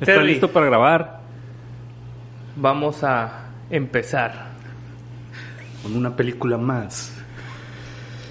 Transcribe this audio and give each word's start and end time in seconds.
¿Está 0.00 0.14
Terry. 0.14 0.28
listo 0.28 0.52
para 0.52 0.66
grabar? 0.66 1.20
Vamos 2.54 3.02
a 3.02 3.46
empezar. 3.68 4.48
Con 5.82 5.96
una 5.96 6.14
película 6.14 6.56
más. 6.56 7.14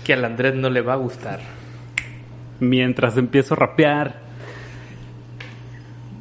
Que 0.05 0.13
al 0.13 0.23
Andrés 0.23 0.55
no 0.55 0.69
le 0.69 0.81
va 0.81 0.93
a 0.93 0.97
gustar. 0.97 1.39
Mientras 2.59 3.17
empiezo 3.17 3.53
a 3.53 3.57
rapear. 3.57 4.15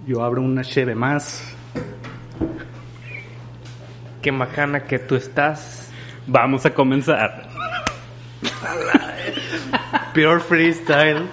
Yo 0.06 0.24
abro 0.24 0.42
una 0.42 0.62
cheve 0.62 0.94
más. 0.94 1.54
Qué 4.20 4.32
macana 4.32 4.84
que 4.84 4.98
tú 4.98 5.14
estás. 5.14 5.90
Vamos 6.26 6.66
a 6.66 6.74
comenzar. 6.74 7.48
Pure 10.12 10.40
freestyle. 10.40 11.28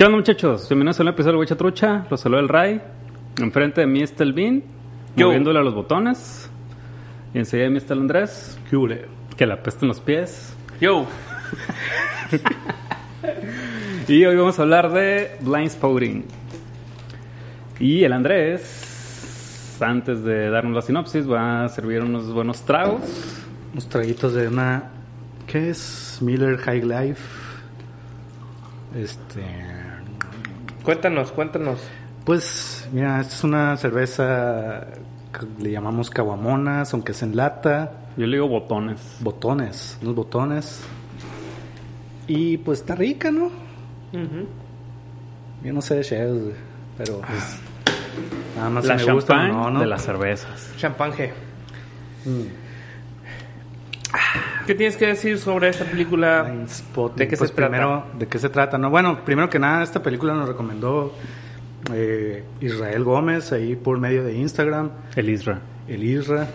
¿Qué 0.00 0.06
onda, 0.06 0.16
muchachos? 0.16 0.66
Bienvenidos 0.66 0.98
a 0.98 1.02
un 1.02 1.08
episodio 1.10 1.32
de 1.32 1.38
Huecha 1.40 1.56
Trucha. 1.56 2.06
Los 2.08 2.22
saluda 2.22 2.40
el 2.40 2.48
Ray. 2.48 2.80
Enfrente 3.38 3.82
de 3.82 3.86
mí 3.86 4.00
está 4.00 4.24
el 4.24 4.32
Bean, 4.32 4.62
Yo. 5.14 5.26
moviéndole 5.26 5.58
a 5.58 5.62
los 5.62 5.74
botones. 5.74 6.50
Y 7.34 7.38
enseguida 7.38 7.64
de 7.64 7.70
mí 7.70 7.76
está 7.76 7.92
el 7.92 8.00
Andrés, 8.00 8.58
¿Qué 8.70 8.78
hule? 8.78 9.04
que 9.36 9.44
le 9.44 9.52
apestan 9.52 9.88
los 9.88 10.00
pies. 10.00 10.56
Yo. 10.80 11.06
Y 14.08 14.24
hoy 14.24 14.36
vamos 14.36 14.58
a 14.58 14.62
hablar 14.62 14.90
de 14.90 15.36
Blind 15.42 15.68
Spotting. 15.68 16.24
Y 17.78 18.02
el 18.02 18.14
Andrés, 18.14 19.76
antes 19.82 20.24
de 20.24 20.48
darnos 20.48 20.76
la 20.76 20.80
sinopsis, 20.80 21.30
va 21.30 21.64
a 21.64 21.68
servir 21.68 22.00
unos 22.00 22.32
buenos 22.32 22.62
tragos. 22.62 23.02
Unos 23.74 23.86
traguitos 23.86 24.32
de 24.32 24.48
una. 24.48 24.92
¿Qué 25.46 25.68
es? 25.68 26.20
Miller 26.22 26.56
High 26.56 26.84
Life. 26.86 27.39
Este. 28.94 29.44
Cuéntanos, 30.82 31.32
cuéntanos. 31.32 31.80
Pues, 32.24 32.88
mira, 32.92 33.20
esta 33.20 33.34
es 33.34 33.44
una 33.44 33.76
cerveza 33.76 34.86
que 35.32 35.62
le 35.62 35.70
llamamos 35.70 36.10
caguamonas, 36.10 36.92
aunque 36.92 37.12
es 37.12 37.22
en 37.22 37.36
lata. 37.36 37.92
Yo 38.16 38.26
le 38.26 38.36
digo 38.36 38.48
botones. 38.48 39.18
Botones, 39.20 39.98
unos 40.02 40.14
botones. 40.14 40.82
Y 42.26 42.58
pues 42.58 42.80
está 42.80 42.94
rica, 42.94 43.30
¿no? 43.30 43.50
Yo 45.62 45.72
no 45.72 45.80
sé 45.80 45.96
de 45.96 46.02
cheves, 46.02 46.42
güey, 46.42 46.54
pero 46.98 47.20
pues. 47.20 47.60
Nada 48.56 48.70
más 48.70 48.84
la 48.84 48.98
si 48.98 49.06
me 49.06 49.12
gusta 49.12 49.44
de 49.44 49.86
las 49.86 50.02
cervezas. 50.02 50.72
Champanje. 50.76 51.32
Mm. 52.24 52.46
¿Qué 54.70 54.76
tienes 54.76 54.96
que 54.96 55.06
decir 55.08 55.36
sobre 55.40 55.68
esta 55.68 55.84
película? 55.84 56.44
¿De 56.44 57.26
qué 57.26 57.36
Pues 57.36 57.50
se 57.50 57.56
trata? 57.56 57.70
primero, 57.72 58.04
¿de 58.16 58.28
qué 58.28 58.38
se 58.38 58.48
trata? 58.50 58.78
No, 58.78 58.88
bueno, 58.88 59.24
primero 59.24 59.50
que 59.50 59.58
nada, 59.58 59.82
esta 59.82 60.00
película 60.00 60.32
nos 60.32 60.48
recomendó 60.48 61.12
eh, 61.92 62.44
Israel 62.60 63.02
Gómez 63.02 63.50
ahí 63.50 63.74
por 63.74 63.98
medio 63.98 64.22
de 64.22 64.32
Instagram, 64.36 64.90
El 65.16 65.28
Isra. 65.28 65.58
el 65.88 66.04
Isra, 66.04 66.46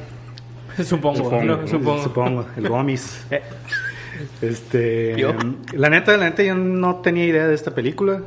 Supongo, 0.81 1.17
Supongo. 1.25 1.43
¿no? 1.43 1.67
Supongo. 1.67 2.03
supongo, 2.03 2.45
el 2.55 2.69
Gómez. 2.69 3.25
Eh, 3.29 3.41
Este, 4.41 5.17
¿Yo? 5.17 5.33
la 5.73 5.89
neta, 5.89 6.15
la 6.15 6.29
neta, 6.29 6.41
yo 6.41 6.55
no 6.55 7.01
tenía 7.01 7.25
idea 7.25 7.49
de 7.49 7.53
esta 7.53 7.71
película, 7.75 8.21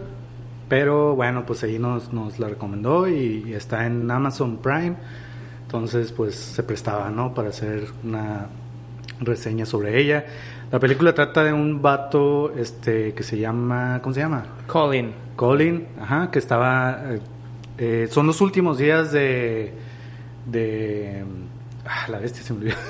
pero 0.69 1.17
bueno, 1.17 1.47
pues 1.47 1.65
ahí 1.65 1.79
nos, 1.79 2.13
nos 2.13 2.39
la 2.39 2.49
recomendó 2.49 3.09
y, 3.09 3.43
y 3.49 3.55
está 3.55 3.87
en 3.87 4.11
Amazon 4.11 4.59
Prime, 4.59 4.97
entonces 5.63 6.13
pues 6.13 6.35
se 6.35 6.63
prestaba, 6.63 7.09
¿no? 7.09 7.33
Para 7.33 7.49
hacer 7.49 7.85
una 8.05 8.49
reseña 9.21 9.67
sobre 9.67 10.01
ella. 10.01 10.25
La 10.71 10.79
película 10.79 11.15
trata 11.15 11.45
de 11.45 11.53
un 11.53 11.81
vato, 11.81 12.53
este, 12.57 13.15
que 13.15 13.23
se 13.23 13.39
llama, 13.39 14.01
¿cómo 14.03 14.15
se 14.15 14.21
llama? 14.21 14.45
Colin. 14.67 15.13
Colin, 15.37 15.87
ajá, 16.01 16.31
que 16.31 16.39
estaba, 16.39 17.03
eh, 17.15 17.21
eh, 17.79 18.09
son 18.11 18.27
los 18.27 18.41
últimos 18.41 18.79
días 18.79 19.13
de, 19.13 19.73
de, 20.47 21.25
ah, 21.87 22.07
la 22.09 22.19
bestia 22.19 22.43
se 22.43 22.53
me 22.53 22.61
olvidó. 22.61 22.77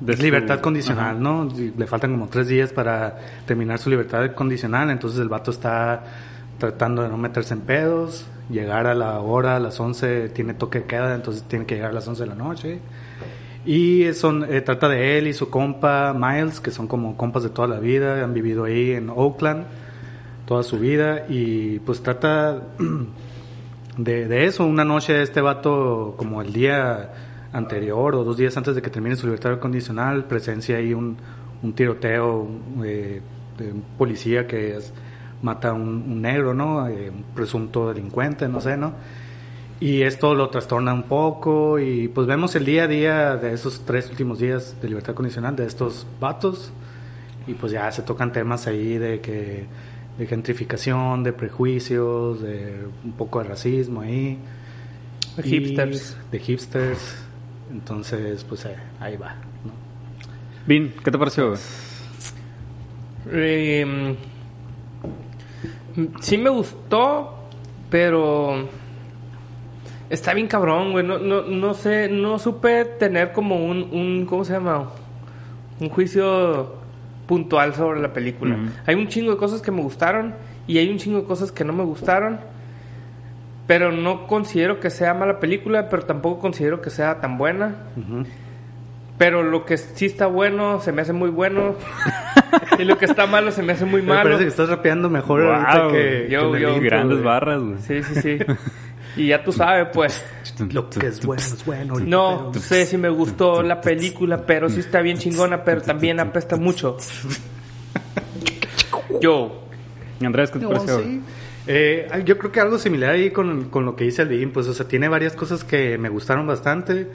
De 0.00 0.16
su- 0.16 0.22
libertad 0.22 0.60
condicional, 0.60 1.06
Ajá. 1.16 1.18
¿no? 1.18 1.48
Le 1.76 1.86
faltan 1.88 2.12
como 2.12 2.28
tres 2.28 2.46
días 2.46 2.72
para 2.72 3.18
terminar 3.46 3.78
su 3.80 3.90
libertad 3.90 4.32
condicional, 4.32 4.90
entonces 4.90 5.18
el 5.18 5.28
vato 5.28 5.50
está 5.50 6.04
tratando 6.58 7.02
de 7.02 7.08
no 7.08 7.16
meterse 7.16 7.54
en 7.54 7.62
pedos, 7.62 8.24
llegar 8.48 8.86
a 8.86 8.94
la 8.94 9.18
hora, 9.18 9.56
a 9.56 9.58
las 9.60 9.78
11, 9.80 10.28
tiene 10.28 10.54
toque 10.54 10.80
de 10.80 10.84
queda, 10.86 11.14
entonces 11.16 11.42
tiene 11.44 11.66
que 11.66 11.74
llegar 11.74 11.90
a 11.90 11.94
las 11.94 12.06
11 12.06 12.22
de 12.22 12.28
la 12.28 12.34
noche. 12.36 12.78
Y 13.68 14.14
son, 14.14 14.50
eh, 14.50 14.62
trata 14.62 14.88
de 14.88 15.18
él 15.18 15.26
y 15.26 15.34
su 15.34 15.50
compa 15.50 16.14
Miles, 16.14 16.58
que 16.58 16.70
son 16.70 16.88
como 16.88 17.18
compas 17.18 17.42
de 17.42 17.50
toda 17.50 17.68
la 17.68 17.78
vida, 17.78 18.24
han 18.24 18.32
vivido 18.32 18.64
ahí 18.64 18.92
en 18.92 19.10
Oakland 19.10 19.66
toda 20.46 20.62
su 20.62 20.78
vida 20.78 21.26
y 21.28 21.78
pues 21.80 22.02
trata 22.02 22.62
de, 23.98 24.26
de 24.26 24.46
eso. 24.46 24.64
Una 24.64 24.86
noche 24.86 25.20
este 25.20 25.42
vato, 25.42 26.14
como 26.16 26.40
el 26.40 26.50
día 26.50 27.12
anterior 27.52 28.14
o 28.14 28.24
dos 28.24 28.38
días 28.38 28.56
antes 28.56 28.74
de 28.74 28.80
que 28.80 28.88
termine 28.88 29.16
su 29.16 29.26
libertad 29.26 29.58
condicional, 29.58 30.24
presencia 30.24 30.78
ahí 30.78 30.94
un, 30.94 31.18
un 31.62 31.74
tiroteo 31.74 32.48
eh, 32.82 33.20
de 33.58 33.70
un 33.70 33.82
policía 33.98 34.46
que 34.46 34.78
mata 35.42 35.68
a 35.68 35.72
un, 35.74 36.06
un 36.08 36.22
negro, 36.22 36.54
¿no? 36.54 36.88
Eh, 36.88 37.10
un 37.10 37.22
presunto 37.34 37.92
delincuente, 37.92 38.48
no 38.48 38.62
sé, 38.62 38.78
¿no? 38.78 38.94
Y 39.80 40.02
esto 40.02 40.34
lo 40.34 40.48
trastorna 40.50 40.92
un 40.92 41.04
poco 41.04 41.78
y 41.78 42.08
pues 42.08 42.26
vemos 42.26 42.54
el 42.56 42.64
día 42.64 42.84
a 42.84 42.88
día 42.88 43.36
de 43.36 43.52
esos 43.52 43.82
tres 43.86 44.10
últimos 44.10 44.40
días 44.40 44.76
de 44.82 44.88
libertad 44.88 45.14
condicional 45.14 45.54
de 45.54 45.66
estos 45.66 46.04
vatos 46.18 46.72
y 47.46 47.54
pues 47.54 47.70
ya 47.72 47.90
se 47.92 48.02
tocan 48.02 48.32
temas 48.32 48.66
ahí 48.66 48.98
de 48.98 49.20
que 49.20 49.66
de 50.18 50.26
gentrificación, 50.26 51.22
de 51.22 51.32
prejuicios, 51.32 52.40
de 52.42 52.86
un 53.04 53.12
poco 53.12 53.40
de 53.40 53.48
racismo 53.48 54.00
ahí. 54.00 54.36
De 55.36 55.46
Y- 55.46 55.50
hipsters. 55.50 56.16
De 56.32 56.38
hipsters. 56.40 57.24
Entonces, 57.70 58.42
pues 58.42 58.64
eh, 58.64 58.74
ahí 58.98 59.16
va. 59.16 59.34
¿no? 59.64 59.70
Bin, 60.66 60.92
¿qué 61.04 61.10
te 61.12 61.18
pareció? 61.18 61.54
Eh, 63.30 64.16
sí 66.20 66.36
me 66.38 66.50
gustó, 66.50 67.44
pero 67.90 68.68
está 70.10 70.34
bien 70.34 70.46
cabrón, 70.46 70.92
güey. 70.92 71.04
No, 71.06 71.18
no, 71.18 71.42
no 71.42 71.74
sé, 71.74 72.08
no 72.08 72.38
supe 72.38 72.84
tener 72.84 73.32
como 73.32 73.56
un, 73.64 73.88
un, 73.92 74.26
¿cómo 74.26 74.44
se 74.44 74.52
llama? 74.54 74.90
Un 75.80 75.88
juicio 75.88 76.74
puntual 77.26 77.74
sobre 77.74 78.00
la 78.00 78.12
película. 78.12 78.56
Hay 78.86 78.94
un 78.94 79.08
chingo 79.08 79.30
de 79.32 79.36
cosas 79.36 79.60
que 79.62 79.70
me 79.70 79.82
gustaron 79.82 80.34
y 80.66 80.78
hay 80.78 80.90
un 80.90 80.98
chingo 80.98 81.20
de 81.20 81.24
cosas 81.26 81.52
que 81.52 81.64
no 81.64 81.72
me 81.72 81.84
gustaron. 81.84 82.40
Pero 83.66 83.92
no 83.92 84.26
considero 84.26 84.80
que 84.80 84.88
sea 84.88 85.12
mala 85.12 85.40
película, 85.40 85.90
pero 85.90 86.02
tampoco 86.04 86.40
considero 86.40 86.80
que 86.80 86.88
sea 86.88 87.20
tan 87.20 87.36
buena. 87.36 87.76
Pero 89.18 89.42
lo 89.42 89.66
que 89.66 89.76
sí 89.76 90.06
está 90.06 90.26
bueno 90.26 90.80
se 90.80 90.90
me 90.92 91.02
hace 91.02 91.12
muy 91.12 91.28
bueno. 91.28 91.74
y 92.78 92.84
lo 92.84 92.96
que 92.96 93.04
está 93.04 93.26
malo 93.26 93.50
se 93.50 93.62
me 93.62 93.72
hace 93.74 93.84
muy 93.84 94.00
Me 94.00 94.08
malo. 94.08 94.22
parece 94.22 94.44
que 94.44 94.48
estás 94.48 94.68
rapeando 94.70 95.10
mejor 95.10 95.42
Wow, 95.42 95.52
ahorita 95.52 95.88
que, 95.92 96.28
yo- 96.30 96.52
que 96.52 96.60
yo- 96.60 96.80
Grandes 96.80 97.18
güey. 97.18 97.24
barras, 97.26 97.60
güey. 97.62 97.78
Sí, 97.80 98.02
sí, 98.04 98.20
sí. 98.22 98.38
Y 99.18 99.28
ya 99.28 99.42
tú 99.42 99.52
sabes, 99.52 99.88
pues. 99.92 100.24
Lo 100.72 100.88
que 100.88 101.06
es 101.06 101.24
bueno 101.24 101.42
es 101.42 101.64
bueno. 101.64 101.94
No 102.00 102.50
pero- 102.52 102.64
sé 102.64 102.86
si 102.86 102.96
me 102.96 103.08
gustó 103.10 103.62
la 103.62 103.80
película, 103.80 104.44
pero 104.46 104.68
sí 104.68 104.80
está 104.80 105.00
bien 105.00 105.18
chingona, 105.18 105.62
pero 105.64 105.80
también 105.82 106.20
apesta 106.20 106.56
mucho. 106.56 106.96
Yo. 109.20 109.64
Andrés, 110.24 110.50
¿qué 110.50 110.58
te 110.58 110.66
pareció? 110.66 111.00
sí. 111.00 111.20
Eh, 111.70 112.08
yo 112.24 112.38
creo 112.38 112.50
que 112.50 112.60
algo 112.60 112.78
similar 112.78 113.10
ahí 113.10 113.30
con, 113.30 113.64
con 113.68 113.84
lo 113.84 113.94
que 113.94 114.04
dice 114.04 114.22
Alvin, 114.22 114.52
pues, 114.52 114.66
o 114.68 114.72
sea, 114.72 114.88
tiene 114.88 115.06
varias 115.06 115.34
cosas 115.34 115.64
que 115.64 115.98
me 115.98 116.08
gustaron 116.08 116.46
bastante. 116.46 117.08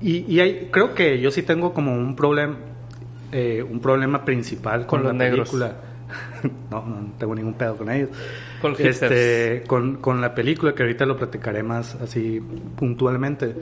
Y, 0.00 0.24
y 0.34 0.40
hay, 0.40 0.68
creo 0.72 0.94
que 0.94 1.20
yo 1.20 1.30
sí 1.30 1.42
tengo 1.42 1.72
como 1.72 1.94
un 1.94 2.16
problema, 2.16 2.56
eh, 3.30 3.62
un 3.62 3.78
problema 3.80 4.24
principal 4.24 4.80
con, 4.84 4.86
Con 4.86 5.02
la 5.04 5.08
los 5.10 5.16
negros. 5.16 5.48
película. 5.50 5.76
no, 6.72 6.84
no 6.84 7.12
tengo 7.16 7.36
ningún 7.36 7.54
pedo 7.54 7.76
con 7.76 7.88
ellos. 7.88 8.08
Con 8.62 8.76
este, 8.78 9.64
con, 9.66 9.96
con 9.96 10.20
la 10.20 10.34
película, 10.34 10.74
que 10.74 10.82
ahorita 10.84 11.04
lo 11.04 11.16
platicaré 11.16 11.62
más 11.62 11.96
así 11.96 12.40
puntualmente. 12.76 13.54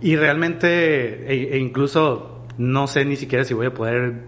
Y 0.00 0.16
realmente, 0.16 1.32
e, 1.32 1.54
e 1.54 1.58
incluso 1.58 2.44
no 2.58 2.86
sé 2.86 3.04
ni 3.04 3.16
siquiera 3.16 3.44
si 3.44 3.54
voy 3.54 3.66
a 3.66 3.74
poder 3.74 4.24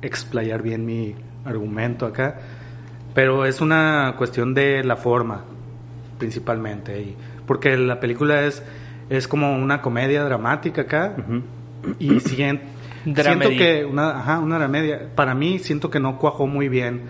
explayar 0.00 0.62
bien 0.62 0.84
mi 0.84 1.14
argumento 1.44 2.06
acá, 2.06 2.40
pero 3.14 3.44
es 3.44 3.60
una 3.60 4.14
cuestión 4.16 4.54
de 4.54 4.82
la 4.82 4.96
forma, 4.96 5.44
principalmente. 6.18 7.00
Y, 7.00 7.16
porque 7.46 7.76
la 7.76 8.00
película 8.00 8.42
es, 8.46 8.62
es 9.10 9.28
como 9.28 9.54
una 9.56 9.82
comedia 9.82 10.24
dramática 10.24 10.82
acá, 10.82 11.14
Ujú. 11.18 11.42
y 11.98 12.20
siguen, 12.20 12.60
siento 13.04 13.22
Dramedy. 13.22 13.56
que 13.56 13.84
una, 13.84 14.18
ajá, 14.20 14.38
una 14.38 14.56
hora 14.56 14.68
media. 14.68 15.08
Para 15.14 15.34
mí 15.34 15.58
siento 15.58 15.90
que 15.90 16.00
no 16.00 16.18
cuajó 16.18 16.46
muy 16.46 16.68
bien 16.68 17.02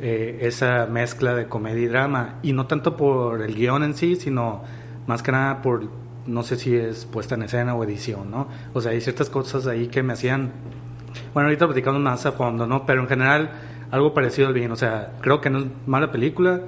eh, 0.00 0.38
esa 0.42 0.86
mezcla 0.86 1.34
de 1.34 1.46
comedia 1.46 1.82
y 1.82 1.86
drama 1.86 2.38
y 2.42 2.52
no 2.52 2.66
tanto 2.66 2.96
por 2.96 3.42
el 3.42 3.54
guion 3.54 3.82
en 3.82 3.94
sí, 3.94 4.16
sino 4.16 4.62
más 5.06 5.22
que 5.22 5.32
nada 5.32 5.62
por 5.62 5.88
no 6.26 6.42
sé 6.42 6.56
si 6.56 6.74
es 6.74 7.06
puesta 7.06 7.34
en 7.34 7.42
escena 7.42 7.74
o 7.74 7.82
edición, 7.84 8.30
¿no? 8.30 8.48
O 8.72 8.80
sea, 8.80 8.92
hay 8.92 9.00
ciertas 9.00 9.30
cosas 9.30 9.66
ahí 9.66 9.88
que 9.88 10.02
me 10.02 10.12
hacían 10.12 10.52
bueno, 11.34 11.48
ahorita 11.48 11.66
platicamos 11.66 12.00
más 12.00 12.24
a 12.26 12.32
fondo, 12.32 12.66
¿no? 12.66 12.86
Pero 12.86 13.02
en 13.02 13.08
general 13.08 13.50
algo 13.90 14.14
parecido 14.14 14.48
al 14.48 14.54
bien, 14.54 14.70
o 14.72 14.76
sea, 14.76 15.12
creo 15.20 15.40
que 15.40 15.50
no 15.50 15.60
es 15.60 15.66
mala 15.86 16.10
película. 16.12 16.60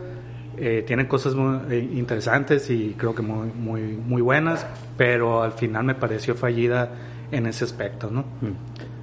eh, 0.58 0.84
tiene 0.86 1.08
cosas 1.08 1.34
muy 1.34 1.58
eh, 1.70 1.88
interesantes 1.94 2.68
y 2.70 2.94
creo 2.98 3.14
que 3.14 3.22
muy, 3.22 3.48
muy, 3.48 3.80
muy 3.96 4.20
buenas, 4.22 4.66
pero 4.96 5.42
al 5.42 5.52
final 5.52 5.84
me 5.84 5.94
pareció 5.94 6.34
fallida 6.34 6.90
en 7.30 7.46
ese 7.46 7.64
aspecto, 7.64 8.10
¿no? 8.10 8.24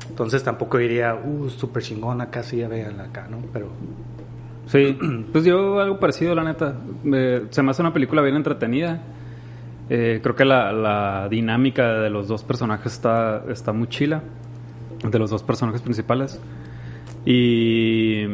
Entonces 0.07 0.43
tampoco 0.43 0.77
diría, 0.77 1.15
uh, 1.15 1.49
súper 1.49 1.83
chingona, 1.83 2.29
casi 2.29 2.57
ya 2.57 2.67
véanla 2.67 3.05
acá, 3.05 3.27
¿no? 3.29 3.39
Pero 3.51 3.69
Sí, 4.69 4.97
pues 5.31 5.43
yo 5.45 5.79
algo 5.79 5.99
parecido, 5.99 6.33
la 6.35 6.43
neta. 6.43 6.75
Eh, 7.11 7.45
se 7.49 7.61
me 7.63 7.71
hace 7.71 7.81
una 7.81 7.93
película 7.93 8.21
bien 8.21 8.35
entretenida. 8.35 9.01
Eh, 9.89 10.19
creo 10.21 10.35
que 10.35 10.45
la, 10.45 10.71
la 10.71 11.27
dinámica 11.29 11.93
de 11.93 12.09
los 12.09 12.27
dos 12.27 12.43
personajes 12.43 12.93
está, 12.93 13.43
está 13.49 13.73
muy 13.73 13.87
chila. 13.87 14.21
De 15.09 15.17
los 15.19 15.29
dos 15.29 15.43
personajes 15.43 15.81
principales. 15.81 16.39
Y, 17.25 18.25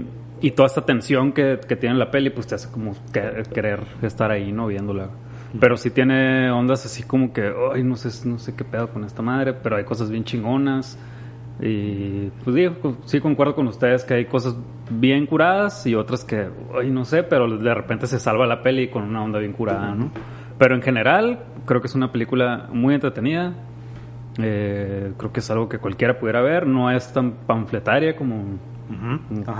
y 0.41 0.51
toda 0.51 0.67
esta 0.67 0.85
tensión 0.85 1.31
que, 1.31 1.59
que 1.67 1.75
tiene 1.75 1.95
la 1.95 2.11
peli, 2.11 2.29
pues 2.29 2.47
te 2.47 2.55
hace 2.55 2.69
como 2.69 2.93
que- 3.11 3.43
querer 3.53 3.81
estar 4.01 4.31
ahí, 4.31 4.51
¿no? 4.51 4.67
Viéndola. 4.67 5.09
Pero 5.59 5.77
sí 5.77 5.89
tiene 5.89 6.51
ondas 6.51 6.85
así 6.85 7.03
como 7.03 7.31
que, 7.31 7.53
ay, 7.73 7.83
no 7.83 7.95
sé, 7.95 8.27
no 8.27 8.39
sé 8.39 8.55
qué 8.55 8.65
pedo 8.65 8.89
con 8.89 9.05
esta 9.05 9.21
madre, 9.21 9.53
pero 9.53 9.77
hay 9.77 9.85
cosas 9.85 10.09
bien 10.09 10.25
chingonas. 10.25 10.97
Y 11.61 12.29
pues 12.43 12.55
digo, 12.55 12.97
sí 13.05 13.19
concuerdo 13.21 13.55
con 13.55 13.67
ustedes 13.67 14.03
que 14.03 14.13
hay 14.15 14.25
cosas 14.25 14.57
bien 14.89 15.25
curadas 15.25 15.85
y 15.87 15.95
otras 15.95 16.25
que, 16.25 16.49
ay, 16.79 16.91
no 16.91 17.05
sé, 17.05 17.23
pero 17.23 17.47
de 17.57 17.73
repente 17.73 18.07
se 18.07 18.19
salva 18.19 18.45
la 18.45 18.61
peli 18.61 18.89
con 18.89 19.03
una 19.03 19.23
onda 19.23 19.39
bien 19.39 19.53
curada, 19.53 19.95
¿no? 19.95 20.11
Pero 20.57 20.75
en 20.75 20.81
general, 20.81 21.39
creo 21.65 21.79
que 21.81 21.87
es 21.87 21.95
una 21.95 22.11
película 22.11 22.67
muy 22.71 22.93
entretenida. 22.95 23.53
Eh, 24.37 25.13
creo 25.17 25.31
que 25.31 25.39
es 25.39 25.49
algo 25.49 25.69
que 25.69 25.79
cualquiera 25.79 26.19
pudiera 26.19 26.41
ver. 26.41 26.67
No 26.67 26.91
es 26.91 27.11
tan 27.13 27.31
panfletaria 27.47 28.15
como, 28.17 28.57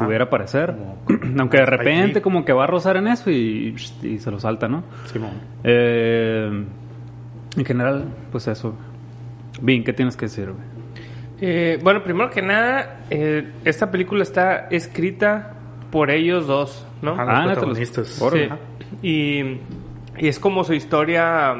pudiera 0.05 0.29
parecer. 0.29 0.75
Como- 0.75 0.97
Aunque 1.39 1.57
de 1.57 1.65
repente 1.65 2.21
como 2.21 2.43
que 2.45 2.51
va 2.53 2.65
a 2.65 2.67
rozar 2.67 2.97
en 2.97 3.07
eso 3.07 3.31
y, 3.31 3.73
y 4.03 4.19
se 4.19 4.31
lo 4.31 4.39
salta, 4.39 4.67
¿no? 4.67 4.83
Simón. 5.05 5.31
Eh, 5.63 6.65
en 7.57 7.65
general, 7.65 8.05
pues 8.31 8.47
eso. 8.49 8.75
Bien, 9.61 9.83
¿qué 9.85 9.93
tienes 9.93 10.17
que 10.17 10.25
decir, 10.25 10.51
güey? 10.51 10.74
Eh, 11.41 11.79
bueno, 11.83 12.03
primero 12.03 12.29
que 12.29 12.41
nada, 12.41 13.01
eh, 13.09 13.51
esta 13.65 13.91
película 13.91 14.23
está 14.23 14.67
escrita 14.69 15.53
por 15.91 16.09
ellos 16.09 16.47
dos, 16.47 16.85
¿no? 17.01 17.15
Los- 17.15 17.53
protagonistas. 17.53 18.21
órale. 18.21 18.49
Sí. 19.01 19.07
Y, 19.07 19.39
y 20.17 20.27
es 20.27 20.39
como 20.39 20.63
su 20.63 20.73
historia. 20.73 21.55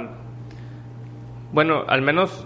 Bueno, 1.51 1.83
al 1.87 2.01
menos. 2.01 2.45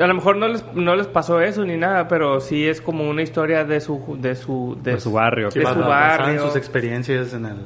A 0.00 0.06
lo 0.06 0.14
mejor 0.14 0.36
no 0.36 0.46
les, 0.46 0.64
no 0.74 0.94
les 0.94 1.06
pasó 1.08 1.40
eso 1.40 1.64
ni 1.64 1.76
nada, 1.76 2.06
pero 2.06 2.40
sí 2.40 2.66
es 2.66 2.80
como 2.80 3.08
una 3.08 3.22
historia 3.22 3.64
de 3.64 3.80
su. 3.80 4.16
de 4.20 4.34
su, 4.36 4.78
De 4.82 5.00
su 5.00 5.12
barrio. 5.12 5.48
de 5.48 5.66
su 5.66 5.78
barrio. 5.80 6.42
sus 6.46 6.56
experiencias 6.56 7.32
en 7.34 7.46
el, 7.46 7.56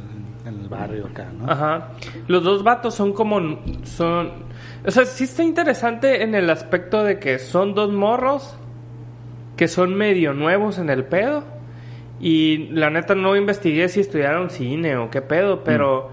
en 0.46 0.60
el 0.60 0.68
barrio 0.68 1.06
acá, 1.06 1.26
¿no? 1.36 1.50
Ajá. 1.50 1.88
Los 2.28 2.42
dos 2.42 2.62
vatos 2.62 2.94
son 2.94 3.12
como. 3.12 3.58
son 3.82 4.30
O 4.84 4.90
sea, 4.90 5.04
sí 5.04 5.24
está 5.24 5.42
interesante 5.42 6.22
en 6.22 6.34
el 6.34 6.50
aspecto 6.50 7.04
de 7.04 7.18
que 7.18 7.38
son 7.38 7.74
dos 7.74 7.92
morros 7.92 8.56
que 9.56 9.68
son 9.68 9.94
medio 9.94 10.32
nuevos 10.32 10.78
en 10.78 10.90
el 10.90 11.04
pedo. 11.04 11.44
Y 12.20 12.68
la 12.68 12.90
neta 12.90 13.14
no 13.14 13.36
investigué 13.36 13.88
si 13.88 14.00
estudiaron 14.00 14.50
cine 14.50 14.96
o 14.96 15.10
qué 15.10 15.22
pedo, 15.22 15.64
pero. 15.64 16.10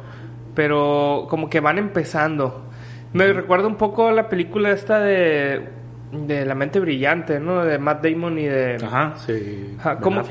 Pero 0.55 1.27
como 1.29 1.49
que 1.49 1.59
van 1.59 1.77
empezando. 1.77 2.65
Me 3.13 3.31
recuerda 3.31 3.67
un 3.67 3.75
poco 3.75 4.11
la 4.11 4.27
película 4.29 4.71
esta 4.71 4.99
de. 4.99 5.69
de 6.11 6.45
La 6.45 6.55
mente 6.55 6.79
brillante, 6.79 7.39
¿no? 7.39 7.63
De 7.63 7.77
Matt 7.77 8.03
Damon 8.03 8.39
y 8.39 8.45
de. 8.45 8.77
Ajá, 8.83 9.13
sí. 9.17 9.75
Ajá, 9.79 9.97
como, 9.97 10.23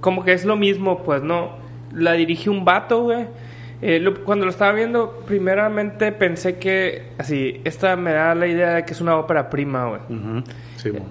como 0.00 0.24
que 0.24 0.32
es 0.32 0.44
lo 0.44 0.56
mismo, 0.56 1.02
pues 1.02 1.22
no. 1.22 1.56
La 1.92 2.12
dirige 2.12 2.50
un 2.50 2.64
vato, 2.64 3.04
güey. 3.04 3.26
Eh, 3.82 3.98
lo- 4.00 4.24
cuando 4.24 4.44
lo 4.46 4.50
estaba 4.50 4.72
viendo, 4.72 5.22
primeramente 5.26 6.10
pensé 6.12 6.56
que, 6.58 7.08
así, 7.18 7.60
esta 7.64 7.96
me 7.96 8.12
da 8.12 8.34
la 8.34 8.46
idea 8.46 8.74
de 8.76 8.84
que 8.84 8.92
es 8.92 9.00
una 9.00 9.16
ópera 9.16 9.50
prima, 9.50 9.86
güey. 9.88 10.00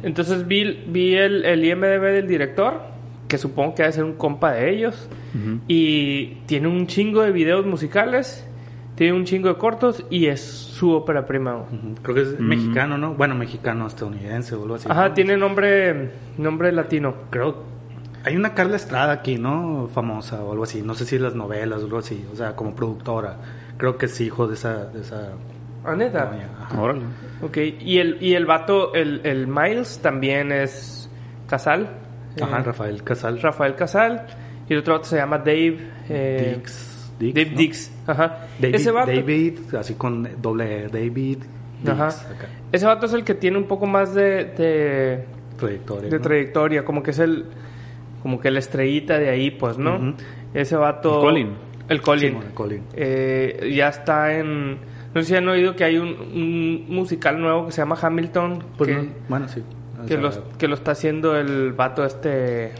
Entonces 0.03 0.47
vi, 0.47 0.83
vi 0.87 1.15
el, 1.15 1.45
el 1.45 1.63
IMDB 1.63 2.01
del 2.13 2.27
director, 2.27 2.81
que 3.27 3.37
supongo 3.37 3.75
que 3.75 3.83
debe 3.83 3.93
ser 3.93 4.03
un 4.03 4.13
compa 4.13 4.53
de 4.53 4.69
ellos, 4.71 5.09
y 5.67 6.35
tiene 6.45 6.67
un 6.67 6.85
chingo 6.87 7.21
de 7.21 7.31
videos 7.31 7.65
musicales, 7.65 8.47
tiene 8.95 9.13
un 9.13 9.25
chingo 9.25 9.49
de 9.49 9.55
cortos, 9.55 10.05
y 10.11 10.27
es 10.27 10.41
su 10.41 10.91
ópera 10.91 11.25
prima, 11.25 11.53
güey. 11.55 11.95
Creo 12.03 12.15
que 12.15 12.21
es 12.21 12.39
mexicano, 12.39 12.97
¿no? 12.97 13.13
Bueno, 13.15 13.33
mexicano, 13.35 13.87
estadounidense 13.87 14.55
o 14.55 14.61
algo 14.63 14.75
así. 14.75 14.87
Ajá, 14.89 15.09
¿no? 15.09 15.13
tiene 15.15 15.37
nombre, 15.37 16.11
nombre 16.37 16.71
latino. 16.71 17.13
Creo. 17.29 17.72
Hay 18.25 18.35
una 18.37 18.53
Carla 18.53 18.75
Estrada 18.77 19.11
aquí, 19.13 19.37
¿no? 19.37 19.89
Famosa 19.93 20.43
o 20.43 20.51
algo 20.51 20.63
así. 20.63 20.81
No 20.81 20.93
sé 20.95 21.05
si 21.05 21.19
las 21.19 21.35
novelas 21.35 21.81
o 21.81 21.85
algo 21.85 21.97
así. 21.97 22.25
O 22.31 22.35
sea, 22.35 22.55
como 22.55 22.73
productora. 22.75 23.37
Creo 23.77 23.97
que 23.97 24.05
es 24.05 24.21
hijo 24.21 24.47
de 24.47 24.53
esa. 24.53 24.85
De 24.85 25.01
esa 25.01 25.33
¿Ah, 25.83 25.95
neta? 25.95 26.31
Órale. 26.79 27.01
Ok, 27.41 27.57
y 27.57 27.97
el, 27.99 28.17
y 28.21 28.35
el 28.35 28.45
vato, 28.45 28.93
el, 28.93 29.19
el 29.25 29.47
Miles 29.47 29.99
también 30.01 30.51
es 30.53 31.09
Casal. 31.47 31.89
Ajá, 32.41 32.59
Eh, 32.59 32.63
Rafael 32.63 33.03
Casal. 33.03 33.41
Rafael 33.41 33.75
Casal. 33.75 34.25
Y 34.69 34.73
el 34.73 34.79
otro 34.79 34.93
vato 34.93 35.05
se 35.05 35.17
llama 35.17 35.39
Dave. 35.39 35.77
eh, 36.09 36.55
Dix. 36.57 37.11
Dix, 37.19 37.35
Dave 37.35 37.49
¿no? 37.51 37.57
Dix. 37.57 37.91
Ajá. 38.07 38.47
David, 38.59 38.75
ese 38.75 38.91
vato. 38.91 39.11
David, 39.11 39.59
así 39.77 39.93
con 39.95 40.29
doble 40.41 40.85
E, 40.85 40.87
David. 40.87 41.39
Dix, 41.83 41.89
Ajá. 41.89 42.07
acá. 42.07 42.47
Ese 42.71 42.85
vato 42.85 43.05
es 43.05 43.13
el 43.13 43.25
que 43.25 43.33
tiene 43.35 43.57
un 43.57 43.65
poco 43.67 43.85
más 43.85 44.13
de, 44.15 44.45
de, 44.45 45.25
Trayectoria. 45.57 46.09
de 46.09 46.15
¿no? 46.17 46.21
trayectoria. 46.23 46.85
Como 46.85 47.03
que 47.03 47.11
es 47.11 47.19
el. 47.19 47.45
Como 48.23 48.39
que 48.39 48.49
la 48.49 48.59
estrellita 48.59 49.19
de 49.19 49.29
ahí, 49.29 49.51
pues, 49.51 49.77
¿no? 49.77 49.97
Ujú. 49.97 50.13
Ese 50.53 50.77
vato. 50.77 51.15
El 51.17 51.21
Colin. 51.21 51.49
El 51.89 52.01
Colin. 52.01 52.29
Simón, 52.29 52.45
Colin. 52.53 52.83
Eh, 52.93 53.73
ya 53.75 53.89
está 53.89 54.33
en. 54.33 54.77
No 55.13 55.21
sé 55.21 55.25
si 55.25 55.35
han 55.35 55.47
oído 55.47 55.75
que 55.75 55.83
hay 55.83 55.97
un, 55.97 56.07
un 56.07 56.85
musical 56.87 57.39
nuevo 57.39 57.65
que 57.65 57.73
se 57.73 57.81
llama 57.81 57.97
Hamilton. 58.01 58.63
Pues 58.77 58.89
que, 58.89 58.95
no, 58.95 59.09
bueno, 59.27 59.47
sí. 59.49 59.61
Que, 60.07 60.17
los, 60.17 60.39
que 60.57 60.67
lo 60.69 60.75
está 60.75 60.91
haciendo 60.91 61.35
el 61.35 61.73
vato 61.73 62.05
este. 62.05 62.71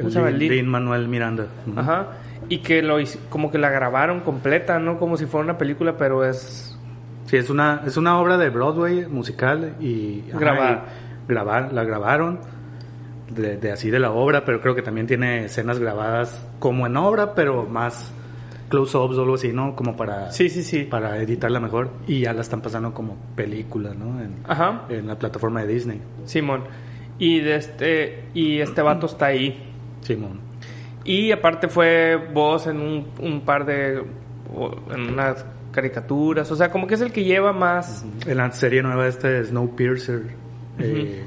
¿Cómo 0.00 0.26
el? 0.26 0.38
Lin, 0.38 0.66
Manuel 0.66 1.08
Miranda. 1.08 1.46
Ujú. 1.66 1.78
Ajá. 1.78 2.08
Y 2.48 2.58
que 2.58 2.82
lo 2.82 2.96
como 3.28 3.50
que 3.50 3.58
la 3.58 3.68
grabaron 3.70 4.20
completa, 4.20 4.78
¿no? 4.78 4.98
Como 4.98 5.18
si 5.18 5.26
fuera 5.26 5.44
una 5.44 5.58
película, 5.58 5.96
pero 5.98 6.24
es. 6.24 6.78
Sí, 7.26 7.36
es 7.36 7.50
una, 7.50 7.82
es 7.86 7.96
una 7.96 8.18
obra 8.18 8.38
de 8.38 8.48
Broadway 8.50 9.06
musical 9.06 9.74
y, 9.80 10.24
ajá, 10.30 10.38
Grabada. 10.38 10.84
y 11.26 11.32
grabar, 11.32 11.72
la 11.72 11.84
grabaron 11.84 12.40
de, 13.30 13.56
de 13.56 13.72
así 13.72 13.90
de 13.90 13.98
la 13.98 14.10
obra, 14.12 14.44
pero 14.44 14.60
creo 14.60 14.74
que 14.74 14.82
también 14.82 15.06
tiene 15.06 15.44
escenas 15.46 15.78
grabadas 15.78 16.46
como 16.58 16.86
en 16.86 16.96
obra, 16.96 17.34
pero 17.34 17.64
más 17.66 18.12
close-ups 18.68 19.16
o 19.16 19.22
algo 19.22 19.34
así, 19.34 19.52
¿no? 19.52 19.76
Como 19.76 19.96
para, 19.96 20.32
Sí, 20.32 20.48
sí, 20.48 20.62
sí. 20.62 20.84
para 20.84 21.18
editarla 21.18 21.60
mejor 21.60 21.90
y 22.06 22.20
ya 22.20 22.32
la 22.32 22.40
están 22.40 22.60
pasando 22.60 22.92
como 22.94 23.16
película, 23.36 23.94
¿no? 23.94 24.20
En, 24.20 24.36
Ajá. 24.46 24.82
en 24.88 25.06
la 25.06 25.18
plataforma 25.18 25.62
de 25.62 25.72
Disney. 25.72 26.00
Simón. 26.24 26.64
Y 27.18 27.40
de 27.40 27.56
este. 27.56 28.24
Y 28.34 28.58
este 28.58 28.82
vato 28.82 29.06
está 29.06 29.26
ahí. 29.26 29.72
Simón. 30.00 30.40
Y 31.04 31.30
aparte 31.30 31.68
fue 31.68 32.16
voz 32.32 32.66
en 32.66 32.80
un, 32.80 33.06
un 33.20 33.40
par 33.42 33.64
de. 33.66 34.02
en 34.92 35.00
unas 35.12 35.44
caricaturas. 35.70 36.50
O 36.50 36.56
sea, 36.56 36.70
como 36.70 36.86
que 36.88 36.94
es 36.94 37.00
el 37.02 37.12
que 37.12 37.22
lleva 37.22 37.52
más. 37.52 38.04
En 38.26 38.36
la 38.38 38.50
serie 38.50 38.82
nueva 38.82 39.06
esta 39.06 39.28
de 39.28 39.44
Snowpiercer, 39.44 40.22
eh, 40.78 41.22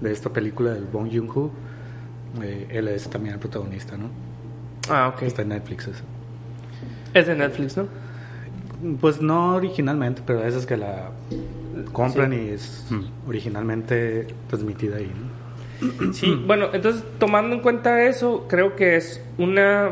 de 0.00 0.12
esta 0.12 0.30
película 0.30 0.72
del 0.72 0.84
Bong 0.84 1.08
Joon-ho, 1.12 1.50
eh, 2.42 2.66
él 2.70 2.88
es 2.88 3.08
también 3.08 3.34
el 3.34 3.40
protagonista, 3.40 3.96
¿no? 3.96 4.10
Ah, 4.90 5.08
ok. 5.14 5.22
Está 5.22 5.42
en 5.42 5.48
Netflix 5.48 5.88
eso. 5.88 6.04
Es 7.14 7.26
de 7.26 7.34
Netflix, 7.34 7.76
¿no? 7.76 7.86
Pues 9.00 9.20
no 9.20 9.56
originalmente, 9.56 10.22
pero 10.24 10.44
esas 10.44 10.64
que 10.66 10.76
la 10.76 11.10
compran 11.92 12.30
Sí. 12.32 12.36
y 12.38 12.48
es 12.50 12.86
originalmente 13.26 14.28
transmitida 14.48 14.96
ahí, 14.98 15.10
¿no? 15.14 16.12
Sí, 16.12 16.34
bueno, 16.46 16.66
entonces 16.72 17.04
tomando 17.18 17.54
en 17.56 17.62
cuenta 17.62 18.02
eso, 18.02 18.46
creo 18.48 18.74
que 18.76 18.96
es 18.96 19.22
una. 19.36 19.90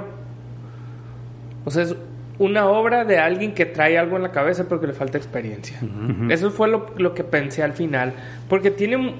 O 1.64 1.70
sea, 1.70 1.84
es 1.84 1.94
una 2.38 2.66
obra 2.66 3.04
de 3.04 3.18
alguien 3.18 3.54
que 3.54 3.66
trae 3.66 3.96
algo 3.98 4.16
en 4.16 4.22
la 4.22 4.30
cabeza 4.32 4.64
pero 4.68 4.80
que 4.80 4.86
le 4.88 4.92
falta 4.92 5.16
experiencia. 5.16 5.78
Eso 6.28 6.50
fue 6.50 6.68
lo, 6.68 6.86
lo 6.98 7.14
que 7.14 7.24
pensé 7.24 7.62
al 7.62 7.72
final. 7.72 8.14
Porque 8.48 8.70
tiene. 8.70 9.14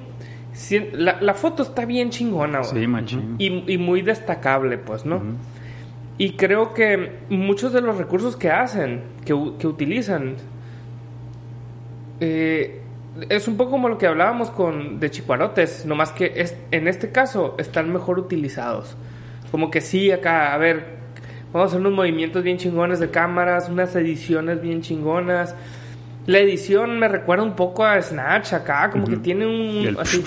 La, 0.93 1.21
la 1.21 1.33
foto 1.33 1.63
está 1.63 1.85
bien 1.85 2.09
chingona, 2.09 2.59
güey. 2.59 2.81
Sí, 2.81 2.87
machín. 2.87 3.35
y, 3.37 3.73
y 3.73 3.77
muy 3.77 4.01
destacable, 4.01 4.77
pues, 4.77 5.05
¿no? 5.05 5.21
Y 6.17 6.31
creo 6.31 6.73
que 6.73 7.11
muchos 7.29 7.73
de 7.73 7.81
los 7.81 7.97
recursos 7.97 8.35
que 8.35 8.49
hacen, 8.49 9.03
que, 9.23 9.33
que 9.59 9.67
utilizan, 9.67 10.35
eh, 12.19 12.81
es 13.29 13.47
un 13.47 13.57
poco 13.57 13.71
como 13.71 13.89
lo 13.89 13.97
que 13.97 14.07
hablábamos 14.07 14.49
con 14.49 14.99
de 14.99 15.11
chicuarotes, 15.11 15.85
nomás 15.85 16.11
que 16.11 16.33
es, 16.35 16.55
en 16.71 16.87
este 16.87 17.11
caso 17.11 17.55
están 17.59 17.91
mejor 17.91 18.17
utilizados. 18.19 18.95
Como 19.51 19.69
que 19.69 19.81
sí, 19.81 20.11
acá, 20.11 20.53
a 20.53 20.57
ver, 20.57 20.97
vamos 21.53 21.67
a 21.67 21.75
hacer 21.75 21.79
unos 21.79 21.93
movimientos 21.93 22.43
bien 22.43 22.57
chingones 22.57 22.99
de 22.99 23.09
cámaras, 23.09 23.69
unas 23.69 23.95
ediciones 23.95 24.61
bien 24.61 24.81
chingonas. 24.81 25.55
La 26.27 26.39
edición 26.39 26.99
me 26.99 27.07
recuerda 27.07 27.43
un 27.43 27.55
poco 27.55 27.83
a 27.85 28.01
Snatch 28.01 28.53
acá, 28.53 28.89
como 28.91 29.07
que 29.07 29.17
tiene 29.17 29.45
un... 29.47 29.97
Así, 29.99 30.23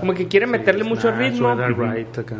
como 0.00 0.12
que 0.12 0.26
quiere 0.28 0.46
meterle 0.46 0.84
mucho 0.84 1.02
Snatch, 1.08 1.18
ritmo. 1.34 1.54
Right, 1.54 2.18
acá. 2.18 2.36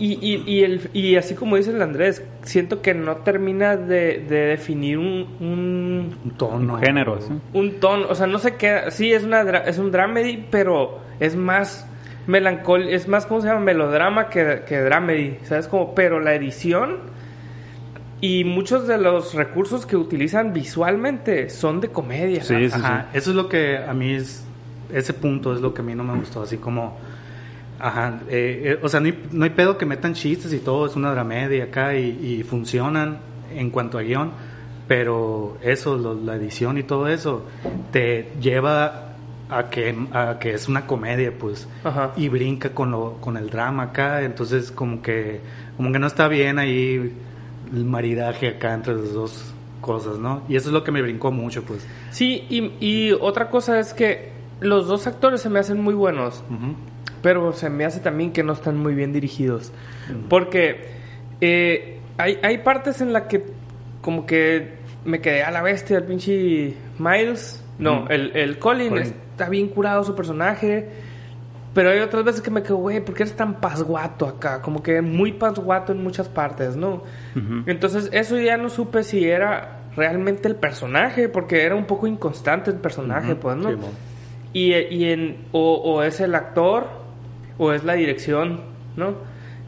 Y, 0.00 0.12
y, 0.20 0.42
y, 0.46 0.62
el, 0.62 0.90
y 0.92 1.16
así 1.16 1.34
como 1.34 1.56
dice 1.56 1.70
el 1.70 1.82
Andrés, 1.82 2.22
siento 2.42 2.82
que 2.82 2.94
no 2.94 3.16
termina 3.16 3.76
de, 3.76 4.24
de 4.28 4.36
definir 4.46 4.98
un, 4.98 5.26
un, 5.40 6.16
Un 6.24 6.30
tono. 6.36 6.78
Género, 6.78 7.20
¿sí? 7.20 7.32
un 7.52 7.80
tono. 7.80 8.06
O 8.08 8.14
sea, 8.14 8.26
no 8.28 8.38
sé 8.38 8.54
qué. 8.56 8.82
Sí, 8.90 9.12
es, 9.12 9.24
una, 9.24 9.42
dra- 9.44 9.64
es 9.66 9.78
un 9.78 9.90
dramedy, 9.90 10.46
pero 10.52 11.00
es 11.18 11.34
más 11.34 11.84
melancólico. 12.28 12.90
Es 12.92 13.08
más, 13.08 13.26
¿cómo 13.26 13.40
se 13.40 13.48
llama? 13.48 13.58
Melodrama 13.60 14.28
que, 14.28 14.62
que 14.68 14.78
dramedy. 14.80 15.38
¿Sabes? 15.44 15.66
Como, 15.66 15.94
pero 15.96 16.20
la 16.20 16.32
edición 16.34 16.98
y 18.20 18.44
muchos 18.44 18.86
de 18.88 18.98
los 18.98 19.34
recursos 19.34 19.86
que 19.86 19.96
utilizan 19.96 20.52
visualmente 20.52 21.50
son 21.50 21.80
de 21.80 21.88
comedia. 21.88 22.42
Sí, 22.42 22.68
sí, 22.68 22.76
Ajá, 22.76 23.06
eso 23.12 23.30
es 23.30 23.36
lo 23.36 23.48
que 23.48 23.78
a 23.78 23.94
mí 23.94 24.12
es, 24.14 24.44
ese 24.92 25.12
punto 25.14 25.54
es 25.54 25.60
lo 25.60 25.72
que 25.74 25.82
a 25.82 25.84
mí 25.84 25.94
no 25.94 26.02
me 26.04 26.18
gustó, 26.18 26.42
así 26.42 26.56
como, 26.56 26.96
ajá, 27.78 28.20
eh, 28.28 28.62
eh, 28.74 28.78
o 28.82 28.88
sea, 28.88 29.00
no 29.00 29.06
hay, 29.06 29.24
no 29.30 29.44
hay 29.44 29.50
pedo 29.50 29.78
que 29.78 29.86
metan 29.86 30.14
chistes 30.14 30.52
y 30.52 30.58
todo, 30.58 30.86
es 30.86 30.96
una 30.96 31.12
dramedia 31.12 31.64
acá 31.64 31.94
y, 31.94 32.38
y 32.40 32.42
funcionan 32.42 33.18
en 33.54 33.70
cuanto 33.70 33.98
a 33.98 34.02
guion, 34.02 34.32
pero 34.88 35.58
eso, 35.62 35.96
lo- 35.96 36.14
la 36.14 36.34
edición 36.36 36.78
y 36.78 36.82
todo 36.82 37.08
eso, 37.08 37.44
te 37.92 38.32
lleva 38.40 39.04
a 39.50 39.70
que, 39.70 39.94
a 40.12 40.38
que 40.40 40.52
es 40.54 40.68
una 40.68 40.86
comedia, 40.86 41.32
pues, 41.38 41.68
Ajá. 41.84 42.12
y 42.16 42.28
brinca 42.28 42.70
con, 42.70 42.90
lo, 42.90 43.14
con 43.20 43.36
el 43.36 43.48
drama 43.48 43.84
acá, 43.84 44.22
entonces 44.22 44.72
como 44.72 45.00
que, 45.02 45.40
como 45.76 45.92
que 45.92 45.98
no 45.98 46.06
está 46.06 46.26
bien 46.28 46.58
ahí 46.58 47.12
el 47.72 47.84
maridaje 47.84 48.48
acá 48.48 48.74
entre 48.74 48.94
las 48.94 49.12
dos 49.12 49.54
cosas, 49.80 50.18
¿no? 50.18 50.42
Y 50.48 50.56
eso 50.56 50.68
es 50.68 50.72
lo 50.72 50.84
que 50.84 50.92
me 50.92 51.02
brincó 51.02 51.30
mucho, 51.30 51.62
pues. 51.62 51.86
Sí, 52.10 52.44
y, 52.48 52.72
y 52.80 53.12
otra 53.12 53.50
cosa 53.50 53.78
es 53.78 53.94
que 53.94 54.30
los 54.60 54.86
dos 54.88 55.06
actores 55.06 55.40
se 55.40 55.48
me 55.48 55.58
hacen 55.58 55.80
muy 55.80 55.94
buenos. 55.94 56.42
Pero 57.22 57.52
se 57.52 57.68
me 57.68 57.84
hace 57.84 58.00
también 58.00 58.32
que 58.32 58.42
no 58.42 58.52
están 58.52 58.76
muy 58.76 58.94
bien 58.94 59.12
dirigidos. 59.12 59.72
Porque 60.28 60.88
eh, 61.40 61.98
hay, 62.16 62.38
hay 62.42 62.58
partes 62.58 63.00
en 63.00 63.12
las 63.12 63.24
que 63.24 63.44
como 64.00 64.26
que 64.26 64.78
me 65.04 65.20
quedé 65.20 65.42
a 65.42 65.50
la 65.50 65.62
bestia 65.62 65.98
el 65.98 66.04
pinche 66.04 66.74
Miles. 66.98 67.64
No, 67.78 68.08
el, 68.08 68.36
el 68.36 68.58
Colin, 68.58 68.90
Colin. 68.90 69.04
está 69.04 69.48
bien 69.48 69.68
curado 69.68 70.02
su 70.04 70.14
personaje. 70.14 70.88
Pero 71.78 71.90
hay 71.90 72.00
otras 72.00 72.24
veces 72.24 72.40
que 72.40 72.50
me 72.50 72.64
quedo, 72.64 72.78
güey, 72.78 72.98
¿por 73.04 73.14
qué 73.14 73.22
eres 73.22 73.36
tan 73.36 73.60
pasguato 73.60 74.26
acá? 74.26 74.60
Como 74.62 74.82
que 74.82 75.00
muy 75.00 75.30
pasguato 75.32 75.92
en 75.92 76.02
muchas 76.02 76.28
partes, 76.28 76.74
¿no? 76.74 77.04
Entonces, 77.66 78.08
eso 78.12 78.36
ya 78.36 78.56
no 78.56 78.68
supe 78.68 79.04
si 79.04 79.24
era 79.28 79.82
realmente 79.94 80.48
el 80.48 80.56
personaje, 80.56 81.28
porque 81.28 81.62
era 81.62 81.76
un 81.76 81.84
poco 81.84 82.08
inconstante 82.08 82.72
el 82.72 82.78
personaje, 82.78 83.36
pues, 83.36 83.56
¿no? 83.58 83.70
Sí, 83.70 83.76
y, 84.54 84.74
y 84.74 85.10
en 85.12 85.36
o, 85.52 85.74
o 85.76 86.02
es 86.02 86.18
el 86.18 86.34
actor 86.34 86.88
o 87.58 87.72
es 87.72 87.84
la 87.84 87.92
dirección, 87.92 88.60
¿no? 88.96 89.14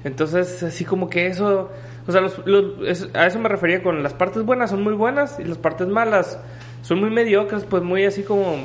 Entonces, 0.03 0.65
así 0.65 0.85
como 0.85 1.09
que 1.09 1.29
eso, 1.29 1.71
o 2.09 2.11
sea, 2.13 2.23
los- 2.23 2.45
los- 2.45 2.89
es- 2.89 3.09
a 3.15 3.27
eso 3.29 3.39
me 3.39 3.49
refería 3.49 3.85
con 3.85 4.03
las 4.03 4.15
partes 4.15 4.43
buenas 4.45 4.71
son 4.71 4.83
muy 4.83 4.95
buenas 4.95 5.39
y 5.39 5.45
las 5.45 5.59
partes 5.59 5.87
malas 5.87 6.41
son 6.83 6.99
muy 6.99 7.11
mediocres, 7.11 7.65
pues 7.65 7.85
muy 7.85 8.05
así 8.05 8.25
como, 8.25 8.57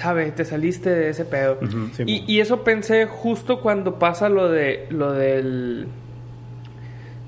sabe, 0.00 0.30
te 0.32 0.44
saliste 0.44 0.90
de 0.90 1.10
ese 1.10 1.24
pedo. 1.24 1.58
Sí, 1.92 2.04
y, 2.06 2.40
eso 2.40 2.64
pensé 2.64 3.06
justo 3.06 3.60
cuando 3.60 3.98
pasa 3.98 4.28
lo 4.28 4.48
de 4.48 4.86
lo 4.90 5.12
del 5.12 5.86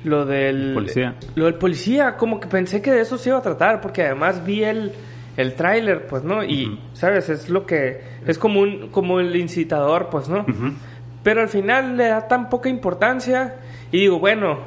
lo 0.05 0.25
del 0.25 0.73
Policía. 0.75 1.15
lo 1.37 1.45
del 1.45 1.55
policía, 1.55 2.17
como 2.17 2.41
que 2.41 2.49
pensé 2.49 2.83
que 2.83 2.91
de 2.91 3.03
eso 3.03 3.19
se 3.19 3.29
iba 3.29 3.39
a 3.39 3.43
tratar, 3.43 3.81
porque 3.81 4.03
además 4.03 4.45
vi 4.45 4.65
el, 4.65 4.93
el 5.37 5.55
tráiler, 5.55 6.07
pues, 6.07 6.25
¿no? 6.25 6.43
Y. 6.43 6.81
¿sabes? 6.93 7.29
Es 7.29 7.49
lo 7.49 7.67
que... 7.67 8.01
Es 8.27 8.39
como, 8.39 8.61
un, 8.61 8.89
como 8.89 9.21
el 9.21 9.37
incitador, 9.37 10.09
pues, 10.11 10.29
¿no? 10.29 10.45
Pero 11.23 11.41
al 11.41 11.49
final 11.49 11.97
le 11.97 12.09
da 12.09 12.27
tan 12.27 12.49
poca 12.49 12.69
importancia 12.69 13.57
y 13.93 14.01
digo, 14.01 14.19
bueno, 14.19 14.59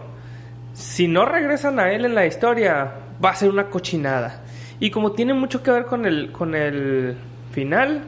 si 0.73 1.07
no 1.07 1.25
regresan 1.25 1.79
a 1.79 1.91
él 1.91 2.05
en 2.05 2.15
la 2.15 2.25
historia, 2.25 2.93
va 3.23 3.31
a 3.31 3.35
ser 3.35 3.49
una 3.49 3.69
cochinada. 3.69 4.43
Y 4.79 4.89
como 4.89 5.13
tiene 5.13 5.33
mucho 5.33 5.63
que 5.63 5.71
ver 5.71 5.85
con 5.85 6.05
el, 6.05 6.31
con 6.31 6.55
el 6.55 7.17
final, 7.55 8.03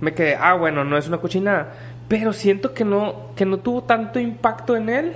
me 0.00 0.14
quedé, 0.14 0.36
ah, 0.36 0.54
bueno, 0.54 0.84
no 0.84 0.96
es 0.96 1.08
una 1.08 1.18
cochinada. 1.18 1.72
Pero 2.06 2.32
siento 2.32 2.74
que 2.74 2.84
no, 2.84 3.32
que 3.34 3.46
no 3.46 3.58
tuvo 3.58 3.82
tanto 3.82 4.20
impacto 4.20 4.76
en 4.76 4.88
él 4.88 5.12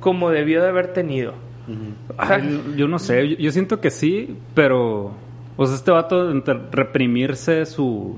como 0.00 0.30
debió 0.30 0.62
de 0.62 0.68
haber 0.68 0.92
tenido. 0.92 1.34
Yo, 1.66 2.76
yo 2.76 2.88
no 2.88 2.98
sé, 2.98 3.28
yo, 3.28 3.36
yo 3.36 3.50
siento 3.50 3.80
que 3.80 3.90
sí, 3.90 4.36
pero. 4.54 5.12
O 5.56 5.66
sea, 5.66 5.74
este 5.74 5.90
vato, 5.90 6.30
entre 6.30 6.54
reprimirse 6.70 7.66
su. 7.66 8.16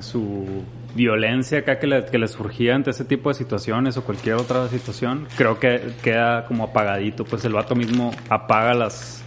su 0.00 0.64
violencia 0.94 1.58
acá 1.58 1.78
que 1.78 1.86
le, 1.86 2.06
que 2.06 2.18
le 2.18 2.26
surgía 2.26 2.74
ante 2.74 2.90
ese 2.90 3.04
tipo 3.04 3.28
de 3.28 3.34
situaciones 3.34 3.98
o 3.98 4.04
cualquier 4.04 4.36
otra 4.36 4.66
situación, 4.68 5.26
creo 5.36 5.60
que 5.60 5.92
queda 6.02 6.46
como 6.46 6.64
apagadito. 6.64 7.24
Pues 7.24 7.44
el 7.44 7.52
vato 7.52 7.74
mismo 7.74 8.12
apaga 8.30 8.72
las. 8.72 9.22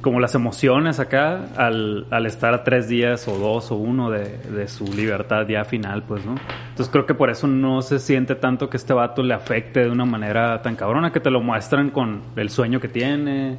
Como 0.00 0.20
las 0.20 0.34
emociones 0.34 0.98
acá 0.98 1.46
al, 1.56 2.06
al 2.10 2.26
estar 2.26 2.52
a 2.54 2.64
tres 2.64 2.88
días 2.88 3.28
o 3.28 3.38
dos 3.38 3.70
o 3.70 3.76
uno 3.76 4.10
de, 4.10 4.38
de 4.38 4.68
su 4.68 4.84
libertad 4.92 5.46
ya 5.48 5.64
final, 5.64 6.02
pues, 6.02 6.24
¿no? 6.24 6.34
Entonces 6.70 6.88
creo 6.90 7.06
que 7.06 7.14
por 7.14 7.30
eso 7.30 7.46
no 7.46 7.82
se 7.82 7.98
siente 7.98 8.34
tanto 8.34 8.68
que 8.68 8.76
este 8.76 8.92
vato 8.92 9.22
le 9.22 9.34
afecte 9.34 9.80
de 9.80 9.90
una 9.90 10.04
manera 10.04 10.60
tan 10.62 10.76
cabrona 10.76 11.12
que 11.12 11.20
te 11.20 11.30
lo 11.30 11.40
muestran 11.40 11.90
con 11.90 12.22
el 12.36 12.50
sueño 12.50 12.80
que 12.80 12.88
tiene 12.88 13.58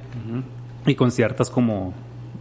y 0.86 0.96
con 0.96 1.12
ciertas 1.12 1.50
como, 1.50 1.94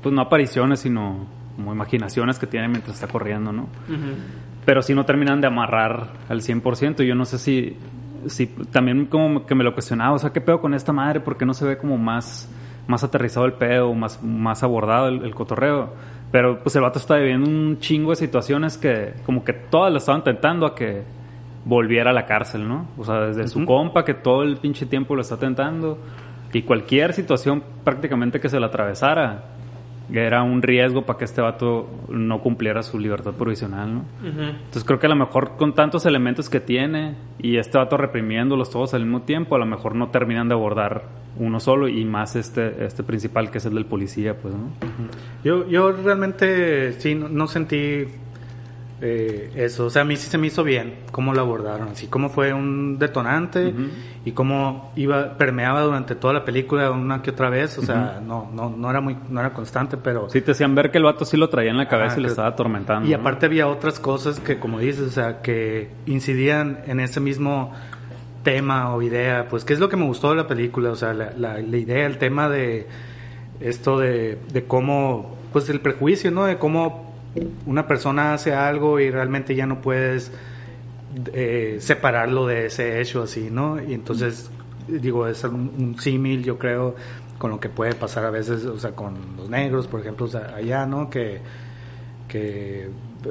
pues 0.02 0.14
no 0.14 0.20
apariciones, 0.20 0.80
sino 0.80 1.26
como 1.56 1.72
imaginaciones 1.72 2.38
que 2.38 2.46
tiene 2.46 2.68
mientras 2.68 2.96
está 2.96 3.08
corriendo, 3.08 3.52
¿no? 3.52 3.68
Pero 4.64 4.82
si 4.82 4.94
no 4.94 5.04
terminan 5.04 5.40
de 5.40 5.46
amarrar 5.46 6.08
al 6.28 6.40
100%. 6.40 7.04
Yo 7.04 7.14
no 7.14 7.24
sé 7.24 7.38
si, 7.38 7.76
si 8.26 8.46
también 8.46 9.06
como 9.06 9.46
que 9.46 9.54
me 9.54 9.64
lo 9.64 9.72
cuestionaba, 9.72 10.14
o 10.14 10.18
sea, 10.18 10.32
¿qué 10.32 10.40
pedo 10.40 10.60
con 10.60 10.74
esta 10.74 10.92
madre? 10.92 11.20
¿Por 11.20 11.36
qué 11.36 11.46
no 11.46 11.54
se 11.54 11.64
ve 11.64 11.78
como 11.78 11.96
más, 11.96 12.50
más 12.86 13.04
aterrizado 13.04 13.46
el 13.46 13.54
pedo, 13.54 13.92
más, 13.94 14.22
más 14.22 14.62
abordado 14.62 15.08
el, 15.08 15.24
el 15.24 15.34
cotorreo? 15.34 15.90
Pero 16.30 16.60
pues 16.62 16.74
el 16.76 16.82
vato 16.82 16.98
está 16.98 17.16
viviendo 17.16 17.48
un 17.48 17.78
chingo 17.78 18.10
de 18.10 18.16
situaciones 18.16 18.76
que 18.76 19.14
como 19.24 19.44
que 19.44 19.52
todas 19.52 19.92
le 19.92 19.98
estaban 19.98 20.24
tentando 20.24 20.66
a 20.66 20.74
que 20.74 21.02
volviera 21.64 22.10
a 22.10 22.12
la 22.12 22.26
cárcel, 22.26 22.68
¿no? 22.68 22.86
O 22.96 23.04
sea, 23.04 23.20
desde 23.26 23.48
su 23.48 23.64
compa 23.64 24.04
que 24.04 24.14
todo 24.14 24.42
el 24.42 24.56
pinche 24.56 24.86
tiempo 24.86 25.14
lo 25.14 25.22
está 25.22 25.36
tentando 25.36 25.98
y 26.52 26.62
cualquier 26.62 27.12
situación 27.12 27.62
prácticamente 27.84 28.40
que 28.40 28.48
se 28.48 28.58
le 28.58 28.66
atravesara 28.66 29.55
era 30.12 30.42
un 30.42 30.62
riesgo 30.62 31.02
para 31.02 31.18
que 31.18 31.24
este 31.24 31.40
vato 31.40 31.88
no 32.08 32.40
cumpliera 32.40 32.82
su 32.82 32.98
libertad 32.98 33.32
provisional, 33.32 33.94
¿no? 33.94 34.04
Entonces 34.22 34.84
creo 34.84 34.98
que 34.98 35.06
a 35.06 35.10
lo 35.10 35.16
mejor 35.16 35.56
con 35.56 35.74
tantos 35.74 36.06
elementos 36.06 36.48
que 36.48 36.60
tiene 36.60 37.16
y 37.38 37.56
este 37.56 37.78
vato 37.78 37.96
reprimiéndolos 37.96 38.70
todos 38.70 38.94
al 38.94 39.02
mismo 39.02 39.22
tiempo, 39.22 39.56
a 39.56 39.58
lo 39.58 39.66
mejor 39.66 39.94
no 39.94 40.10
terminan 40.10 40.48
de 40.48 40.54
abordar 40.54 41.04
uno 41.38 41.60
solo 41.60 41.88
y 41.88 42.04
más 42.04 42.36
este, 42.36 42.84
este 42.84 43.02
principal 43.02 43.50
que 43.50 43.58
es 43.58 43.66
el 43.66 43.74
del 43.74 43.86
policía, 43.86 44.36
pues, 44.36 44.54
¿no? 44.54 44.70
Yo, 45.44 45.68
yo 45.68 45.92
realmente 45.92 46.92
sí, 46.94 47.14
no, 47.14 47.28
no 47.28 47.46
sentí 47.46 48.06
eh, 49.00 49.52
eso. 49.56 49.86
O 49.86 49.90
sea, 49.90 50.02
a 50.02 50.04
mí 50.04 50.16
sí 50.16 50.28
se 50.30 50.38
me 50.38 50.46
hizo 50.46 50.64
bien 50.64 50.94
cómo 51.12 51.34
lo 51.34 51.40
abordaron. 51.42 51.88
Así 51.88 52.06
como 52.06 52.30
fue 52.30 52.52
un 52.52 52.98
detonante 52.98 53.74
y 54.24 54.32
cómo 54.32 54.92
iba, 54.96 55.36
permeaba 55.36 55.82
durante 55.82 56.14
toda 56.14 56.32
la 56.32 56.44
película 56.44 56.90
una 56.90 57.20
que 57.20 57.30
otra 57.30 57.50
vez. 57.50 57.76
O 57.78 57.82
sea, 57.82 58.20
no, 58.24 58.50
no, 58.54 58.70
no 58.70 58.90
era 58.90 59.00
muy, 59.00 59.16
no 59.28 59.40
era 59.40 59.52
constante, 59.52 59.96
pero... 59.96 60.30
Sí 60.30 60.40
te 60.40 60.52
hacían 60.52 60.74
ver 60.74 60.90
que 60.90 60.98
el 60.98 61.04
vato 61.04 61.24
sí 61.24 61.36
lo 61.36 61.48
traía 61.48 61.70
en 61.70 61.76
la 61.76 61.88
cabeza 61.88 62.16
Ah, 62.16 62.18
y 62.18 62.22
le 62.22 62.28
estaba 62.28 62.48
atormentando. 62.48 63.08
Y 63.08 63.12
¿no? 63.12 63.18
aparte 63.18 63.46
había 63.46 63.66
otras 63.66 64.00
cosas 64.00 64.40
que, 64.40 64.58
como 64.58 64.78
dices, 64.78 65.02
o 65.02 65.10
sea, 65.10 65.42
que 65.42 65.90
incidían 66.06 66.80
en 66.86 67.00
ese 67.00 67.20
mismo 67.20 67.72
tema 68.42 68.94
o 68.94 69.02
idea. 69.02 69.46
Pues, 69.48 69.64
¿qué 69.64 69.74
es 69.74 69.80
lo 69.80 69.88
que 69.88 69.96
me 69.96 70.04
gustó 70.04 70.30
de 70.30 70.36
la 70.36 70.46
película? 70.46 70.90
O 70.90 70.96
sea, 70.96 71.12
la, 71.12 71.32
la, 71.36 71.60
la 71.60 71.76
idea, 71.76 72.06
el 72.06 72.16
tema 72.16 72.48
de 72.48 72.86
esto 73.60 73.98
de, 73.98 74.38
de 74.52 74.64
cómo, 74.64 75.36
pues 75.52 75.68
el 75.68 75.80
prejuicio, 75.80 76.30
¿no? 76.30 76.44
De 76.44 76.56
cómo 76.56 77.05
una 77.66 77.86
persona 77.86 78.34
hace 78.34 78.54
algo 78.54 79.00
y 79.00 79.10
realmente 79.10 79.54
ya 79.54 79.66
no 79.66 79.80
puedes 79.80 80.32
eh, 81.32 81.76
separarlo 81.80 82.46
de 82.46 82.66
ese 82.66 83.00
hecho 83.00 83.22
así, 83.22 83.48
¿no? 83.50 83.80
Y 83.82 83.94
entonces, 83.94 84.50
digo, 84.88 85.26
es 85.26 85.42
un, 85.44 85.72
un 85.78 85.98
símil, 86.00 86.42
yo 86.44 86.58
creo, 86.58 86.94
con 87.38 87.50
lo 87.50 87.60
que 87.60 87.68
puede 87.68 87.94
pasar 87.94 88.24
a 88.24 88.30
veces, 88.30 88.64
o 88.66 88.78
sea, 88.78 88.92
con 88.92 89.14
los 89.36 89.48
negros, 89.50 89.86
por 89.86 90.00
ejemplo, 90.00 90.26
o 90.26 90.28
sea, 90.28 90.54
allá, 90.56 90.86
¿no? 90.86 91.08
Que, 91.10 91.40
que 92.28 92.88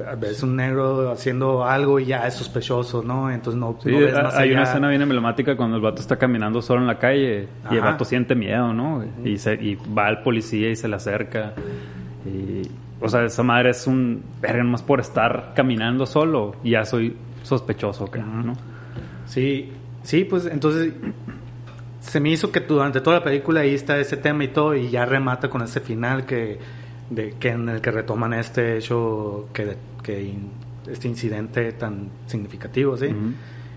a 0.10 0.16
veces 0.16 0.44
un 0.44 0.56
negro 0.56 1.12
haciendo 1.12 1.64
algo 1.64 2.00
y 2.00 2.06
ya 2.06 2.28
es 2.28 2.34
sospechoso, 2.34 3.04
¿no? 3.04 3.32
Entonces 3.32 3.60
no, 3.60 3.78
Sí, 3.82 3.92
no 3.92 4.00
ves 4.00 4.16
ha- 4.16 4.24
más 4.24 4.36
hay 4.36 4.50
allá. 4.50 4.54
una 4.60 4.64
escena 4.64 4.90
bien 4.90 5.02
emblemática 5.02 5.56
cuando 5.56 5.76
el 5.78 5.82
vato 5.82 6.02
está 6.02 6.18
caminando 6.18 6.62
solo 6.62 6.82
en 6.82 6.88
la 6.88 6.98
calle 7.00 7.48
y 7.72 7.76
el 7.76 7.82
vato 7.82 8.04
siente 8.06 8.36
miedo, 8.36 8.74
¿no? 8.74 9.04
Y, 9.24 9.38
se, 9.38 9.54
y 9.56 9.76
va 9.76 10.08
al 10.08 10.22
policía 10.24 10.70
y 10.70 10.76
se 10.76 10.88
le 10.88 10.96
acerca. 10.96 11.54
Y, 12.26 12.30
o 13.02 13.10
sea, 13.10 13.26
esa 13.26 13.44
madre 13.44 13.72
es 13.72 13.88
un 13.88 14.24
verga 14.42 14.64
más 14.64 14.82
por 14.82 15.00
estar 15.00 15.54
caminando 15.56 16.06
solo, 16.06 16.56
y 16.64 16.72
ya 16.72 16.86
soy 16.86 17.16
sospechoso, 17.44 18.10
que 18.10 18.20
¿no? 18.20 18.54
Sí, 19.26 19.72
sí, 20.04 20.24
pues 20.24 20.46
entonces 20.46 20.94
se 22.00 22.20
me 22.20 22.30
hizo 22.30 22.52
que 22.52 22.60
durante 22.62 23.02
toda 23.02 23.18
la 23.18 23.24
película 23.24 23.62
ahí 23.62 23.74
está 23.74 23.98
ese 23.98 24.18
tema 24.18 24.44
y 24.44 24.50
todo 24.50 24.76
y 24.76 24.90
ya 24.90 25.06
remata 25.06 25.50
con 25.50 25.62
ese 25.64 25.80
final 25.80 26.26
que, 26.26 26.60
de, 27.10 27.32
que 27.40 27.50
en 27.50 27.68
el 27.70 27.82
que 27.82 27.92
retoman 27.92 28.34
este 28.34 28.78
hecho 28.78 29.50
que, 29.52 29.76
que 30.04 30.34
este 30.88 31.08
incidente 31.08 31.72
tan 31.74 32.10
significativo, 32.28 32.96
¿sí? 32.96 33.08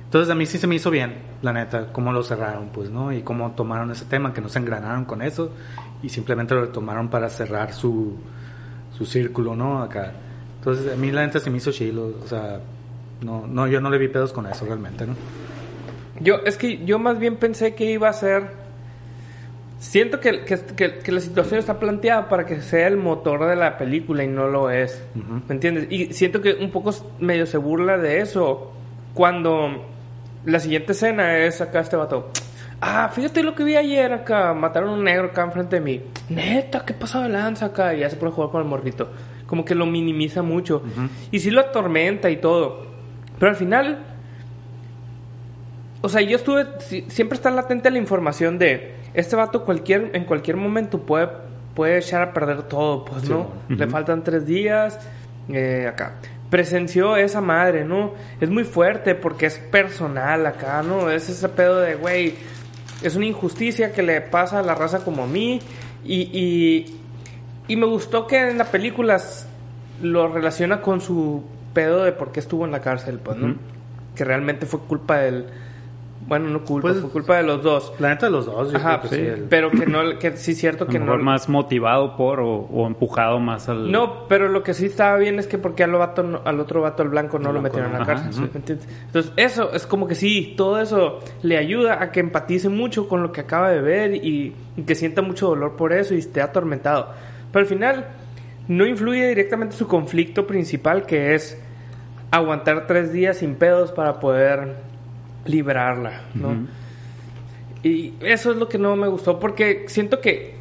Entonces 0.05 0.31
a 0.31 0.35
mí 0.35 0.47
sí 0.47 0.59
se 0.59 0.67
me 0.67 0.75
hizo 0.75 0.91
bien, 0.91 1.17
la 1.43 1.53
neta, 1.53 1.93
cómo 1.93 2.13
lo 2.13 2.23
cerraron, 2.23 2.69
pues, 2.69 2.91
¿no? 2.91 3.13
Y 3.13 3.23
cómo 3.23 3.51
tomaron 3.53 3.91
ese 3.91 4.07
tema, 4.07 4.33
que 4.33 4.41
no 4.41 4.49
se 4.49 4.59
engranaron 4.59 5.05
con 5.05 5.23
eso 5.23 5.53
y 6.03 6.09
simplemente 6.09 6.55
lo 6.55 6.69
tomaron 6.69 7.09
para 7.09 7.29
cerrar 7.29 7.75
su, 7.75 8.17
su 8.99 9.07
círculo, 9.07 9.55
¿no? 9.55 9.81
Acá. 9.81 10.13
Entonces 10.59 10.93
a 10.93 10.97
mí 10.97 11.13
la 11.13 11.25
neta 11.25 11.39
se 11.39 11.51
me 11.51 11.59
hizo 11.59 11.71
chilo, 11.71 12.13
o 12.23 12.27
sea, 12.27 12.61
no, 13.23 13.47
no, 13.47 13.69
yo 13.69 13.81
no 13.81 13.91
le 13.91 13.99
vi 13.99 14.09
pedos 14.09 14.33
con 14.33 14.47
eso 14.47 14.67
realmente, 14.67 15.07
¿no? 15.07 15.15
Yo, 16.21 16.41
es 16.45 16.57
que 16.57 16.85
yo 16.85 16.99
más 16.99 17.19
bien 17.21 17.37
pensé 17.37 17.75
que 17.75 17.85
iba 17.85 18.09
a 18.09 18.13
ser. 18.13 18.69
Siento 19.79 20.19
que, 20.19 20.45
que, 20.45 21.13
la 21.13 21.21
situación 21.21 21.61
está 21.61 21.79
planteada 21.79 22.29
para 22.29 22.45
que 22.45 22.61
sea 22.61 22.89
el 22.89 22.97
motor 22.97 23.47
de 23.47 23.55
la 23.55 23.79
película 23.79 24.25
y 24.25 24.27
no 24.27 24.49
lo 24.49 24.71
es. 24.71 25.01
¿Me 25.15 25.55
entiendes? 25.55 25.87
Y 25.91 26.13
siento 26.13 26.41
que 26.41 26.55
un 26.55 26.73
poco 26.73 26.93
medio 27.21 27.47
se 27.47 27.59
burla 27.59 27.97
de 27.97 28.19
eso 28.19 28.73
cuando 29.15 29.87
la 30.45 30.59
siguiente 30.59 30.91
escena 30.91 31.39
es 31.39 31.61
acá 31.61 31.79
este 31.79 31.95
vato. 31.95 32.33
Ah, 32.81 33.11
fíjate 33.13 33.43
lo 33.43 33.55
que 33.55 33.65
vi 33.65 33.77
ayer 33.77 34.13
acá. 34.13 34.55
Mataron 34.55 34.91
a 34.91 34.93
un 34.93 35.05
negro 35.05 35.27
acá 35.27 35.43
enfrente 35.43 35.77
de 35.77 35.83
mí. 35.83 36.03
Neta, 36.29 36.85
¿qué 36.85 36.95
pasó 36.95 37.23
de 37.23 37.29
lanza 37.29 37.67
acá? 37.67 37.95
Y 37.95 38.01
ya 38.01 38.11
se 38.11 38.17
a 38.25 38.31
jugar 38.31 38.51
con 38.51 38.63
el 38.63 38.69
morrito. 38.69 39.11
Como 39.47 39.65
que 39.65 39.75
lo 39.75 39.87
minimiza 39.87 40.43
mucho. 40.43 40.83
Y 41.31 41.41
sí 41.41 41.51
lo 41.51 41.61
atormenta 41.61 42.31
y 42.31 42.37
todo. 42.37 42.87
Pero 43.39 43.51
al 43.51 43.57
final 43.57 43.99
o 46.01 46.09
sea, 46.09 46.21
yo 46.21 46.37
estuve, 46.37 46.67
siempre 47.09 47.37
está 47.37 47.51
latente 47.51 47.91
la 47.91 47.99
información 47.99 48.59
de, 48.59 48.95
este 49.15 49.37
vato 49.37 49.65
cualquier, 49.65 50.11
en 50.15 50.25
cualquier 50.25 50.57
momento 50.57 51.01
puede, 51.01 51.29
puede 51.75 51.99
echar 51.99 52.23
a 52.23 52.33
perder 52.33 52.63
todo, 52.63 53.05
pues, 53.05 53.29
¿no? 53.29 53.51
Le 53.69 53.87
faltan 53.89 54.23
tres 54.23 54.47
días, 54.47 54.99
eh, 55.49 55.87
acá. 55.89 56.15
Presenció 56.51 57.17
esa 57.17 57.41
madre, 57.41 57.85
¿no? 57.85 58.15
Es 58.41 58.49
muy 58.49 58.65
fuerte 58.65 59.15
porque 59.15 59.47
es 59.47 59.59
personal 59.59 60.47
acá, 60.47 60.83
¿no? 60.83 61.11
Es 61.11 61.29
ese 61.29 61.49
pedo 61.49 61.81
de, 61.81 61.97
güey, 61.97 62.35
es 63.03 63.17
una 63.17 63.27
injusticia 63.27 63.93
que 63.93 64.03
le 64.03 64.21
pasa 64.21 64.59
a 64.59 64.63
la 64.63 64.75
raza 64.75 65.05
como 65.05 65.25
a 65.25 65.27
mí. 65.27 65.61
Y, 66.05 66.31
y, 66.33 66.99
y 67.69 67.77
me 67.77 67.87
gustó 67.87 68.27
que 68.27 68.51
en 68.51 68.59
la 68.59 68.65
película 68.65 69.21
lo 70.03 70.29
relaciona 70.29 70.81
con 70.81 71.01
su 71.01 71.43
pedo 71.75 72.05
de 72.05 72.13
por 72.13 72.33
qué 72.33 72.41
estuvo 72.41 72.65
en 72.65 72.73
la 72.73 72.81
cárcel, 72.81 73.19
pues, 73.19 73.37
¿no? 73.37 73.57
Que 74.15 74.25
realmente 74.25 74.67
fue 74.67 74.81
culpa 74.81 75.19
del 75.19 75.47
bueno, 76.29 76.51
no 76.51 76.63
culpa, 76.63 76.89
pues, 76.89 77.01
fue 77.01 77.11
culpa 77.11 77.39
de 77.39 77.43
los 77.43 77.63
dos. 77.63 77.93
La 77.99 78.11
neta 78.11 78.27
de 78.27 78.33
los 78.33 78.45
dos, 78.45 78.75
Ajá, 78.75 79.01
sí, 79.09 79.17
pero 79.49 79.71
que 79.71 79.87
no, 79.87 80.19
que 80.19 80.37
sí 80.37 80.51
es 80.51 80.59
cierto 80.59 80.87
que 80.87 80.99
no. 80.99 81.17
más 81.17 81.49
motivado 81.49 82.17
por 82.19 82.41
o, 82.41 82.87
empujado 82.87 83.41
más 83.41 83.71
al. 83.71 83.91
No, 83.91 84.27
pero 84.29 84.49
lo 84.49 84.63
que 84.63 84.75
sí 84.75 84.87
estaba 84.87 85.17
bien 85.17 85.39
es 85.39 85.47
que 85.47 85.57
porque 85.57 85.85
al, 85.85 85.93
vato, 85.93 86.43
al 86.45 86.61
otro 86.61 86.83
vato, 86.83 87.03
el 87.03 87.09
blanco, 87.09 87.39
no 87.39 87.51
lo 87.51 87.63
metieron 87.63 87.93
en 87.93 87.99
la 88.01 88.05
cárcel. 88.05 88.51
Entonces, 88.55 89.33
eso 89.37 89.73
es 89.73 89.87
como 89.87 90.07
que 90.07 90.15
sí, 90.15 90.53
todo 90.55 90.79
eso 90.81 91.21
le 91.43 91.57
ayuda 91.57 92.03
a 92.03 92.13
que 92.13 92.21
empatice 92.21 92.69
mucho 92.69 93.09
con 93.09 93.23
lo 93.23 93.33
que 93.33 93.41
acaba 93.41 93.71
de 93.71 93.81
ver 93.81 94.15
y, 94.15 94.55
y 94.77 94.83
que 94.83 94.95
sienta 94.95 95.23
mucho 95.23 95.49
dolor 95.49 95.77
por 95.77 95.95
eso 95.95 96.15
y 96.15 96.19
esté 96.19 96.43
atormentado. 96.43 97.09
Pero 97.51 97.63
al 97.63 97.67
final, 97.67 98.07
no 98.69 98.85
influye 98.85 99.29
directamente 99.29 99.75
su 99.77 99.89
conflicto 99.89 100.47
principal, 100.47 101.07
que 101.07 101.35
es 101.35 101.59
aguantar 102.31 102.87
tres 102.87 103.13
días 103.13 103.39
sin 103.39 103.55
pedos 103.55 103.93
para 103.93 104.21
poder 104.21 104.88
librarla, 105.49 106.23
¿no? 106.35 106.55
Y 107.83 108.15
eso 108.21 108.51
es 108.51 108.57
lo 108.57 108.69
que 108.69 108.79
no 108.79 108.97
me 108.97 109.09
gustó, 109.09 109.39
porque 109.39 109.85
siento 109.89 110.21
que 110.21 110.55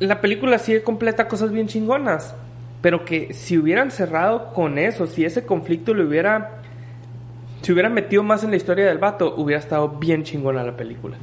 la 0.00 0.20
película 0.20 0.58
sigue 0.58 0.82
completa 0.82 1.28
cosas 1.28 1.52
bien 1.52 1.68
chingonas, 1.68 2.34
pero 2.82 3.04
que 3.04 3.32
si 3.32 3.58
hubieran 3.58 3.90
cerrado 3.90 4.52
con 4.52 4.78
eso, 4.78 5.06
si 5.06 5.24
ese 5.24 5.44
conflicto 5.44 5.94
le 5.94 6.04
hubiera... 6.04 6.60
Si 7.62 7.72
hubiera 7.72 7.88
metido 7.88 8.22
más 8.22 8.44
en 8.44 8.50
la 8.50 8.56
historia 8.56 8.86
del 8.86 8.98
vato, 8.98 9.34
hubiera 9.36 9.58
estado 9.58 9.88
bien 9.88 10.22
chingona 10.22 10.62
la 10.62 10.76
película. 10.76 11.16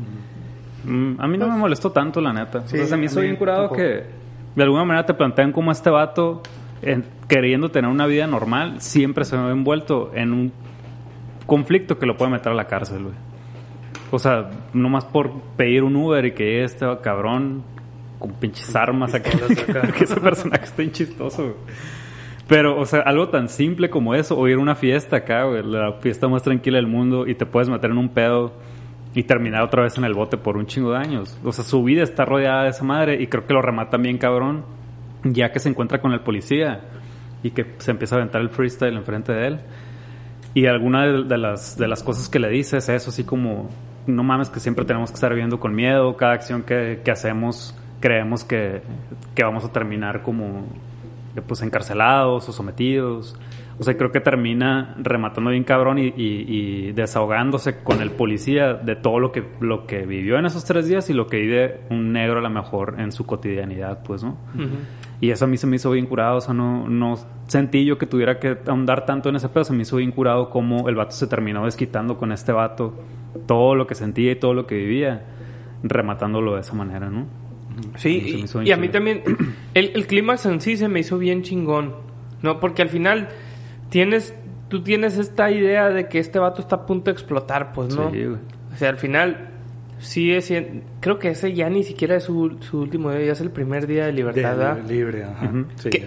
Mm, 0.84 1.14
a 1.18 1.28
mí 1.28 1.38
no 1.38 1.48
me 1.48 1.56
molestó 1.56 1.92
tanto, 1.92 2.20
la 2.20 2.34
neta. 2.34 2.60
o 2.60 2.68
sea, 2.68 2.96
a 2.96 2.98
mí 2.98 3.08
soy 3.08 3.24
bien 3.24 3.38
curado 3.38 3.72
que 3.72 4.04
de 4.56 4.64
alguna 4.64 4.84
manera 4.84 5.06
te 5.06 5.14
plantean 5.14 5.52
como 5.52 5.72
este 5.72 5.90
vato, 5.90 6.42
queriendo 7.30 7.72
tener 7.72 7.90
una 7.90 8.08
vida 8.08 8.28
normal, 8.28 8.82
siempre 8.82 9.24
se 9.24 9.38
ve 9.38 9.52
envuelto 9.52 10.12
en 10.14 10.34
un 10.34 10.52
conflicto 11.46 11.98
que 11.98 12.06
lo 12.06 12.18
puede 12.18 12.32
meter 12.32 12.52
a 12.52 12.56
la 12.56 12.66
cárcel, 12.66 13.04
güey. 13.04 13.16
O 14.12 14.20
sea, 14.20 14.50
nomás 14.74 15.06
por 15.06 15.32
pedir 15.58 15.84
un 15.84 15.96
Uber 15.96 16.26
y 16.26 16.34
que 16.34 16.64
este 16.64 16.86
cabrón 17.02 17.64
con 18.20 18.32
pinches 18.34 18.76
armas 18.76 19.14
acá. 19.16 19.32
que 19.98 20.04
ese 20.04 20.20
personaje 20.20 20.66
está 20.66 20.78
bien 20.78 20.92
chistoso, 20.92 21.56
Pero, 22.48 22.80
o 22.80 22.86
sea, 22.86 23.02
algo 23.02 23.30
tan 23.30 23.50
simple 23.50 23.90
como 23.90 24.16
eso, 24.16 24.38
o 24.38 24.48
ir 24.48 24.58
a 24.58 24.60
una 24.60 24.76
fiesta 24.76 25.18
acá, 25.18 25.46
güey, 25.46 25.64
la 25.64 25.94
fiesta 25.94 26.28
más 26.28 26.44
tranquila 26.44 26.78
del 26.78 26.88
mundo, 26.88 27.28
y 27.28 27.36
te 27.36 27.46
puedes 27.46 27.70
meter 27.70 27.92
en 27.92 27.98
un 27.98 28.10
pedo 28.10 28.54
y 29.16 29.24
terminar 29.24 29.64
otra 29.64 29.84
vez 29.84 29.98
en 29.98 30.04
el 30.06 30.14
bote 30.14 30.38
por 30.38 30.58
un 30.58 30.66
chingo 30.66 30.92
de 30.92 30.98
años. 30.98 31.40
O 31.44 31.52
sea, 31.52 31.64
su 31.64 31.84
vida 31.84 32.04
está 32.04 32.26
rodeada 32.26 32.64
de 32.64 32.70
esa 32.70 32.84
madre 32.84 33.22
y 33.22 33.28
creo 33.28 33.46
que 33.46 33.54
lo 33.54 33.62
remata 33.62 33.98
bien 33.98 34.18
cabrón, 34.18 34.64
ya 35.24 35.52
que 35.52 35.60
se 35.60 35.70
encuentra 35.70 36.02
con 36.02 36.14
el 36.14 36.22
policía 36.22 36.82
y 37.44 37.52
que 37.52 37.66
se 37.78 37.92
empieza 37.92 38.16
a 38.16 38.20
aventar 38.20 38.42
el 38.42 38.50
freestyle 38.50 38.96
enfrente 38.96 39.34
de 39.34 39.48
él. 39.48 39.60
Y 40.54 40.68
alguna 40.68 41.06
de, 41.06 41.38
las, 41.38 41.78
de 41.78 41.88
las 41.88 42.04
cosas 42.04 42.30
que 42.30 42.40
le 42.40 42.50
dices 42.50 42.90
es 42.90 42.90
eso, 42.90 43.10
así 43.10 43.24
como, 43.24 43.70
no 44.06 44.24
mames 44.24 44.50
que 44.50 44.60
siempre 44.60 44.86
tenemos 44.86 45.10
que 45.10 45.16
estar 45.16 45.32
viviendo 45.32 45.60
con 45.60 45.74
miedo, 45.74 46.16
cada 46.16 46.34
acción 46.34 46.64
que, 46.64 47.02
que 47.04 47.12
hacemos 47.12 47.76
creemos 48.04 48.44
que, 48.44 48.82
que, 49.34 49.46
vamos 49.46 49.64
a 49.64 49.72
terminar 49.72 50.24
como 50.24 50.68
pues 51.48 51.62
encarcelados 51.62 52.50
o 52.50 52.52
sometidos. 52.52 53.34
O 53.80 53.84
sea, 53.84 53.96
creo 53.96 54.12
que 54.12 54.20
termina 54.20 54.94
rematando 55.00 55.52
bien 55.52 55.64
cabrón 55.64 55.98
y, 55.98 56.14
y, 56.18 56.92
desahogándose 56.92 57.82
con 57.82 58.02
el 58.02 58.12
policía 58.12 58.74
de 58.74 58.98
todo 58.98 59.20
lo 59.20 59.32
que, 59.32 59.44
lo 59.62 59.88
que 59.88 60.06
vivió 60.06 60.38
en 60.38 60.46
esos 60.46 60.66
tres 60.66 60.90
días 60.90 61.10
y 61.10 61.14
lo 61.14 61.28
que 61.28 61.38
vive 61.38 61.80
un 61.90 62.12
negro 62.12 62.40
a 62.40 62.42
lo 62.42 62.50
mejor 62.50 62.96
en 63.00 63.14
su 63.14 63.26
cotidianidad, 63.26 64.04
pues, 64.04 64.22
¿no? 64.22 64.38
Y 65.24 65.32
eso 65.32 65.46
a 65.46 65.48
mí 65.48 65.56
se 65.56 65.68
me 65.68 65.78
hizo 65.78 65.90
bien 65.90 66.06
curado, 66.06 66.36
o 66.36 66.42
sea, 66.42 66.54
no, 66.54 66.90
no 66.90 67.18
sentí 67.48 67.86
yo 67.86 67.98
que 67.98 68.06
tuviera 68.06 68.40
que 68.40 68.58
ahondar 68.68 69.06
tanto 69.06 69.30
en 69.30 69.38
ese 69.38 69.48
pedo, 69.48 69.64
se 69.64 69.72
me 69.72 69.84
hizo 69.84 69.96
bien 69.96 70.12
curado 70.12 70.50
como 70.50 70.90
el 70.90 70.96
vato 70.96 71.12
se 71.12 71.28
terminó 71.28 71.64
desquitando 71.64 72.18
con 72.18 72.34
este 72.34 72.52
vato 72.52 72.94
todo 73.48 73.74
lo 73.74 73.88
que 73.88 73.96
sentía 73.96 74.34
y 74.34 74.36
todo 74.36 74.54
lo 74.54 74.68
que 74.68 74.76
vivía, 74.76 75.24
rematándolo 75.82 76.56
de 76.56 76.60
esa 76.60 76.74
manera, 76.74 77.10
¿no? 77.10 77.26
Sí, 77.96 78.46
y, 78.66 78.72
a 78.74 78.76
mí 78.76 78.90
también, 78.90 79.24
el, 79.74 79.92
el 79.96 80.08
clímax 80.08 80.46
en 80.46 80.60
sí 80.60 80.76
se 80.76 80.90
me 80.90 81.00
hizo 81.00 81.18
bien 81.18 81.42
chingón, 81.42 81.96
¿no? 82.42 82.60
Porque 82.60 82.82
al 82.82 82.90
final 82.90 83.30
tienes, 83.88 84.36
tú 84.68 84.84
tienes 84.84 85.18
esta 85.18 85.50
idea 85.52 85.88
de 85.88 86.10
que 86.10 86.20
este 86.20 86.38
vato 86.38 86.60
está 86.60 86.76
a 86.76 86.86
punto 86.86 87.06
de 87.06 87.12
explotar, 87.14 87.72
pues, 87.72 87.96
¿no? 87.96 88.12
Sí, 88.12 88.26
O 88.26 88.76
sea, 88.76 88.90
al 88.90 88.98
final 88.98 89.53
Sí, 90.04 90.34
es, 90.34 90.52
creo 91.00 91.18
que 91.18 91.30
ese 91.30 91.54
ya 91.54 91.70
ni 91.70 91.84
siquiera 91.84 92.18
es 92.18 92.26
su, 92.26 92.58
último 92.74 93.12
día, 93.12 93.26
ya 93.26 93.32
es 93.32 93.42
el 93.42 93.52
primer 93.52 93.88
día 93.88 94.06
de 94.06 94.12
libertad. 94.12 94.78
libre, 94.88 95.24
ajá. 95.24 95.50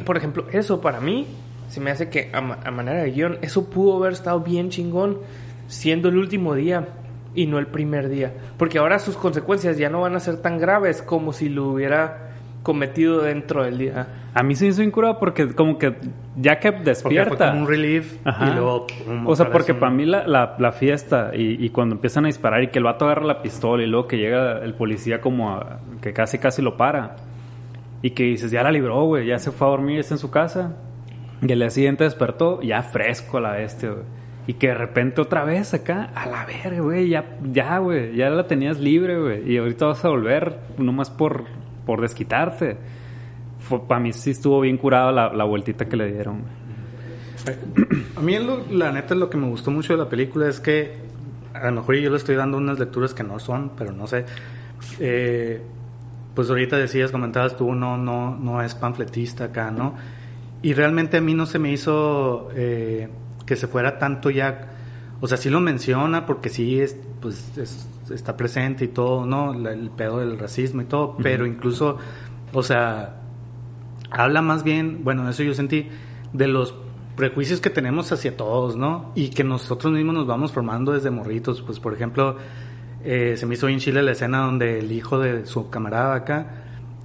por 0.04 0.18
ejemplo, 0.18 0.46
eso 0.52 0.82
para 0.82 1.00
mí 1.00 1.26
se 1.70 1.80
me 1.80 1.90
hace 1.90 2.10
que 2.10 2.30
a, 2.32 2.40
manera 2.42 3.02
de 3.02 3.10
guion, 3.10 3.38
eso 3.40 3.70
pudo 3.70 3.96
haber 3.96 4.12
estado 4.12 4.40
bien 4.40 4.68
chingón 4.68 5.18
siendo 5.66 6.10
el 6.10 6.18
último 6.18 6.54
día 6.54 6.88
y 7.34 7.46
no 7.46 7.58
el 7.58 7.68
primer 7.68 8.10
día. 8.10 8.34
Porque 8.58 8.78
ahora 8.78 8.98
sus 8.98 9.16
consecuencias 9.16 9.78
ya 9.78 9.88
no 9.88 10.02
van 10.02 10.14
a 10.14 10.20
ser 10.20 10.36
tan 10.42 10.58
graves 10.58 11.00
como 11.00 11.32
si 11.32 11.48
lo 11.48 11.68
hubiera 11.68 12.35
cometido 12.66 13.22
dentro 13.22 13.62
del 13.62 13.78
día. 13.78 14.08
A 14.34 14.42
mí 14.42 14.56
se 14.56 14.66
hizo 14.66 14.82
incurado 14.82 15.20
porque 15.20 15.54
como 15.54 15.78
que 15.78 15.94
ya 16.36 16.58
que 16.58 16.72
despierta... 16.72 17.52
un 17.52 17.68
relief 17.68 18.16
y 18.26 18.54
luego... 18.54 18.88
o 19.24 19.36
sea, 19.36 19.52
porque 19.52 19.72
para 19.72 19.92
mí 19.92 20.04
la, 20.04 20.56
la, 20.58 20.72
fiesta 20.72 21.30
y, 21.32 21.70
cuando 21.70 21.94
empiezan 21.94 22.24
a 22.24 22.26
disparar 22.26 22.64
y 22.64 22.66
que 22.70 22.78
el 22.78 22.84
vato 22.84 23.04
agarra 23.04 23.24
la 23.24 23.40
pistola 23.40 23.84
y 23.84 23.86
luego 23.86 24.08
que 24.08 24.16
llega 24.18 24.58
el 24.64 24.74
policía 24.74 25.20
como 25.20 25.62
que 26.02 26.12
casi 26.12 26.38
casi 26.38 26.60
lo 26.60 26.76
para 26.76 27.14
y 28.02 28.10
que 28.10 28.24
dices, 28.24 28.50
ya 28.50 28.64
la 28.64 28.72
libró, 28.72 29.04
güey, 29.04 29.28
ya 29.28 29.38
se 29.38 29.52
fue 29.52 29.68
a 29.68 29.70
dormir, 29.70 30.00
está 30.00 30.14
en 30.14 30.18
su 30.18 30.32
casa 30.32 30.74
y 31.46 31.52
el 31.52 31.60
día 31.60 31.70
siguiente 31.70 32.02
despertó 32.02 32.60
ya 32.62 32.82
fresco 32.82 33.38
a 33.38 33.42
la 33.42 33.52
bestia, 33.52 33.90
güey. 33.90 34.04
Y 34.48 34.54
que 34.54 34.68
de 34.68 34.74
repente 34.74 35.20
otra 35.20 35.44
vez 35.44 35.72
acá, 35.72 36.10
a 36.16 36.26
la 36.26 36.44
verga, 36.44 36.80
güey, 36.80 37.08
ya, 37.10 37.36
ya, 37.52 37.78
güey, 37.78 38.16
ya 38.16 38.28
la 38.30 38.48
tenías 38.48 38.80
libre, 38.80 39.20
güey. 39.20 39.52
Y 39.52 39.56
ahorita 39.56 39.86
vas 39.86 40.04
a 40.04 40.08
volver, 40.08 40.58
nomás 40.78 41.10
por 41.10 41.44
por 41.86 42.00
desquitarte. 42.00 42.76
Para 43.88 44.00
mí 44.00 44.12
sí 44.12 44.30
estuvo 44.30 44.60
bien 44.60 44.76
curada 44.76 45.10
la, 45.12 45.32
la, 45.32 45.44
vueltita 45.44 45.86
que 45.86 45.96
le 45.96 46.12
dieron. 46.12 46.42
A 48.16 48.20
mí 48.20 48.36
la 48.70 48.92
neta 48.92 49.14
lo 49.14 49.30
que 49.30 49.38
me 49.38 49.48
gustó 49.48 49.70
mucho 49.70 49.92
de 49.94 49.98
la 49.98 50.08
película 50.08 50.48
es 50.48 50.60
que 50.60 50.96
a 51.54 51.66
lo 51.70 51.80
mejor 51.80 51.96
yo 51.96 52.10
le 52.10 52.16
estoy 52.16 52.34
dando 52.36 52.58
unas 52.58 52.78
lecturas 52.78 53.14
que 53.14 53.22
no 53.22 53.38
son, 53.38 53.70
pero 53.78 53.92
no 53.92 54.06
sé. 54.06 54.24
Eh, 55.00 55.62
pues 56.34 56.50
ahorita 56.50 56.76
decías, 56.76 57.10
comentabas 57.10 57.56
tú, 57.56 57.74
no, 57.74 57.96
no, 57.96 58.36
no 58.36 58.60
es 58.60 58.74
panfletista 58.74 59.44
acá, 59.44 59.70
¿no? 59.70 59.94
y 60.62 60.72
realmente 60.74 61.16
a 61.18 61.20
mí 61.20 61.34
no 61.34 61.46
se 61.46 61.58
me 61.58 61.70
hizo 61.70 62.48
eh, 62.54 63.08
que 63.46 63.56
se 63.56 63.68
fuera 63.68 63.98
tanto 63.98 64.30
ya, 64.30 64.68
o 65.20 65.28
sea, 65.28 65.36
sí 65.36 65.48
lo 65.50 65.60
menciona 65.60 66.26
porque 66.26 66.48
sí 66.48 66.80
es, 66.80 66.96
pues, 67.20 67.56
es- 67.56 67.88
está 68.10 68.36
presente 68.36 68.84
y 68.84 68.88
todo, 68.88 69.26
¿no? 69.26 69.52
La- 69.54 69.72
el 69.72 69.90
pedo 69.90 70.18
del 70.18 70.38
racismo 70.38 70.82
y 70.82 70.84
todo, 70.84 71.16
pero 71.22 71.46
incluso, 71.46 71.98
o 72.52 72.62
sea, 72.62 73.16
habla 74.10 74.42
más 74.42 74.62
bien, 74.64 75.00
bueno, 75.04 75.28
eso 75.28 75.42
yo 75.42 75.54
sentí, 75.54 75.88
de 76.32 76.48
los 76.48 76.74
prejuicios 77.16 77.60
que 77.60 77.70
tenemos 77.70 78.12
hacia 78.12 78.36
todos, 78.36 78.76
¿no? 78.76 79.10
Y 79.14 79.30
que 79.30 79.42
nosotros 79.44 79.92
mismos 79.92 80.14
nos 80.14 80.26
vamos 80.26 80.52
formando 80.52 80.92
desde 80.92 81.10
morritos. 81.10 81.62
Pues, 81.62 81.80
por 81.80 81.94
ejemplo, 81.94 82.36
eh, 83.04 83.34
se 83.36 83.46
me 83.46 83.54
hizo 83.54 83.66
bien 83.68 83.78
chile 83.78 84.02
la 84.02 84.12
escena 84.12 84.40
donde 84.40 84.80
el 84.80 84.92
hijo 84.92 85.18
de 85.18 85.46
su 85.46 85.70
camarada 85.70 86.14
acá 86.14 86.62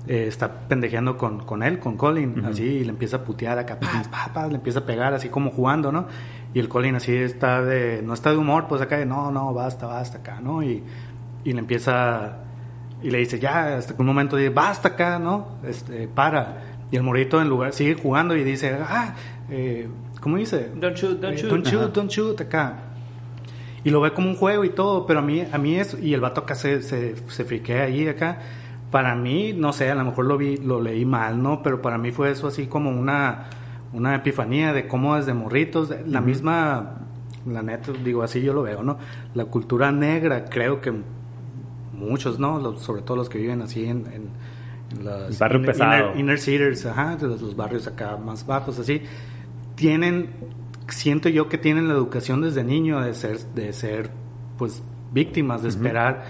eh, 0.07 0.25
está 0.27 0.67
pendejeando 0.67 1.15
con, 1.15 1.45
con 1.45 1.63
él, 1.63 1.79
con 1.79 1.95
Colin, 1.95 2.43
así, 2.45 2.63
y 2.63 2.83
le 2.83 2.89
empieza 2.89 3.17
a 3.17 3.23
putear 3.23 3.59
acá, 3.59 3.79
pa, 3.79 4.03
pa, 4.11 4.33
pa, 4.33 4.47
le 4.47 4.55
empieza 4.55 4.79
a 4.79 4.85
pegar 4.85 5.13
así 5.13 5.29
como 5.29 5.51
jugando, 5.51 5.91
¿no? 5.91 6.07
Y 6.53 6.59
el 6.59 6.67
Colin 6.67 6.95
así 6.95 7.15
está 7.15 7.61
de, 7.61 8.01
no 8.03 8.13
está 8.13 8.31
de 8.31 8.37
humor, 8.37 8.65
pues 8.67 8.81
acá 8.81 8.97
de, 8.97 9.05
no, 9.05 9.31
no, 9.31 9.53
basta, 9.53 9.87
basta 9.87 10.17
acá, 10.17 10.41
¿no? 10.41 10.61
Y, 10.61 10.83
y 11.43 11.53
le 11.53 11.59
empieza, 11.59 12.39
y 13.01 13.09
le 13.09 13.19
dice, 13.19 13.39
ya, 13.39 13.77
hasta 13.77 13.95
que 13.95 14.01
un 14.01 14.07
momento 14.07 14.35
dice, 14.35 14.49
basta 14.49 14.89
acá, 14.89 15.17
¿no? 15.17 15.57
Este, 15.63 16.07
para. 16.07 16.63
Y 16.91 16.97
el 16.97 17.03
morrito 17.03 17.41
en 17.41 17.47
lugar, 17.47 17.71
sigue 17.71 17.95
jugando 17.95 18.35
y 18.35 18.43
dice, 18.43 18.77
ah, 18.81 19.15
eh, 19.49 19.87
¿cómo 20.19 20.35
dice? 20.35 20.71
Don't 20.75 20.95
shoot, 20.97 21.21
don't 21.21 21.33
Eh, 21.33 21.37
shoot. 21.37 21.49
Don't 21.49 21.65
shoot, 21.65 21.93
don't 21.93 22.11
shoot, 22.11 22.41
acá. 22.41 22.79
Y 23.83 23.89
lo 23.89 24.01
ve 24.01 24.11
como 24.13 24.29
un 24.29 24.35
juego 24.35 24.65
y 24.65 24.69
todo, 24.69 25.05
pero 25.05 25.19
a 25.19 25.21
mí, 25.21 25.43
a 25.49 25.57
mí 25.57 25.75
es, 25.77 25.97
y 25.99 26.13
el 26.13 26.19
vato 26.19 26.41
acá 26.41 26.53
se, 26.53 26.81
se, 26.83 27.15
se 27.29 27.45
friquea 27.45 27.83
ahí 27.83 28.07
acá. 28.07 28.39
Para 28.91 29.15
mí, 29.15 29.53
no 29.53 29.71
sé, 29.71 29.89
a 29.89 29.95
lo 29.95 30.03
mejor 30.03 30.25
lo 30.25 30.37
vi, 30.37 30.57
lo 30.57 30.81
leí 30.81 31.05
mal, 31.05 31.41
¿no? 31.41 31.63
Pero 31.63 31.81
para 31.81 31.97
mí 31.97 32.11
fue 32.11 32.29
eso 32.29 32.47
así 32.47 32.67
como 32.67 32.89
una, 32.91 33.47
una 33.93 34.15
epifanía 34.15 34.73
de 34.73 34.87
cómo 34.87 35.15
desde 35.17 35.33
morritos, 35.33 35.93
la 36.05 36.21
misma, 36.21 36.97
la 37.47 37.61
neta, 37.61 37.91
digo 38.03 38.23
así 38.23 38.41
yo 38.41 38.53
lo 38.53 38.61
veo, 38.63 38.83
¿no? 38.83 38.97
La 39.33 39.45
cultura 39.45 39.91
negra, 39.91 40.45
creo 40.45 40.79
que 40.81 40.93
muchos, 41.93 42.39
¿no? 42.39 42.59
Los- 42.59 42.81
sobre 42.81 43.01
todo 43.01 43.17
los 43.17 43.29
que 43.29 43.37
viven 43.37 43.61
así 43.61 43.83
en, 43.85 44.05
en, 44.07 44.29
en 44.99 45.37
Barrio 45.39 45.59
inner, 45.59 45.71
pesado. 45.71 46.11
inner- 46.13 46.19
inner 46.19 46.39
cities, 46.39 46.85
ajá, 46.85 47.15
de 47.17 47.27
los, 47.27 47.41
los 47.41 47.55
barrios 47.55 47.87
acá 47.87 48.17
más 48.17 48.45
bajos, 48.45 48.79
así, 48.79 49.01
tienen, 49.75 50.29
siento 50.89 51.29
yo 51.29 51.47
que 51.49 51.57
tienen 51.57 51.87
la 51.87 51.93
educación 51.93 52.41
desde 52.41 52.63
niño 52.63 52.99
de 53.01 53.13
ser, 53.13 53.39
de 53.55 53.73
ser, 53.73 54.09
pues, 54.57 54.83
víctimas, 55.13 55.63
de 55.63 55.69
esperar, 55.69 56.23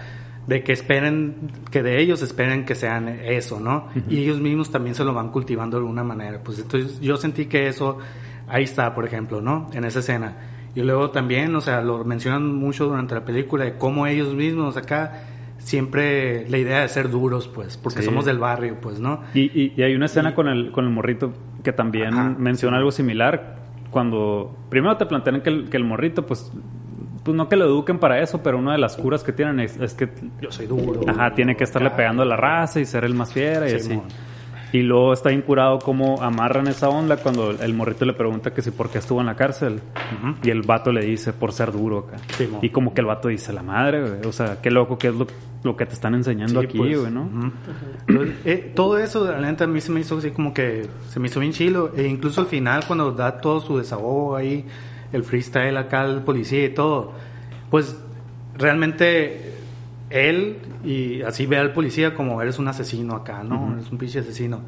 de 0.47 0.63
que 0.63 0.73
esperen, 0.73 1.35
que 1.69 1.83
de 1.83 2.01
ellos 2.01 2.21
esperen 2.21 2.65
que 2.65 2.75
sean 2.75 3.07
eso, 3.07 3.59
¿no? 3.59 3.87
Y 4.09 4.19
ellos 4.23 4.39
mismos 4.39 4.71
también 4.71 4.95
se 4.95 5.03
lo 5.03 5.13
van 5.13 5.29
cultivando 5.29 5.77
de 5.77 5.81
alguna 5.83 6.03
manera. 6.03 6.39
Pues 6.43 6.59
entonces 6.59 6.99
yo 6.99 7.15
sentí 7.17 7.45
que 7.45 7.67
eso, 7.67 7.99
ahí 8.47 8.63
está, 8.63 8.93
por 8.95 9.05
ejemplo, 9.05 9.39
¿no? 9.41 9.69
En 9.73 9.85
esa 9.85 9.99
escena. 9.99 10.35
Y 10.73 10.81
luego 10.81 11.11
también, 11.11 11.55
o 11.55 11.61
sea, 11.61 11.81
lo 11.81 12.03
mencionan 12.05 12.55
mucho 12.55 12.85
durante 12.87 13.13
la 13.13 13.23
película, 13.25 13.65
de 13.65 13.77
cómo 13.77 14.07
ellos 14.07 14.33
mismos 14.33 14.77
acá 14.77 15.23
siempre 15.59 16.49
la 16.49 16.57
idea 16.57 16.81
de 16.81 16.87
ser 16.89 17.09
duros, 17.09 17.47
pues, 17.47 17.77
porque 17.77 17.99
Sí. 17.99 18.05
somos 18.05 18.25
del 18.25 18.39
barrio, 18.39 18.77
pues, 18.81 18.99
¿no? 18.99 19.21
Y, 19.33 19.41
y- 19.41 19.73
y 19.77 19.83
hay 19.83 19.93
una 19.95 20.05
escena 20.07 20.33
con 20.33 20.47
el, 20.47 20.71
con 20.71 20.85
el 20.85 20.91
morrito 20.91 21.33
que 21.63 21.71
también 21.71 22.13
Ajá, 22.13 22.35
menciona 22.37 22.77
algo 22.77 22.91
similar. 22.91 23.57
Cuando 23.91 24.55
primero 24.69 24.97
te 24.97 25.05
plantean 25.05 25.41
que 25.41 25.49
el, 25.49 25.69
que 25.69 25.77
el 25.77 25.83
morrito, 25.83 26.25
pues, 26.25 26.51
pues 27.23 27.35
no 27.37 27.47
que 27.49 27.55
lo 27.55 27.65
eduquen 27.65 27.99
para 27.99 28.19
eso, 28.21 28.41
pero 28.41 28.57
una 28.57 28.71
de 28.73 28.77
las 28.79 28.97
curas 28.97 29.23
que 29.23 29.31
tienen 29.33 29.59
es, 29.59 29.77
es 29.77 29.93
que 29.93 30.09
Yo 30.41 30.51
soy 30.51 30.65
duro. 30.67 31.01
ajá, 31.07 31.33
tiene 31.33 31.55
que 31.55 31.63
estarle 31.63 31.91
pegando 31.91 32.23
a 32.23 32.25
la 32.25 32.35
raza 32.35 32.79
y 32.79 32.85
ser 32.85 33.03
el 33.05 33.13
más 33.13 33.31
fiera 33.33 33.69
y 33.69 33.73
así. 33.75 33.99
Y 34.73 34.83
luego 34.83 35.11
está 35.11 35.33
incurado 35.33 35.79
como 35.79 36.21
amarran 36.23 36.67
esa 36.67 36.87
onda 36.87 37.17
cuando 37.17 37.51
el 37.51 37.73
morrito 37.73 38.05
le 38.05 38.13
pregunta 38.13 38.53
que 38.53 38.61
si 38.61 38.71
por 38.71 38.89
qué 38.89 38.99
estuvo 38.99 39.19
en 39.19 39.25
la 39.25 39.35
cárcel. 39.35 39.81
Y 40.43 40.49
el 40.49 40.61
vato 40.61 40.93
le 40.93 41.05
dice 41.05 41.33
por 41.33 41.51
ser 41.51 41.73
duro 41.73 42.07
acá. 42.07 42.17
Y 42.61 42.69
como 42.69 42.93
que 42.93 43.01
el 43.01 43.07
vato 43.07 43.27
dice, 43.27 43.51
la 43.51 43.63
madre, 43.63 44.01
güey. 44.01 44.25
O 44.25 44.31
sea, 44.31 44.61
qué 44.61 44.71
loco 44.71 44.97
que 44.97 45.09
es 45.09 45.13
lo, 45.15 45.27
lo 45.63 45.75
que 45.75 45.85
te 45.85 45.93
están 45.93 46.15
enseñando 46.15 46.61
Sí, 46.61 46.67
aquí, 46.67 46.77
pues, 46.77 46.99
güey, 47.01 47.11
¿no? 47.11 47.51
Entonces, 48.07 48.35
eh, 48.45 48.71
todo 48.73 48.97
eso, 48.97 49.29
la 49.29 49.41
neta, 49.41 49.65
a 49.65 49.67
mí 49.67 49.81
se 49.81 49.91
me 49.91 49.99
hizo 49.99 50.17
así 50.17 50.31
como 50.31 50.53
que 50.53 50.87
se 51.09 51.19
me 51.19 51.27
hizo 51.27 51.41
bien 51.41 51.51
chilo. 51.51 51.91
E 51.93 52.07
incluso 52.07 52.39
al 52.39 52.47
final, 52.47 52.85
cuando 52.87 53.11
da 53.11 53.41
todo 53.41 53.59
su 53.59 53.77
desahogo 53.77 54.37
ahí, 54.37 54.65
el 55.11 55.23
freestyle 55.23 55.77
acá, 55.77 56.05
el 56.05 56.21
policía 56.21 56.65
y 56.65 56.73
todo, 56.73 57.13
pues 57.69 57.99
realmente 58.57 59.55
él 60.09 60.57
y 60.83 61.21
así 61.21 61.45
ve 61.45 61.57
al 61.57 61.73
policía 61.73 62.13
como 62.13 62.41
eres 62.41 62.59
un 62.59 62.67
asesino 62.67 63.15
acá, 63.15 63.43
¿no? 63.43 63.73
Eres 63.73 63.91
un 63.91 63.97
pinche 63.97 64.19
asesino. 64.19 64.61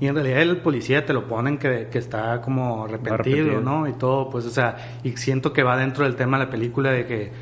Y 0.00 0.08
en 0.08 0.16
realidad 0.16 0.42
el 0.42 0.56
policía 0.56 1.06
te 1.06 1.12
lo 1.12 1.28
ponen 1.28 1.58
que, 1.58 1.88
que 1.88 1.98
está 1.98 2.40
como 2.40 2.86
arrepentido. 2.86 3.60
¿no? 3.60 3.86
Y 3.86 3.92
todo, 3.92 4.28
pues, 4.30 4.44
o 4.46 4.50
sea, 4.50 4.98
y 5.04 5.12
siento 5.12 5.52
que 5.52 5.62
va 5.62 5.76
dentro 5.76 6.04
del 6.04 6.16
tema 6.16 6.38
de 6.38 6.46
la 6.46 6.50
película 6.50 6.90
de 6.90 7.06
que 7.06 7.32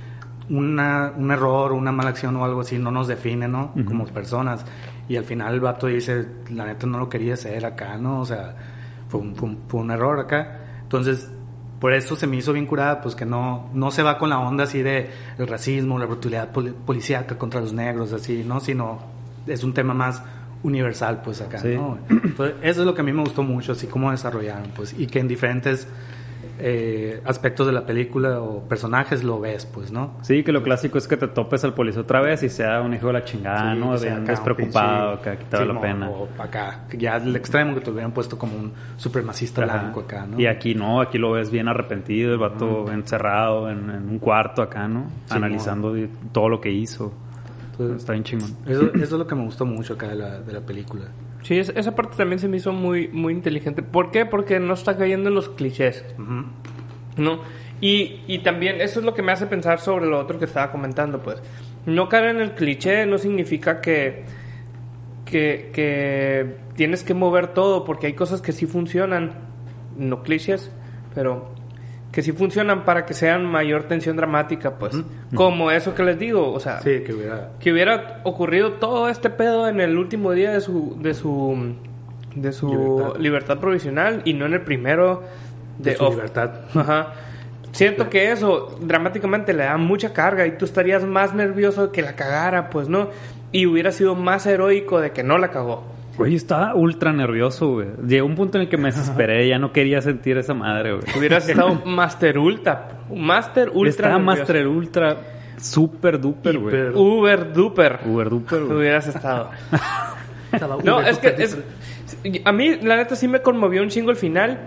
una, 0.51 1.13
un 1.17 1.31
error, 1.31 1.73
una 1.73 1.91
mala 1.91 2.11
acción 2.11 2.37
o 2.37 2.45
algo 2.45 2.61
así 2.61 2.79
no 2.79 2.91
nos 2.91 3.09
define, 3.09 3.49
¿no? 3.49 3.73
Como 3.87 4.05
personas. 4.05 4.67
Y 5.09 5.17
al 5.17 5.25
final 5.25 5.55
el 5.55 5.61
vato 5.61 5.87
dice, 5.87 6.27
la 6.51 6.67
neta 6.67 6.87
no 6.87 6.99
lo 6.99 7.09
quería 7.09 7.33
hacer 7.33 7.65
acá, 7.65 7.97
¿no? 7.97 8.21
O 8.21 8.27
sea, 8.27 8.55
fue 9.09 9.21
un, 9.21 9.35
fue 9.35 9.49
un, 9.49 9.59
fue 9.67 9.81
un 9.81 9.91
error 9.91 10.21
acá. 10.21 10.59
Entonces, 10.83 11.33
por 11.81 11.93
eso 11.95 12.14
se 12.14 12.27
me 12.27 12.37
hizo 12.37 12.53
bien 12.53 12.66
curada, 12.66 13.01
pues 13.01 13.14
que 13.14 13.25
no, 13.25 13.71
no 13.73 13.90
se 13.90 14.03
va 14.03 14.19
con 14.19 14.29
la 14.31 14.38
onda 14.38 14.64
así 14.64 14.83
de 14.83 15.11
el 15.38 15.47
racismo, 15.49 15.99
la 15.99 16.07
brutalidad 16.07 16.51
poli- 16.53 16.75
policíaca 16.87 17.37
contra 17.38 17.61
los 17.61 17.73
negros, 17.73 18.12
así, 18.12 18.45
¿no? 18.47 18.61
Sino 18.61 18.99
es 19.47 19.64
un 19.64 19.73
tema 19.73 19.95
más 19.95 20.23
universal, 20.62 21.23
pues 21.25 21.40
acá, 21.40 21.59
Sí. 21.59 21.69
¿no? 21.75 21.99
Entonces, 22.11 22.57
eso 22.62 22.81
es 22.83 22.87
lo 22.87 22.95
que 22.95 23.01
a 23.01 23.05
mí 23.05 23.12
me 23.14 23.23
gustó 23.23 23.43
mucho, 23.43 23.73
así 23.73 23.87
como 23.87 24.11
desarrollaron, 24.11 24.71
pues, 24.77 24.95
y 24.99 25.07
que 25.07 25.19
en 25.21 25.27
diferentes 25.29 25.88
eh, 26.62 27.20
aspectos 27.25 27.66
de 27.66 27.73
la 27.73 27.87
película 27.87 28.40
o 28.40 28.61
personajes 28.68 29.25
lo 29.25 29.40
ves, 29.40 29.66
pues, 29.66 29.90
¿no? 29.90 30.12
Sí, 30.23 30.42
que 30.44 30.53
lo 30.53 30.62
clásico 30.62 30.99
es 30.99 31.09
que 31.09 31.16
te 31.16 31.27
topes 31.29 31.64
al 31.64 31.75
policía 31.75 32.03
otra 32.03 32.20
vez 32.20 32.42
y 32.42 32.49
sea 32.49 32.81
un 32.81 32.94
hijo 32.94 33.09
de 33.09 33.12
la 33.14 33.25
chingada, 33.25 33.73
Sí, 33.75 33.81
¿no? 33.81 33.99
Bien 33.99 34.12
acá 34.23 34.33
despreocupado, 34.33 35.16
pinche- 35.16 35.23
que 35.33 35.38
quitaba 35.44 35.64
la 35.64 35.68
Simón, 35.70 35.83
pena. 35.83 36.11
O 36.11 36.29
acá, 36.38 36.81
ya 36.96 37.16
el 37.16 37.35
extremo 37.37 37.75
que 37.75 37.81
te 37.81 37.90
hubieran 37.90 38.12
puesto 38.12 38.38
como 38.38 38.57
un 38.57 38.73
supremacista 38.96 39.64
Ajá. 39.64 39.79
blanco 39.79 40.01
acá, 40.01 40.27
¿no? 40.27 40.38
Y 40.40 40.46
aquí 40.46 40.75
no, 40.75 41.01
aquí 41.01 41.18
lo 41.18 41.33
ves 41.33 41.51
bien 41.51 41.68
arrepentido, 41.68 42.33
el 42.33 42.38
vato 42.38 42.90
encerrado 42.92 43.70
en, 43.70 43.90
en 43.90 44.09
un 44.09 44.18
cuarto 44.18 44.62
acá, 44.62 44.87
¿no? 44.88 45.05
Sí, 45.27 45.35
Analizando 45.37 45.94
todo 46.33 46.49
lo 46.49 46.61
que 46.61 46.70
hizo. 46.70 47.12
Entonces, 47.73 47.96
Está 47.99 48.12
bien 48.12 48.25
chingón. 48.25 48.51
eso, 48.66 48.85
eso 48.94 48.94
es 49.03 49.11
lo 49.12 49.27
que 49.27 49.35
me 49.35 49.44
gustó 49.44 49.64
mucho 49.64 49.94
acá 49.94 50.09
de 50.09 50.16
la, 50.16 50.40
de 50.40 50.53
la 50.53 50.61
película. 50.61 51.07
Sí, 51.42 51.59
es- 51.59 51.70
esa 51.74 51.94
parte 51.94 52.16
también 52.16 52.38
se 52.38 52.48
me 52.48 52.59
hizo 52.59 52.72
muy, 52.72 53.09
muy 53.09 53.33
inteligente. 53.33 53.83
¿Por 53.83 54.11
qué? 54.11 54.26
Porque 54.26 54.61
no 54.61 54.74
está 54.74 54.96
cayendo 54.96 55.29
en 55.29 55.35
los 55.35 55.48
clichés. 55.48 56.05
¿no? 57.16 57.40
Y, 57.81 58.20
y 58.26 58.40
también 58.40 58.81
eso 58.81 59.00
es 59.00 59.07
lo 59.07 59.14
que 59.14 59.22
me 59.22 59.33
hace 59.33 59.46
pensar 59.46 59.81
sobre 59.81 60.07
lo 60.07 60.18
otro 60.18 60.38
que 60.38 60.44
estaba 60.44 60.70
comentando, 60.70 61.22
pues. 61.22 61.42
No 61.87 62.09
caer 62.09 62.37
en 62.37 62.40
el 62.42 62.53
cliché 62.53 63.07
no 63.07 63.16
significa 63.18 63.81
que, 63.81 64.24
que, 65.24 65.70
que 65.72 66.57
tienes 66.76 67.03
que 67.03 67.14
mover 67.14 67.48
todo, 67.48 67.85
porque 67.85 68.07
hay 68.07 68.12
cosas 68.14 68.42
que 68.42 68.53
sí 68.53 68.66
funcionan, 68.66 69.33
no 69.96 70.22
clichés, 70.22 70.70
pero 71.14 71.53
que 72.12 72.23
sí 72.23 72.33
funcionan 72.33 72.85
para 72.85 73.07
que 73.07 73.14
sean 73.14 73.46
mayor 73.46 73.85
tensión 73.85 74.16
dramática, 74.16 74.73
pues. 74.79 74.96
Como 75.35 75.70
eso 75.70 75.94
que 75.94 76.03
les 76.03 76.18
digo, 76.18 76.53
o 76.53 76.59
sea, 76.61 76.81
Sí, 76.81 77.03
que 77.05 77.12
hubiera... 77.14 77.51
que 77.61 77.73
hubiera 77.73 78.20
ocurrido 78.25 78.73
todo 78.75 79.09
este 79.09 79.31
pedo 79.31 79.68
en 79.68 79.81
el 79.81 79.96
último 79.96 80.33
día 80.33 80.51
de 80.53 80.61
su 80.61 80.96
de 81.01 81.14
su 81.14 81.75
de 82.35 82.53
su 82.53 82.68
libertad, 82.68 83.20
Libertad. 83.20 83.59
provisional 83.59 84.23
y 84.25 84.35
no 84.35 84.46
en 84.46 84.55
el 84.55 84.61
primero 84.62 85.23
De, 85.79 85.92
de, 85.92 85.96
su 85.96 86.11
libertad. 86.11 86.51
Ajá. 86.75 87.14
Siento 87.73 88.11
que 88.11 88.33
eso 88.33 88.77
dramáticamente 88.81 89.53
le 89.53 89.62
da 89.64 89.77
mucha 89.77 90.12
carga 90.12 90.44
y 90.46 90.59
tú 90.59 90.64
estarías 90.64 91.05
más 91.05 91.35
nervioso 91.35 91.87
de 91.87 91.92
que 91.92 92.03
la 92.03 92.16
cagara, 92.16 92.68
pues 92.70 92.88
no, 92.88 93.09
y 93.53 93.66
hubiera 93.66 93.92
sido 93.92 94.16
más 94.16 94.44
heroico 94.46 95.01
de 95.01 95.12
que 95.12 95.23
no 95.23 95.38
la 95.38 95.51
cagó. 95.51 95.85
Oye, 96.18 96.37
estaba 96.37 96.75
ultra 96.75 97.12
nervioso, 97.12 97.73
güey. 97.73 97.88
Llegó 98.07 98.27
un 98.27 98.35
punto 98.35 98.59
en 98.59 98.62
el 98.62 98.68
que 98.68 98.77
me 98.77 98.90
desesperé, 98.90 99.49
ya 99.49 99.59
no 99.59 99.73
quería 99.73 100.03
sentir 100.03 100.37
esa 100.37 100.55
madre, 100.55 100.94
güey. 100.94 101.05
Hubieras 101.16 101.49
estado 101.49 101.83
Master 101.85 102.38
Ultra, 102.38 102.88
Master 103.14 103.70
Ultra. 103.70 103.88
Estaba 103.88 104.18
nervioso. 104.18 104.38
Master 104.38 104.66
Ultra 104.68 105.16
super 105.61 106.20
duper, 106.20 106.59
güey. 106.59 106.88
Uber 106.94 107.53
duper. 107.53 108.01
Uber 108.05 108.31
duper, 108.31 108.64
güey. 108.64 108.79
Hubieras 108.79 109.07
estado. 109.07 109.51
Estaba 110.53 110.79
No, 110.83 111.01
es 111.01 111.18
que 111.18 111.29
es, 111.38 111.57
a 112.44 112.53
mí 112.53 112.77
la 112.83 112.96
neta 112.96 113.14
sí 113.14 113.29
me 113.29 113.40
conmovió 113.40 113.83
un 113.83 113.88
chingo 113.88 114.11
el 114.11 114.16
final. 114.16 114.59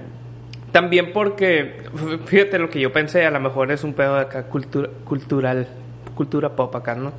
También 0.72 1.12
porque, 1.14 1.84
fíjate 2.26 2.58
lo 2.58 2.70
que 2.70 2.80
yo 2.80 2.92
pensé, 2.92 3.26
a 3.28 3.32
lo 3.32 3.40
mejor 3.40 3.72
es 3.72 3.84
un 3.84 3.94
pedo 3.94 4.16
de 4.16 4.22
acá 4.22 4.44
cultura, 4.48 4.90
cultural, 5.06 5.68
cultura 6.16 6.56
pop 6.56 6.76
acá, 6.76 6.96
¿no? 6.96 7.12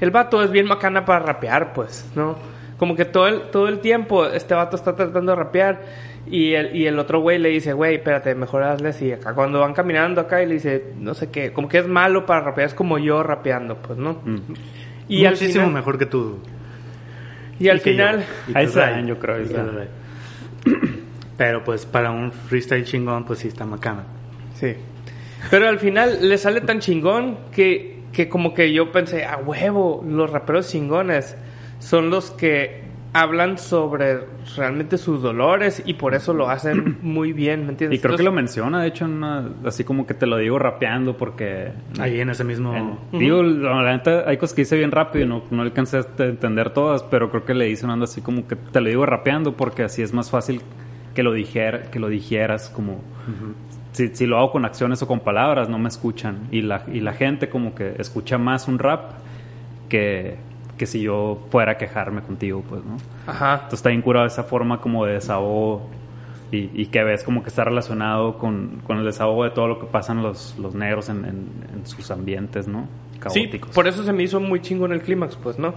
El 0.00 0.10
vato 0.10 0.42
es 0.42 0.50
bien 0.50 0.66
macana 0.66 1.04
para 1.04 1.26
rapear, 1.26 1.74
pues, 1.74 2.10
¿no? 2.14 2.36
Como 2.84 2.96
que 2.96 3.06
todo 3.06 3.28
el, 3.28 3.48
todo 3.50 3.66
el 3.68 3.78
tiempo 3.78 4.26
este 4.26 4.52
vato 4.52 4.76
está 4.76 4.94
tratando 4.94 5.32
de 5.32 5.36
rapear 5.36 5.80
y 6.26 6.52
el, 6.52 6.76
y 6.76 6.86
el 6.86 6.98
otro 6.98 7.20
güey 7.20 7.38
le 7.38 7.48
dice, 7.48 7.72
güey, 7.72 7.94
espérate, 7.94 8.34
mejor 8.34 8.62
hazle 8.62 8.90
así. 8.90 9.10
Acá 9.10 9.32
cuando 9.32 9.58
van 9.60 9.72
caminando 9.72 10.20
acá 10.20 10.42
y 10.42 10.46
le 10.46 10.52
dice, 10.56 10.92
no 10.98 11.14
sé 11.14 11.30
qué, 11.30 11.50
como 11.50 11.66
que 11.66 11.78
es 11.78 11.88
malo 11.88 12.26
para 12.26 12.42
rapear, 12.42 12.66
es 12.66 12.74
como 12.74 12.98
yo 12.98 13.22
rapeando, 13.22 13.78
pues, 13.78 13.98
¿no? 13.98 14.20
Mm. 14.22 14.36
Y 15.08 15.24
al 15.24 15.32
Muchísimo 15.32 15.64
final, 15.64 15.72
mejor 15.72 15.96
que 15.96 16.04
tú. 16.04 16.40
y 17.58 17.70
al 17.70 17.80
que 17.80 17.96
yo. 17.96 18.04
Y 18.48 18.66
dan, 18.66 19.06
yo 19.06 19.18
creo. 19.18 19.38
Pero 21.38 21.64
pues 21.64 21.86
para 21.86 22.10
un 22.10 22.32
freestyle 22.32 22.84
chingón, 22.84 23.24
pues 23.24 23.38
sí 23.38 23.48
está 23.48 23.64
macana. 23.64 24.04
Sí. 24.56 24.74
Pero 25.50 25.70
al 25.70 25.78
final 25.78 26.28
le 26.28 26.36
sale 26.36 26.60
tan 26.60 26.80
chingón 26.80 27.38
que, 27.50 28.00
que 28.12 28.28
como 28.28 28.52
que 28.52 28.74
yo 28.74 28.92
pensé, 28.92 29.24
a 29.24 29.38
huevo, 29.38 30.04
los 30.06 30.28
raperos 30.28 30.68
chingones 30.70 31.34
son 31.78 32.10
los 32.10 32.30
que 32.30 32.82
hablan 33.16 33.58
sobre 33.58 34.18
realmente 34.56 34.98
sus 34.98 35.22
dolores 35.22 35.80
y 35.86 35.94
por 35.94 36.14
eso 36.14 36.34
lo 36.34 36.50
hacen 36.50 36.98
muy 37.02 37.32
bien, 37.32 37.64
¿me 37.64 37.70
entiendes? 37.70 38.00
Y 38.00 38.02
creo 38.02 38.16
que 38.16 38.24
lo 38.24 38.32
menciona, 38.32 38.82
de 38.82 38.88
hecho, 38.88 39.04
en 39.04 39.12
una- 39.12 39.50
así 39.64 39.84
como 39.84 40.04
que 40.04 40.14
te 40.14 40.26
lo 40.26 40.36
digo 40.38 40.58
rapeando 40.58 41.16
porque... 41.16 41.68
Ahí 42.00 42.18
en 42.20 42.30
ese 42.30 42.42
mismo... 42.42 42.74
en- 42.74 42.98
Digo, 43.20 43.42
la 43.44 43.82
la 43.82 43.92
neta, 43.92 44.24
hay 44.26 44.36
cosas 44.36 44.54
que 44.56 44.62
dice 44.62 44.76
bien 44.76 44.90
rápido 44.90 45.24
y 45.26 45.28
no, 45.28 45.42
no 45.52 45.62
alcancé 45.62 45.98
a 45.98 46.22
entender 46.24 46.70
todas, 46.70 47.04
pero 47.04 47.30
creo 47.30 47.44
que 47.44 47.54
le 47.54 47.66
dice 47.66 47.84
una 47.84 47.94
onda 47.94 48.04
así 48.04 48.20
como 48.20 48.48
que 48.48 48.56
te 48.56 48.80
lo 48.80 48.88
digo 48.88 49.06
rapeando 49.06 49.52
porque 49.56 49.84
así 49.84 50.02
es 50.02 50.12
más 50.12 50.30
fácil 50.30 50.60
que 51.14 51.22
lo, 51.22 51.32
dijera, 51.32 51.82
que 51.92 52.00
lo 52.00 52.08
dijeras 52.08 52.68
como... 52.68 53.00
si, 53.92 54.08
si 54.08 54.26
lo 54.26 54.38
hago 54.38 54.50
con 54.50 54.64
acciones 54.64 55.00
o 55.02 55.06
con 55.06 55.20
palabras, 55.20 55.68
no 55.68 55.78
me 55.78 55.86
escuchan. 55.86 56.48
Y 56.50 56.62
la, 56.62 56.82
y 56.92 56.98
la 56.98 57.12
gente 57.12 57.48
como 57.48 57.76
que 57.76 57.94
escucha 57.98 58.38
más 58.38 58.66
un 58.66 58.80
rap 58.80 59.12
que, 59.88 60.36
que 60.78 60.86
si 60.86 61.00
yo 61.02 61.38
fuera 61.50 61.72
a 61.72 61.78
quejarme 61.78 62.22
contigo, 62.22 62.62
pues, 62.68 62.82
¿no? 62.84 62.96
Ajá. 63.26 63.54
Entonces 63.54 63.78
está 63.80 63.90
bien 63.90 64.02
curado 64.02 64.26
esa 64.26 64.42
forma 64.44 64.80
como 64.80 65.04
de 65.06 65.14
desahogo 65.14 65.82
y, 66.50 66.70
y 66.74 66.86
que 66.86 67.02
ves 67.04 67.22
como 67.24 67.42
que 67.42 67.48
está 67.48 67.64
relacionado 67.64 68.38
con, 68.38 68.80
con 68.86 68.98
el 68.98 69.04
desahogo 69.04 69.44
de 69.44 69.50
todo 69.50 69.66
lo 69.68 69.78
que 69.80 69.86
pasan 69.86 70.22
los, 70.22 70.56
los 70.58 70.74
negros 70.74 71.08
en, 71.08 71.24
en- 71.24 71.52
en 71.74 71.86
sus 71.86 72.10
ambientes, 72.10 72.66
¿no? 72.68 72.86
Sí, 73.14 73.18
Caóticos. 73.44 73.70
por 73.70 73.86
eso 73.88 74.02
se 74.04 74.12
me 74.12 74.22
hizo 74.24 74.40
muy 74.40 74.60
chingón 74.60 74.92
el 74.92 75.00
clímax, 75.00 75.36
pues, 75.36 75.58
¿no? 75.58 75.72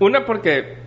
Una 0.00 0.24
porque, 0.24 0.78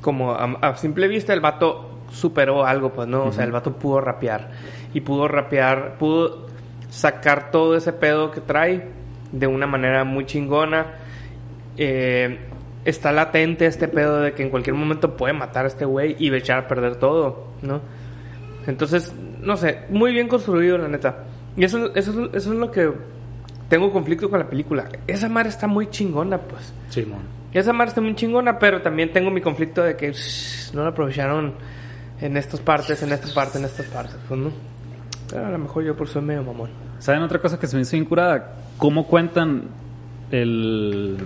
como 0.00 0.32
a, 0.32 0.44
a 0.62 0.76
simple 0.76 1.06
vista, 1.06 1.32
el 1.34 1.40
vato 1.40 1.98
superó 2.10 2.64
algo, 2.64 2.90
pues, 2.92 3.06
¿no? 3.08 3.24
O 3.24 3.32
sea, 3.32 3.44
el 3.44 3.52
vato 3.52 3.74
pudo 3.74 4.00
rapear. 4.00 4.50
Y 4.94 5.02
pudo 5.02 5.28
rapear, 5.28 5.96
pudo 5.98 6.46
sacar 6.88 7.50
todo 7.50 7.76
ese 7.76 7.92
pedo 7.92 8.30
que 8.30 8.40
trae 8.40 8.88
de 9.32 9.46
una 9.46 9.66
manera 9.66 10.04
muy 10.04 10.24
chingona. 10.24 10.86
Eh, 11.78 12.38
está 12.84 13.12
latente 13.12 13.66
este 13.66 13.88
pedo 13.88 14.20
de 14.20 14.32
que 14.32 14.42
en 14.42 14.50
cualquier 14.50 14.74
momento 14.74 15.16
puede 15.16 15.32
matar 15.32 15.64
a 15.64 15.68
este 15.68 15.84
güey 15.84 16.16
y 16.18 16.32
echar 16.34 16.58
a 16.58 16.68
perder 16.68 16.96
todo, 16.96 17.46
¿no? 17.62 17.80
Entonces, 18.66 19.14
no 19.40 19.56
sé, 19.56 19.80
muy 19.88 20.12
bien 20.12 20.28
construido, 20.28 20.76
la 20.78 20.88
neta. 20.88 21.24
Y 21.56 21.64
eso, 21.64 21.94
eso, 21.94 22.10
es- 22.24 22.34
eso 22.34 22.52
es 22.52 22.58
lo 22.58 22.70
que 22.70 22.90
tengo 23.68 23.92
conflicto 23.92 24.28
con 24.30 24.38
la 24.38 24.48
película. 24.48 24.88
Esa 25.06 25.28
madre 25.28 25.48
está 25.50 25.66
muy 25.66 25.88
chingona, 25.90 26.38
pues. 26.38 26.72
Simón. 26.90 27.20
Esa 27.52 27.72
madre 27.72 27.88
está 27.90 28.00
muy 28.00 28.14
chingona, 28.14 28.58
pero 28.58 28.82
también 28.82 29.12
tengo 29.12 29.30
mi 29.30 29.40
conflicto 29.40 29.82
de 29.82 29.96
que 29.96 30.12
shh, 30.12 30.72
no 30.74 30.82
la 30.82 30.90
aprovecharon 30.90 31.54
en 32.20 32.36
estas 32.36 32.60
partes, 32.60 33.02
en 33.02 33.12
esta 33.12 33.32
parte, 33.32 33.58
en 33.58 33.64
estas 33.64 33.86
partes, 33.86 34.16
pues 34.28 34.38
no. 34.40 34.50
Pero 35.30 35.46
a 35.46 35.50
lo 35.50 35.58
mejor 35.58 35.84
yo 35.84 35.96
por 35.96 36.08
soy 36.08 36.22
medio 36.22 36.42
mamón. 36.42 36.70
¿Saben 36.98 37.22
otra 37.22 37.38
cosa 37.38 37.58
que 37.58 37.66
se 37.66 37.76
me 37.76 37.82
hizo 37.82 37.96
incurada? 37.96 38.56
¿Cómo 38.76 39.06
cuentan 39.06 39.64
el, 40.30 41.16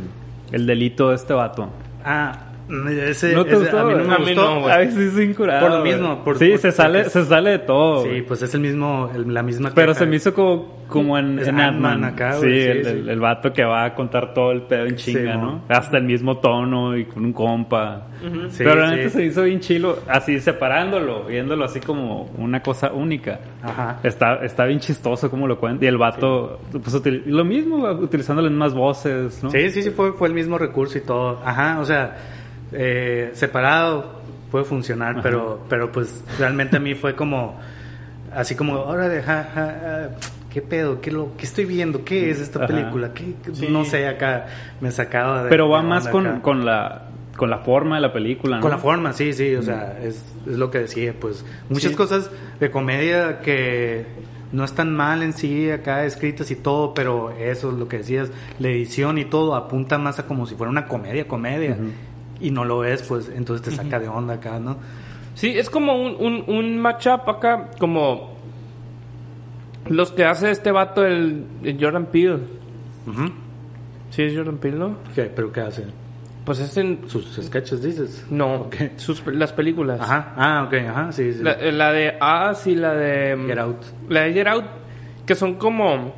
el 0.52 0.66
delito 0.66 1.08
de 1.08 1.16
este 1.16 1.32
vato? 1.32 1.68
Ah, 2.04 2.51
ese, 2.68 3.34
¿No 3.34 3.44
te 3.44 3.50
ese 3.52 3.60
gustó? 3.60 3.78
a 3.80 3.84
mí 3.84 3.94
no 3.94 4.04
me 4.04 4.14
A 4.14 4.18
mí 4.18 4.24
gustó. 4.26 4.60
no. 4.60 4.66
A 4.68 4.78
veces 4.78 5.16
es. 5.16 5.36
Por 5.36 5.48
lo 5.70 5.82
mismo, 5.82 6.24
por- 6.24 6.38
sí, 6.38 6.50
por- 6.50 6.58
se 6.58 6.72
sale, 6.72 7.04
se 7.10 7.24
sale 7.24 7.50
de 7.50 7.58
todo. 7.60 8.04
Sí, 8.04 8.22
pues 8.26 8.42
es 8.42 8.54
el 8.54 8.60
mismo, 8.60 9.10
el- 9.14 9.32
la 9.32 9.42
misma. 9.42 9.70
Pero 9.74 9.88
queja. 9.92 9.98
se 10.00 10.06
me 10.06 10.16
hizo 10.16 10.32
como, 10.32 10.82
como 10.88 11.18
en, 11.18 11.38
en 11.38 11.58
Ant-Man 11.60 12.04
acá, 12.04 12.34
sí, 12.34 12.46
el, 12.46 12.84
sí. 12.84 12.90
el- 12.90 13.08
el 13.08 13.20
vato 13.20 13.52
que 13.52 13.64
va 13.64 13.84
a 13.84 13.94
contar 13.94 14.32
todo 14.34 14.52
el 14.52 14.62
pedo 14.62 14.86
en 14.86 14.96
chinga, 14.96 15.32
Sí, 15.34 15.38
¿no? 15.38 15.62
Hasta 15.68 15.98
el 15.98 16.04
mismo 16.04 16.38
tono 16.38 16.96
y 16.96 17.04
con 17.06 17.24
un 17.24 17.32
compa. 17.32 18.06
Sí, 18.50 18.62
Pero 18.62 18.86
neta 18.88 19.08
se 19.08 19.24
hizo 19.24 19.42
bien 19.42 19.58
chilo, 19.60 19.98
así 20.06 20.38
separándolo, 20.40 21.24
viéndolo 21.24 21.64
así 21.64 21.80
como 21.80 22.30
una 22.38 22.62
cosa 22.62 22.92
única. 22.92 23.40
Ajá. 23.62 23.98
Está, 24.04 24.36
está 24.44 24.64
bien 24.66 24.78
chistoso 24.80 25.28
como 25.30 25.48
lo 25.48 25.58
cuenta. 25.58 25.84
Y 25.84 25.88
el 25.88 25.98
vato, 25.98 26.60
pues 26.70 26.94
util- 26.94 27.22
lo 27.26 27.44
mismo, 27.44 27.84
utilizando 27.90 28.40
las 28.42 28.50
mismas 28.52 28.74
voces, 28.74 29.42
¿no? 29.42 29.50
Sí, 29.50 29.70
sí, 29.70 29.82
sí, 29.82 29.90
fue, 29.90 30.12
fue 30.12 30.28
el 30.28 30.34
mismo 30.34 30.56
recurso 30.58 30.98
y 30.98 31.00
todo. 31.00 31.40
Ajá, 31.44 31.80
o 31.80 31.84
sea, 31.84 32.16
eh, 32.72 33.30
separado 33.34 34.20
puede 34.50 34.64
funcionar, 34.64 35.12
Ajá. 35.12 35.22
pero, 35.22 35.60
pero 35.68 35.90
pues 35.92 36.22
realmente 36.38 36.76
a 36.76 36.80
mí 36.80 36.94
fue 36.94 37.14
como, 37.14 37.58
así 38.34 38.54
como, 38.54 38.76
ahora 38.76 39.08
deja, 39.08 39.44
ja, 39.44 39.50
ja, 39.54 40.08
¿qué 40.52 40.60
pedo? 40.60 41.00
¿Qué, 41.00 41.10
lo, 41.10 41.34
¿Qué 41.36 41.44
estoy 41.44 41.64
viendo? 41.64 42.04
¿Qué 42.04 42.30
es 42.30 42.38
esta 42.40 42.58
Ajá. 42.58 42.68
película? 42.68 43.12
¿Qué, 43.14 43.34
Sí. 43.52 43.68
No 43.70 43.84
sé, 43.84 44.06
acá 44.06 44.46
me 44.80 44.90
sacaba 44.90 45.44
de... 45.44 45.48
Pero 45.50 45.68
va 45.68 45.82
más 45.82 46.08
con, 46.08 46.40
con 46.40 46.64
la 46.66 47.08
con 47.36 47.48
la 47.48 47.58
forma 47.60 47.94
de 47.96 48.02
la 48.02 48.12
película, 48.12 48.56
¿no? 48.56 48.62
Con 48.62 48.70
la 48.70 48.76
forma, 48.76 49.14
sí, 49.14 49.32
sí, 49.32 49.54
o 49.54 49.62
sea, 49.62 49.98
es, 50.02 50.22
es 50.46 50.58
lo 50.58 50.70
que 50.70 50.80
decía, 50.80 51.14
pues 51.18 51.46
muchas 51.70 51.92
Sí. 51.92 51.96
cosas 51.96 52.30
de 52.60 52.70
comedia 52.70 53.40
que 53.40 54.04
no 54.52 54.64
están 54.64 54.94
mal 54.94 55.22
en 55.22 55.32
sí 55.32 55.70
acá 55.70 56.04
escritas 56.04 56.50
y 56.50 56.56
todo, 56.56 56.92
pero 56.92 57.30
eso 57.30 57.70
es 57.70 57.78
lo 57.78 57.88
que 57.88 57.96
decías, 57.98 58.30
la 58.58 58.68
edición 58.68 59.16
y 59.16 59.24
todo 59.24 59.54
apunta 59.56 59.96
más 59.96 60.18
a 60.18 60.26
como 60.26 60.44
si 60.46 60.56
fuera 60.56 60.70
una 60.70 60.86
comedia, 60.86 61.26
comedia. 61.26 61.78
Y 62.42 62.50
no 62.50 62.64
lo 62.64 62.84
es, 62.84 63.02
pues 63.04 63.30
entonces 63.34 63.62
te 63.68 63.74
saca 63.74 63.98
de 63.98 64.08
onda 64.08 64.34
acá, 64.34 64.58
¿no? 64.58 64.76
Sí, 65.34 65.56
es 65.58 65.70
como 65.70 65.94
un, 65.94 66.16
un, 66.18 66.44
un 66.54 66.78
matchup 66.78 67.28
acá, 67.28 67.70
como 67.78 68.36
los 69.88 70.12
que 70.12 70.24
hace 70.24 70.50
este 70.50 70.70
vato, 70.70 71.06
el, 71.06 71.44
el 71.62 71.78
Jordan 71.82 72.06
Peele. 72.06 72.40
Ujú. 73.06 73.30
Sí, 74.10 74.22
es 74.24 74.36
Jordan 74.36 74.58
Peele, 74.58 74.78
¿no? 74.78 74.96
¿Qué? 75.14 75.22
¿Pero 75.24 75.50
qué 75.52 75.60
hace? 75.62 75.84
Pues 76.44 76.58
es 76.58 76.76
en... 76.76 77.00
¿Sus 77.06 77.38
sketches 77.40 77.82
dices? 77.82 78.26
No, 78.28 78.62
Ok. 78.62 78.76
sus, 78.96 79.24
las 79.28 79.52
películas. 79.52 80.00
Ajá, 80.00 80.34
ah, 80.36 80.64
ok, 80.66 80.74
ajá, 80.88 81.12
sí, 81.12 81.32
sí. 81.32 81.42
La, 81.42 81.56
la 81.56 81.92
de 81.92 82.16
As 82.20 82.66
y 82.66 82.74
la 82.74 82.94
de... 82.94 83.36
Get 83.46 83.58
Out. 83.58 83.76
La 84.08 84.22
de 84.22 84.32
Get 84.32 84.46
Out, 84.48 84.64
que 85.24 85.34
son 85.34 85.54
como... 85.54 86.12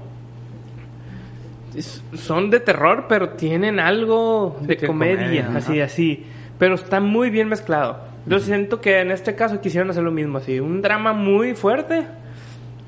Son 2.14 2.50
de 2.50 2.60
terror, 2.60 3.06
pero 3.08 3.30
tienen 3.30 3.80
algo 3.80 4.56
Sí, 4.60 4.66
de 4.66 4.76
comedia, 4.78 5.50
así, 5.56 5.80
así. 5.80 6.24
Pero 6.58 6.74
está 6.76 7.00
muy 7.00 7.30
bien 7.30 7.48
mezclado. 7.48 7.98
Yo 8.26 8.38
siento 8.38 8.80
que 8.80 9.00
en 9.00 9.10
este 9.10 9.34
caso 9.34 9.60
quisieron 9.60 9.90
hacer 9.90 10.02
lo 10.02 10.10
mismo, 10.12 10.38
así. 10.38 10.60
Un 10.60 10.80
drama 10.82 11.12
muy 11.12 11.54
fuerte 11.54 12.06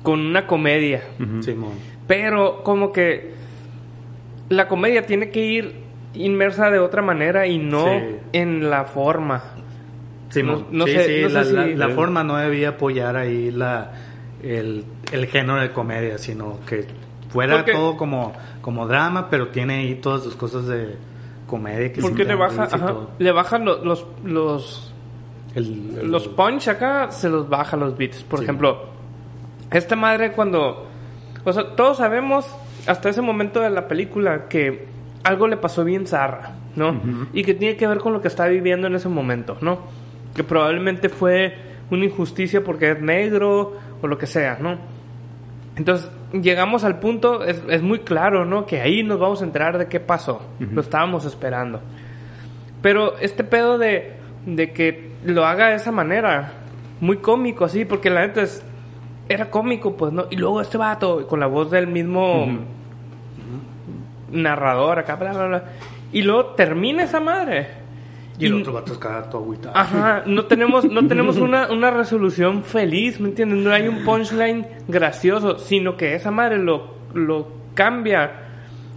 con 0.03 0.19
una 0.21 0.47
comedia. 0.47 1.01
Simón. 1.41 1.73
Pero 2.07 2.63
como 2.63 2.91
que 2.93 3.31
la 4.49 4.67
comedia 4.67 5.05
tiene 5.05 5.29
que 5.29 5.45
ir 5.45 5.73
inmersa 6.13 6.71
de 6.71 6.79
otra 6.79 7.01
manera 7.01 7.45
y 7.45 7.57
no 7.59 7.85
Sí. 7.85 8.15
en 8.33 8.69
la 8.69 8.85
forma. 8.85 9.43
Simón. 10.29 10.67
No- 10.71 10.79
no 10.79 10.85
sí, 10.87 10.93
sé- 10.93 11.03
sí, 11.03 11.21
no 11.23 11.27
sé 11.29 11.33
la, 11.35 11.43
si- 11.43 11.53
la- 11.75 11.87
la 11.87 11.89
forma 11.93 12.23
no 12.23 12.37
debía 12.37 12.69
apoyar 12.69 13.15
ahí 13.17 13.51
la, 13.51 13.91
el, 14.41 14.85
el 15.11 15.25
género 15.27 15.59
de 15.59 15.71
comedia, 15.71 16.17
sino 16.17 16.59
que 16.65 16.85
fuera 17.29 17.57
Porque- 17.57 17.73
todo 17.73 17.97
como, 17.97 18.33
como 18.61 18.87
drama, 18.87 19.29
pero 19.29 19.49
tiene 19.49 19.75
ahí 19.79 19.95
todas 19.95 20.23
sus 20.23 20.35
cosas 20.35 20.67
de 20.67 20.95
comedia 21.47 21.91
que 21.93 22.01
Porque 22.01 22.23
le 22.25 22.35
baja, 22.35 22.63
ajá, 22.63 22.95
le 23.19 23.31
bajan 23.31 23.65
los, 23.65 23.83
los, 23.83 24.05
los, 24.23 24.93
El- 25.55 25.97
el- 26.01 26.11
los 26.11 26.27
punch 26.27 26.67
acá, 26.67 27.09
se 27.11 27.29
los 27.29 27.47
baja 27.49 27.77
los 27.77 27.97
beats. 27.97 28.23
Por 28.23 28.39
Sí. 28.39 28.45
ejemplo, 28.45 28.85
esta 29.71 29.95
madre 29.95 30.31
cuando, 30.33 30.87
o 31.43 31.53
sea, 31.53 31.75
todos 31.75 31.97
sabemos 31.97 32.45
hasta 32.85 33.09
ese 33.09 33.21
momento 33.21 33.59
de 33.61 33.69
la 33.69 33.87
película 33.87 34.47
que 34.47 34.87
algo 35.23 35.47
le 35.47 35.57
pasó 35.57 35.83
bien 35.83 36.05
zarra, 36.07 36.51
¿no? 36.75 37.01
Y 37.33 37.43
que 37.43 37.53
tiene 37.53 37.75
que 37.75 37.87
ver 37.87 37.97
con 37.99 38.13
lo 38.13 38.21
que 38.21 38.27
está 38.29 38.45
viviendo 38.47 38.87
en 38.87 38.95
ese 38.95 39.09
momento, 39.09 39.57
¿no? 39.61 39.79
Que 40.35 40.43
probablemente 40.43 41.09
fue 41.09 41.55
una 41.89 42.05
injusticia 42.05 42.63
porque 42.63 42.91
es 42.91 43.01
negro 43.01 43.73
o 44.01 44.07
lo 44.07 44.17
que 44.17 44.27
sea, 44.27 44.57
¿no? 44.61 44.77
Entonces, 45.75 46.09
llegamos 46.31 46.83
al 46.83 46.99
punto, 46.99 47.43
es, 47.43 47.61
es 47.69 47.81
muy 47.81 47.99
claro, 47.99 48.45
¿no? 48.45 48.65
Que 48.65 48.81
ahí 48.81 49.03
nos 49.03 49.19
vamos 49.19 49.41
a 49.41 49.45
enterar 49.45 49.77
de 49.77 49.87
qué 49.87 49.99
pasó. 49.99 50.41
Lo 50.59 50.81
estábamos 50.81 51.25
esperando. 51.25 51.81
Pero 52.81 53.17
este 53.17 53.43
pedo 53.43 53.77
de, 53.77 54.13
de 54.45 54.71
que 54.71 55.11
lo 55.23 55.45
haga 55.45 55.69
de 55.69 55.75
esa 55.75 55.91
manera, 55.91 56.53
muy 56.99 57.17
cómico 57.17 57.65
así, 57.65 57.85
porque 57.85 58.09
la 58.09 58.21
neta 58.25 58.41
es, 58.41 58.63
era 59.29 59.49
cómico, 59.49 59.95
pues, 59.95 60.13
¿no? 60.13 60.25
Y 60.29 60.35
luego 60.35 60.61
este 60.61 60.77
vato, 60.77 61.27
con 61.27 61.39
la 61.39 61.47
voz 61.47 61.71
del 61.71 61.87
mismo 61.87 62.47
narrador 64.31 64.99
acá, 64.99 65.15
bla, 65.15 65.31
bla, 65.33 65.47
bla. 65.47 65.63
Y 66.11 66.21
luego 66.21 66.47
termina 66.47 67.03
esa 67.03 67.19
madre. 67.19 67.86
Y 68.39 68.45
el 68.45 68.53
otro 68.53 68.73
vato 68.73 68.93
acá 68.93 69.27
todo 69.29 69.41
agüitado. 69.43 69.75
Ajá, 69.75 70.23
no 70.25 70.45
tenemos, 70.45 70.85
no 70.85 71.07
tenemos 71.07 71.37
una, 71.37 71.71
una 71.71 71.89
resolución 71.91 72.63
feliz, 72.63 73.19
¿me 73.19 73.29
entiendes? 73.29 73.59
No 73.59 73.71
hay 73.71 73.87
un 73.87 74.03
punchline 74.05 74.67
gracioso, 74.87 75.57
sino 75.57 75.97
que 75.97 76.13
esa 76.15 76.29
madre 76.31 76.57
lo, 76.59 76.93
lo 77.13 77.47
cambia 77.73 78.43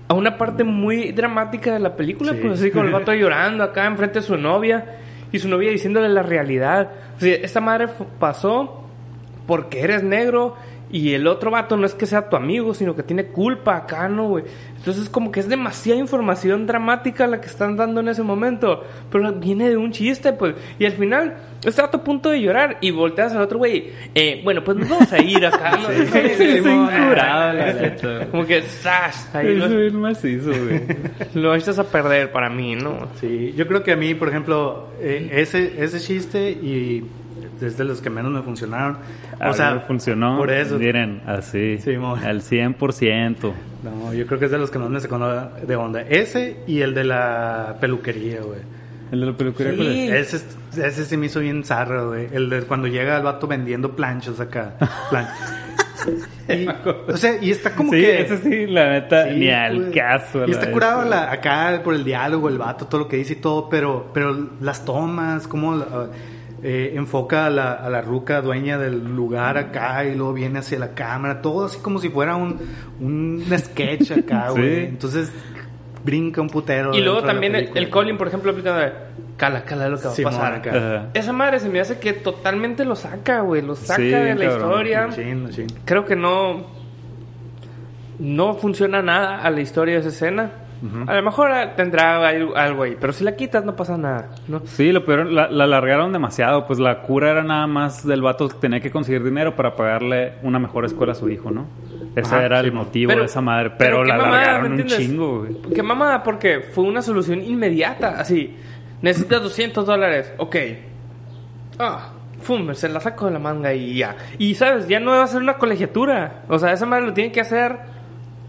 a 0.08 0.14
una 0.14 0.36
parte 0.36 0.64
muy 0.64 1.12
dramática 1.12 1.72
de 1.72 1.78
la 1.80 1.96
película, 1.96 2.32
Sí. 2.32 2.38
pues 2.42 2.60
así 2.60 2.70
con 2.70 2.86
el 2.86 2.92
vato 2.92 3.14
llorando 3.14 3.64
acá 3.64 3.86
enfrente 3.86 4.20
de 4.20 4.26
su 4.26 4.36
novia 4.36 4.98
y 5.32 5.38
su 5.38 5.48
novia 5.48 5.70
diciéndole 5.70 6.08
la 6.08 6.22
realidad. 6.22 6.90
O 7.16 7.20
sea, 7.20 7.34
esta 7.36 7.60
madre 7.60 7.86
pasó 8.18 8.84
porque 9.46 9.80
eres 9.80 10.02
negro 10.02 10.56
Y 10.92 11.14
el 11.14 11.26
otro 11.26 11.50
vato 11.50 11.76
no 11.76 11.86
es 11.86 11.94
que 11.94 12.06
sea 12.06 12.28
tu 12.28 12.36
amigo, 12.36 12.74
sino 12.74 12.96
que 12.96 13.02
tiene 13.02 13.26
culpa 13.26 13.76
acá, 13.76 14.08
¿no, 14.08 14.28
güey? 14.28 14.44
Entonces, 14.76 15.08
como 15.08 15.30
que 15.30 15.40
es 15.40 15.48
demasiada 15.48 16.00
información 16.00 16.66
dramática 16.66 17.26
la 17.26 17.40
que 17.40 17.46
están 17.46 17.76
dando 17.76 18.00
en 18.00 18.08
ese 18.08 18.22
momento. 18.22 18.82
Pero 19.10 19.32
viene 19.34 19.68
de 19.68 19.76
un 19.76 19.92
chiste, 19.92 20.32
pues. 20.32 20.54
Y 20.78 20.86
al 20.86 20.92
final, 20.92 21.36
está 21.64 21.84
a 21.84 21.90
tu 21.90 22.02
punto 22.02 22.30
de 22.30 22.40
llorar 22.40 22.78
y 22.80 22.90
volteas 22.90 23.32
al 23.32 23.42
otro 23.42 23.58
güey. 23.58 23.90
Eh, 24.14 24.40
bueno, 24.42 24.64
pues 24.64 24.78
nos 24.78 24.88
vamos 24.88 25.12
a 25.12 25.18
ir 25.22 25.44
acá, 25.46 25.76
¿no? 25.76 25.88
Sí, 26.10 26.28
sí, 26.36 26.56
sí, 26.56 26.62
curado, 26.62 27.52
la 27.52 27.72
neta. 27.72 28.26
Como 28.30 28.46
que, 28.46 28.62
¡zas! 28.62 29.28
Ahí 29.34 29.56
Eso 29.56 29.68
lo, 29.68 29.80
es 29.80 29.92
macizo, 29.92 30.50
güey. 30.50 30.82
lo 31.34 31.54
echas 31.54 31.78
a 31.78 31.84
perder 31.84 32.32
para 32.32 32.48
mí, 32.48 32.74
¿no? 32.74 33.08
Sí, 33.20 33.52
yo 33.56 33.66
creo 33.66 33.82
que 33.82 33.92
a 33.92 33.96
mí, 33.96 34.14
por 34.14 34.28
ejemplo, 34.28 34.88
eh, 35.00 35.28
ese, 35.32 35.82
ese 35.82 36.00
chiste 36.00 36.50
y 36.50 37.04
es 37.60 37.76
de 37.76 37.84
los 37.84 38.00
que 38.00 38.10
menos 38.10 38.32
me 38.32 38.42
funcionaron. 38.42 38.98
O 39.46 39.52
sea, 39.52 39.80
funcionó. 39.86 40.36
Por 40.38 40.50
eso. 40.50 40.78
Miren, 40.78 41.22
así. 41.26 41.78
Sí, 41.78 41.94
al 41.94 42.40
100%. 42.42 43.52
No, 43.82 44.12
yo 44.14 44.26
creo 44.26 44.38
que 44.38 44.44
es 44.46 44.50
de 44.50 44.58
los 44.58 44.70
que 44.70 44.78
más 44.78 44.90
me 44.90 45.00
sacó 45.00 45.18
de 45.18 45.76
onda. 45.76 46.02
Ese 46.02 46.58
y 46.66 46.80
el 46.80 46.94
de 46.94 47.04
la 47.04 47.76
peluquería, 47.80 48.40
güey. 48.42 48.60
El 49.12 49.20
de 49.20 49.26
la 49.26 49.32
peluquería. 49.36 49.74
Sí. 49.74 50.08
Ese, 50.36 50.36
ese 50.86 51.04
sí 51.04 51.16
me 51.16 51.26
hizo 51.26 51.40
bien 51.40 51.64
zarro, 51.64 52.10
güey. 52.10 52.28
El 52.32 52.48
de 52.50 52.62
cuando 52.62 52.86
llega 52.88 53.16
el 53.16 53.22
vato 53.22 53.46
vendiendo 53.46 53.94
planchas 53.96 54.38
acá. 54.40 54.74
Plan- 55.10 55.28
Y, 56.48 56.66
o 56.66 57.16
sea, 57.16 57.36
y 57.40 57.50
está 57.50 57.76
como 57.76 57.92
sí, 57.92 58.00
que... 58.00 58.38
sí, 58.42 58.66
la 58.66 58.90
neta, 58.90 59.28
Sí, 59.28 59.36
ni 59.38 59.50
al 59.50 59.78
güey. 59.78 59.92
caso. 59.92 60.46
Y 60.48 60.50
está 60.50 60.72
curado 60.72 61.04
la- 61.08 61.30
acá 61.30 61.80
por 61.84 61.94
el 61.94 62.02
diálogo, 62.04 62.48
el 62.48 62.56
vato, 62.58 62.86
todo 62.86 63.02
lo 63.02 63.08
que 63.08 63.18
dice 63.18 63.34
y 63.34 63.36
todo, 63.36 63.68
pero, 63.68 64.10
pero 64.14 64.48
las 64.60 64.84
tomas, 64.84 65.46
cómo 65.46 65.76
la- 65.76 66.08
eh, 66.62 66.92
enfoca 66.94 67.46
a 67.46 67.50
la, 67.50 67.72
a 67.72 67.88
la 67.90 68.00
ruca 68.02 68.40
dueña 68.42 68.76
del 68.78 69.04
lugar 69.14 69.56
acá 69.58 70.04
y 70.04 70.14
luego 70.14 70.32
viene 70.34 70.58
hacia 70.58 70.78
la 70.78 70.94
cámara, 70.94 71.40
todo 71.40 71.64
así 71.66 71.78
como 71.80 71.98
si 71.98 72.08
fuera 72.10 72.36
un, 72.36 72.58
un 73.00 73.44
sketch 73.56 74.10
acá, 74.18 74.48
Sí. 74.54 74.58
güey. 74.60 74.84
Entonces 74.86 75.32
brinca 76.04 76.40
un 76.40 76.48
putero. 76.48 76.94
Y 76.94 77.00
luego 77.00 77.22
también 77.22 77.54
el, 77.54 77.90
Colin, 77.90 78.16
por 78.16 78.28
ejemplo, 78.28 78.50
aplica 78.52 78.76
de 78.76 78.92
cala, 79.36 79.64
cala 79.64 79.88
lo 79.88 79.98
que 79.98 80.08
va 80.08 80.12
a 80.12 80.16
pasar. 80.22 80.54
acá. 80.54 81.06
Esa 81.14 81.32
madre 81.32 81.60
se 81.60 81.68
me 81.68 81.80
hace 81.80 81.98
que 81.98 82.12
totalmente 82.14 82.84
lo 82.84 82.94
saca, 82.96 83.40
güey. 83.40 83.62
Lo 83.62 83.74
saca 83.76 83.96
Sí, 83.96 84.08
de 84.08 84.34
la 84.34 84.46
cabrón. 84.48 84.60
historia. 84.70 85.06
Machín, 85.08 85.42
machín. 85.44 85.66
Creo 85.84 86.04
que 86.04 86.16
no. 86.16 86.66
No 88.18 88.54
funciona 88.54 89.02
nada 89.02 89.40
a 89.42 89.50
la 89.50 89.60
historia 89.60 89.94
de 89.94 90.00
esa 90.00 90.08
escena. 90.10 90.50
A 91.06 91.14
lo 91.14 91.22
mejor 91.22 91.50
tendrá 91.76 92.26
algo 92.26 92.82
ahí, 92.82 92.96
pero 92.98 93.12
si 93.12 93.22
la 93.22 93.36
quitas 93.36 93.64
no 93.66 93.76
pasa 93.76 93.98
nada, 93.98 94.30
¿no? 94.48 94.60
Sí, 94.64 94.92
lo 94.92 95.04
peor, 95.04 95.26
la, 95.26 95.50
la 95.50 95.64
alargaron 95.64 96.12
demasiado. 96.12 96.66
Pues 96.66 96.78
la 96.78 97.02
cura 97.02 97.30
era 97.30 97.42
nada 97.42 97.66
más 97.66 98.06
del 98.06 98.22
vato 98.22 98.48
tener 98.48 98.80
que 98.80 98.90
conseguir 98.90 99.22
dinero 99.22 99.54
para 99.54 99.76
pagarle 99.76 100.34
una 100.42 100.58
mejor 100.58 100.86
escuela 100.86 101.12
a 101.12 101.14
su 101.16 101.28
hijo, 101.28 101.50
¿no? 101.50 101.66
Ese 102.16 102.34
era 102.36 102.60
el 102.60 102.66
sí, 102.66 102.70
motivo 102.72 103.08
Pero- 103.10 103.20
de 103.20 103.26
esa 103.26 103.40
madre. 103.42 103.72
pero 103.78 104.04
la 104.04 104.16
mamada, 104.16 104.40
alargaron 104.42 104.76
¿me 104.76 104.82
un 104.82 104.88
chingo, 104.88 105.38
güey. 105.40 105.56
Qué 105.74 105.82
mamada, 105.82 106.22
porque 106.22 106.60
fue 106.60 106.84
una 106.84 107.02
solución 107.02 107.42
inmediata. 107.42 108.18
Así, 108.18 108.56
necesitas 109.02 109.42
200 109.42 109.86
dólares. 109.86 110.32
Ok. 110.38 110.56
Ah, 111.78 112.10
fum, 112.42 112.72
se 112.74 112.88
la 112.88 113.00
saco 113.00 113.26
de 113.26 113.32
la 113.32 113.38
manga 113.38 113.72
y 113.74 113.96
ya. 113.98 114.16
Y 114.38 114.54
sabes, 114.54 114.88
ya 114.88 114.98
no 115.00 115.12
va 115.12 115.24
a 115.24 115.26
ser 115.26 115.42
una 115.42 115.54
colegiatura. 115.54 116.42
O 116.48 116.58
sea, 116.58 116.72
esa 116.72 116.86
madre 116.86 117.06
lo 117.06 117.12
tiene 117.12 117.32
que 117.32 117.40
hacer 117.40 117.76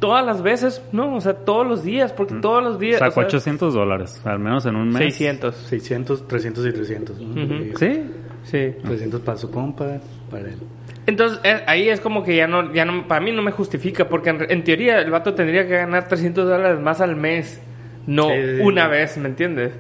todas 0.02 0.26
las 0.26 0.42
veces, 0.42 0.84
¿no? 0.92 1.16
O 1.16 1.22
sea, 1.22 1.34
todos 1.34 1.66
los 1.66 1.84
días, 1.84 2.12
porque 2.12 2.34
todos 2.36 2.62
los 2.62 2.78
días. 2.78 3.00
Sacó 3.00 3.12
o 3.22 3.24
sea, 3.24 3.28
800 3.28 3.74
dólares, 3.74 4.22
al 4.26 4.40
menos 4.40 4.66
en 4.66 4.76
un 4.76 4.90
mes. 4.90 4.98
600. 4.98 5.56
600, 5.56 6.28
300 6.28 6.66
y 6.66 6.74
300. 6.74 7.20
¿no? 7.22 7.44
Ujú. 7.44 7.54
Y 7.54 7.74
Sí. 7.78 8.04
Sí. 8.44 8.74
300 8.84 9.22
para 9.22 9.38
su 9.38 9.50
compa, 9.50 9.86
para 10.30 10.50
él. 10.50 10.58
Entonces, 11.06 11.40
eh, 11.44 11.62
ahí 11.68 11.88
es 11.90 12.00
como 12.02 12.24
que 12.24 12.36
ya 12.36 12.48
no, 12.48 12.74
ya 12.74 12.84
no, 12.86 13.08
para 13.08 13.22
mí 13.22 13.32
no 13.32 13.42
me 13.42 13.52
justifica, 13.52 14.10
porque 14.10 14.32
en, 14.32 14.46
en 14.52 14.64
teoría 14.64 15.00
el 15.00 15.10
vato 15.12 15.34
tendría 15.34 15.66
que 15.68 15.76
ganar 15.76 16.08
300 16.08 16.46
dólares 16.50 16.80
más 16.80 17.00
al 17.02 17.16
mes, 17.16 17.62
no 18.08 18.30
Sí, 18.30 18.36
sí, 18.36 18.56
sí. 18.58 18.62
una 18.64 18.88
vez, 18.88 19.18
¿me 19.18 19.30
entiendes? 19.30 19.72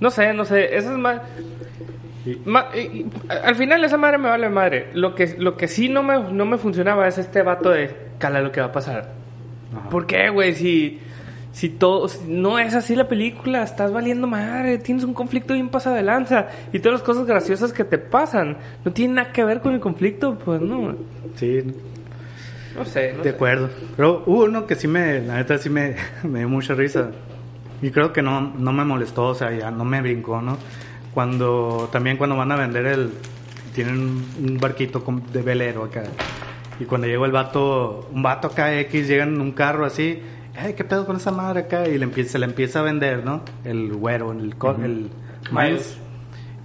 No 0.00 0.10
sé, 0.10 0.34
no 0.34 0.44
sé, 0.44 0.76
eso 0.76 0.90
es 0.92 0.98
más... 0.98 1.20
Ma- 2.44 2.68
y- 2.74 2.78
y- 2.78 3.06
a- 3.28 3.48
al 3.48 3.54
final 3.54 3.84
esa 3.84 3.96
madre 3.96 4.18
me 4.18 4.28
vale 4.28 4.48
madre. 4.48 4.88
Lo 4.94 5.14
que, 5.14 5.34
lo 5.38 5.56
que 5.56 5.68
sí 5.68 5.88
no 5.88 6.02
me, 6.02 6.18
no 6.32 6.46
me 6.46 6.56
funcionaba 6.58 7.06
es 7.06 7.18
este 7.18 7.42
vato 7.42 7.70
de 7.70 7.90
cala 8.18 8.40
lo 8.40 8.50
que 8.50 8.60
va 8.60 8.66
a 8.68 8.72
pasar. 8.72 9.12
Ajá. 9.76 9.88
¿Por 9.88 10.06
qué, 10.06 10.28
güey? 10.30 10.54
Si, 10.54 11.00
si 11.52 11.68
todo... 11.68 12.08
si 12.08 12.18
no 12.28 12.58
es 12.58 12.74
así 12.74 12.94
la 12.96 13.08
película, 13.08 13.62
estás 13.62 13.92
valiendo 13.92 14.26
madre, 14.26 14.78
tienes 14.78 15.04
un 15.04 15.14
conflicto 15.14 15.54
bien 15.54 15.68
pasado 15.68 15.96
de 15.96 16.02
lanza 16.02 16.48
y 16.72 16.78
todas 16.78 17.00
las 17.00 17.06
cosas 17.06 17.26
graciosas 17.26 17.72
que 17.72 17.84
te 17.84 17.98
pasan 17.98 18.56
no 18.84 18.92
tienen 18.92 19.16
nada 19.16 19.32
que 19.32 19.44
ver 19.44 19.60
con 19.60 19.74
el 19.74 19.80
conflicto, 19.80 20.38
pues 20.38 20.60
no. 20.60 20.94
Sí, 21.36 21.62
No 22.76 22.84
sé, 22.84 23.12
no 23.12 23.18
De 23.22 23.30
sé. 23.30 23.36
acuerdo. 23.36 23.70
Pero 23.96 24.22
hubo 24.26 24.44
uno 24.44 24.66
que 24.66 24.74
sí 24.74 24.88
me, 24.88 25.20
la 25.20 25.36
neta 25.36 25.58
sí 25.58 25.70
me, 25.70 25.94
me 26.24 26.40
dio 26.40 26.48
mucha 26.48 26.74
risa. 26.74 27.10
Y 27.82 27.90
creo 27.90 28.12
que 28.12 28.22
no, 28.22 28.40
no 28.40 28.72
me 28.72 28.84
molestó, 28.84 29.26
o 29.26 29.34
sea, 29.34 29.52
ya 29.52 29.70
no 29.70 29.84
me 29.84 30.00
brincó, 30.00 30.40
¿no? 30.40 30.56
Cuando, 31.12 31.88
también 31.92 32.16
cuando 32.16 32.34
van 32.36 32.50
a 32.50 32.56
vender 32.56 32.86
el, 32.86 33.10
tienen 33.74 33.96
un 34.42 34.58
barquito 34.60 35.04
de 35.32 35.42
velero 35.42 35.84
acá. 35.84 36.02
Y 36.80 36.84
cuando 36.84 37.06
llegó 37.06 37.24
el 37.26 37.32
vato, 37.32 38.08
un 38.12 38.22
vato 38.22 38.48
acá 38.48 38.78
X, 38.80 39.06
llegan 39.08 39.34
en 39.34 39.40
un 39.40 39.52
carro 39.52 39.84
así, 39.84 40.20
ay, 40.56 40.74
¿qué 40.74 40.84
pedo 40.84 41.06
con 41.06 41.16
esa 41.16 41.30
madre 41.30 41.60
acá? 41.60 41.86
Y 41.88 41.96
le 41.98 42.04
empieza, 42.04 42.32
se 42.32 42.38
le 42.38 42.46
empieza 42.46 42.80
a 42.80 42.82
vender, 42.82 43.24
¿no? 43.24 43.42
El 43.64 43.92
güero, 43.92 44.32
el, 44.32 44.56
co- 44.56 44.76
el 44.82 45.08
Miles. 45.52 45.98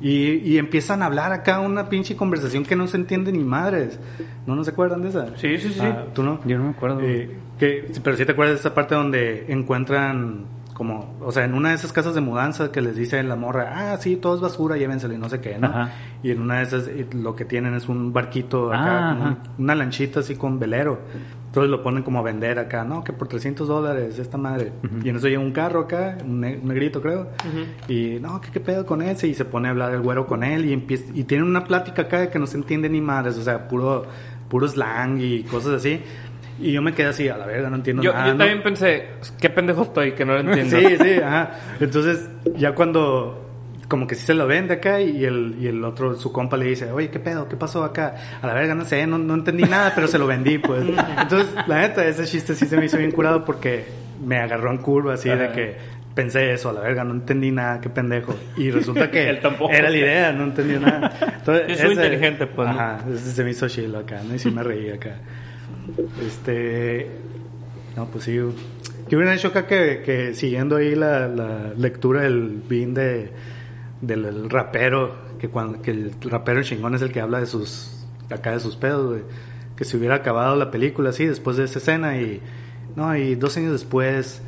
Y, 0.01 0.35
y 0.49 0.57
empiezan 0.57 1.01
a 1.03 1.07
hablar 1.07 1.33
acá 1.33 1.59
una 1.59 1.89
pinche 1.89 2.15
conversación 2.15 2.63
que 2.63 2.75
no 2.75 2.87
se 2.87 2.95
entiende 2.97 3.31
ni 3.33 3.43
madres. 3.43 3.99
¿No, 4.47 4.55
no 4.55 4.63
se 4.63 4.71
acuerdan 4.71 5.01
de 5.01 5.09
esa? 5.09 5.35
Sí, 5.37 5.57
sí, 5.57 5.73
sí. 5.73 5.79
Ah, 5.81 6.05
¿Tú 6.13 6.23
no? 6.23 6.39
Yo 6.45 6.57
no 6.57 6.63
me 6.65 6.69
acuerdo. 6.69 7.01
Eh, 7.01 7.29
que, 7.59 7.91
pero 8.01 8.15
sí 8.15 8.25
te 8.25 8.31
acuerdas 8.31 8.55
de 8.55 8.59
esa 8.61 8.73
parte 8.73 8.95
donde 8.95 9.45
encuentran 9.49 10.45
como, 10.79 11.13
o 11.19 11.31
sea, 11.31 11.43
en 11.43 11.53
una 11.53 11.69
de 11.69 11.75
esas 11.75 11.91
casas 11.93 12.15
de 12.15 12.21
mudanza 12.21 12.71
que 12.71 12.79
les 12.81 12.95
dice 12.95 13.21
la 13.21 13.35
morra, 13.35 13.73
ah, 13.93 13.97
sí, 13.97 14.15
todo 14.15 14.33
es 14.35 14.41
basura, 14.41 14.77
llévenselo 14.77 15.13
y 15.13 15.17
no 15.17 15.27
sé 15.29 15.39
qué, 15.41 15.57
¿no? 15.59 15.67
Ajá. 15.67 15.91
Y 16.23 16.31
en 16.31 16.41
una 16.41 16.57
de 16.59 16.63
esas 16.63 16.89
lo 17.13 17.35
que 17.35 17.43
tienen 17.45 17.73
es 17.75 17.87
un 17.89 18.11
barquito 18.13 18.71
acá, 18.73 19.09
Ah, 19.11 19.37
un- 19.57 19.63
una 19.65 19.75
lanchita 19.75 20.21
así 20.21 20.35
con 20.35 20.57
velero. 20.57 20.99
Entonces 21.47 21.69
lo 21.69 21.81
ponen 21.83 22.03
como 22.03 22.19
a 22.19 22.21
vender 22.21 22.59
acá, 22.59 22.83
¿no? 22.85 23.03
Que 23.03 23.11
por 23.11 23.27
300 23.27 23.67
dólares 23.67 24.17
esta 24.19 24.37
madre. 24.37 24.71
Y 25.03 25.09
en 25.09 25.15
eso 25.17 25.27
llega 25.27 25.39
un 25.41 25.51
carro 25.51 25.81
acá, 25.81 26.17
un, 26.23 26.39
ne- 26.41 26.57
un 26.61 26.67
negrito 26.69 27.01
creo. 27.01 27.27
Y 27.87 28.19
no, 28.21 28.39
¿qué, 28.39 28.49
¿qué 28.51 28.59
pedo 28.59 28.85
con 28.85 29.01
ese? 29.01 29.27
Y 29.27 29.33
se 29.33 29.43
pone 29.45 29.67
a 29.67 29.71
hablar 29.71 29.91
el 29.93 30.01
güero 30.01 30.27
con 30.27 30.43
él 30.43 30.65
y 30.65 30.73
empieza, 30.73 31.05
y 31.13 31.23
tienen 31.25 31.47
una 31.47 31.65
plática 31.65 32.03
acá 32.03 32.19
de 32.21 32.29
que 32.29 32.39
no 32.39 32.47
se 32.47 32.55
entiende 32.57 32.87
ni 32.89 33.01
madres, 33.01 33.37
o 33.37 33.41
sea, 33.41 33.67
puro, 33.67 34.05
puro 34.47 34.67
slang 34.67 35.19
y 35.19 35.43
cosas 35.43 35.73
así. 35.73 36.01
Y 36.59 36.71
yo 36.73 36.81
me 36.81 36.93
quedé 36.93 37.07
así, 37.07 37.27
a 37.29 37.37
la 37.37 37.45
verga, 37.45 37.69
no 37.69 37.77
entiendo 37.77 38.03
Yo, 38.03 38.11
nada. 38.13 38.27
yo 38.27 38.33
¿no? 38.33 38.39
también 38.39 38.63
pensé, 38.63 39.07
qué 39.39 39.49
pendejo 39.49 39.83
estoy, 39.83 40.11
que 40.13 40.25
no 40.25 40.33
lo 40.33 40.39
entiendo. 40.41 40.77
Sí, 40.77 40.97
sí, 40.97 41.13
ajá. 41.23 41.51
Entonces, 41.79 42.29
ya 42.55 42.73
cuando 42.73 43.45
como 43.89 44.05
que 44.05 44.13
sí 44.13 44.25
se 44.25 44.35
lo 44.35 44.45
vende 44.45 44.75
acá 44.75 45.01
y 45.01 45.25
el, 45.25 45.55
y 45.59 45.67
el 45.67 45.83
otro, 45.83 46.15
su 46.15 46.31
compa 46.31 46.55
le 46.57 46.65
dice, 46.65 46.91
oye, 46.91 47.09
¿qué 47.09 47.19
pedo? 47.19 47.49
¿Qué 47.49 47.55
pasó 47.57 47.83
acá? 47.83 48.15
A 48.39 48.45
la 48.45 48.53
verga, 48.53 48.75
no 48.75 48.85
sé, 48.85 49.05
no, 49.07 49.17
no 49.17 49.33
entendí 49.33 49.63
nada, 49.63 49.93
pero 49.95 50.07
se 50.07 50.19
lo 50.19 50.27
vendí, 50.27 50.59
pues. 50.59 50.83
Entonces, 51.21 51.53
la 51.67 51.79
neta, 51.79 52.05
ese 52.05 52.25
chiste 52.25 52.53
sí 52.53 52.67
se 52.67 52.77
me 52.77 52.85
hizo 52.85 52.97
bien 52.97 53.11
curado 53.11 53.43
porque 53.43 53.85
me 54.23 54.37
agarró 54.37 54.69
en 54.71 54.77
curva 54.77 55.15
así 55.15 55.29
de 55.29 55.51
que 55.51 55.75
pensé 56.13 56.53
eso, 56.53 56.69
a 56.69 56.73
la 56.73 56.81
verga, 56.81 57.03
no 57.03 57.13
entendí 57.13 57.49
nada, 57.49 57.81
qué 57.81 57.89
pendejo. 57.89 58.35
Y 58.57 58.69
resulta 58.69 59.09
que 59.09 59.27
era 59.71 59.89
la 59.89 59.97
idea, 59.97 60.31
no 60.33 60.43
entendí 60.43 60.77
nada. 60.77 61.11
Entonces, 61.37 61.63
Es 61.69 61.83
muy 61.83 61.93
inteligente, 61.93 62.45
pues. 62.45 62.69
Ajá, 62.69 62.99
ese 63.11 63.31
se 63.31 63.43
me 63.43 63.49
hizo 63.51 63.67
chilo 63.67 63.99
acá, 63.99 64.21
¿no? 64.23 64.35
Y 64.35 64.39
sí 64.39 64.51
me 64.51 64.61
reí 64.61 64.91
acá. 64.91 65.15
Este. 66.25 67.07
No, 67.95 68.05
pues 68.07 68.25
sí. 68.25 68.39
¿Qué 69.09 69.15
hubieran 69.15 69.35
hecho 69.35 69.47
acá 69.47 69.65
que, 69.65 70.01
que 70.05 70.33
siguiendo 70.35 70.75
ahí 70.75 70.95
la, 70.95 71.27
la 71.27 71.73
lectura 71.75 72.21
del 72.21 72.61
bin 72.67 72.93
de, 72.93 73.31
del 74.01 74.25
el 74.25 74.49
rapero, 74.49 75.15
que 75.39 75.49
cuando 75.49 75.81
que 75.81 75.91
el 75.91 76.13
rapero 76.21 76.61
chingón 76.63 76.95
es 76.95 77.01
el 77.01 77.11
que 77.11 77.19
habla 77.19 77.39
de 77.39 77.45
sus 77.45 78.05
acá 78.29 78.51
de 78.51 78.59
sus 78.59 78.75
pedos, 78.75 79.21
que 79.75 79.85
se 79.85 79.97
hubiera 79.97 80.15
acabado 80.15 80.55
la 80.55 80.69
película 80.69 81.09
así 81.09 81.25
después 81.25 81.57
de 81.57 81.63
esa 81.63 81.79
escena 81.79 82.17
y 82.17 82.41
no 82.95 83.15
y 83.15 83.35
dos 83.35 83.57
años 83.57 83.71
después 83.71 84.41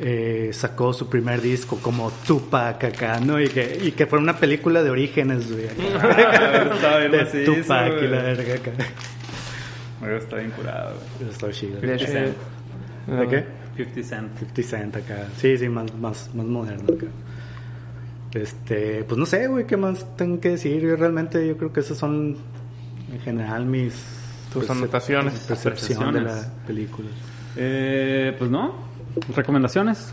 eh, 0.00 0.50
sacó 0.52 0.92
su 0.92 1.08
primer 1.08 1.40
disco 1.40 1.78
como 1.80 2.12
Tupac 2.26 2.84
acá, 2.84 3.18
¿no? 3.20 3.40
Y 3.40 3.48
que, 3.48 3.80
y 3.82 3.92
que 3.92 4.06
fue 4.06 4.18
una 4.18 4.36
película 4.36 4.82
de 4.82 4.90
orígenes, 4.90 5.50
güey. 5.50 5.66
acá. 5.66 6.98
De 6.98 7.08
macizo, 7.08 7.52
Tupac 7.54 8.02
y 8.02 8.06
la 8.06 8.22
verga 8.22 8.54
acá. 8.54 8.72
Güey, 10.00 10.16
Está 10.16 10.36
bien 10.36 10.50
curado, 10.50 10.94
güey. 11.18 11.30
Está 11.30 11.50
chido. 11.50 11.80
De 11.80 11.94
hecho, 11.94 12.06
Cent. 12.06 12.36
¿De 13.06 13.28
qué? 13.28 13.44
50 13.76 14.02
Cent. 14.02 14.38
50 14.38 14.62
Cent 14.62 14.96
acá. 14.96 15.26
Sí, 15.36 15.56
sí, 15.58 15.68
más, 15.68 15.92
más, 15.94 16.30
más 16.34 16.46
moderno 16.46 16.94
acá. 16.94 17.06
Este, 18.34 19.04
pues 19.04 19.18
no 19.18 19.24
sé, 19.26 19.46
güey, 19.48 19.66
qué 19.66 19.76
más 19.76 20.06
tengo 20.16 20.40
que 20.40 20.50
decir. 20.50 20.80
Yo 20.82 20.96
realmente, 20.96 21.46
yo 21.46 21.56
creo 21.56 21.72
que 21.72 21.80
esas 21.80 21.96
son, 21.96 22.36
en 23.12 23.20
general, 23.20 23.64
mis... 23.66 24.22
Tus 24.52 24.68
anotaciones. 24.70 25.40
percepción 25.40 26.12
de 26.14 26.20
la 26.22 26.42
película. 26.66 27.08
Eh, 27.56 28.34
pues 28.38 28.50
no. 28.50 28.74
Recomendaciones. 29.34 30.12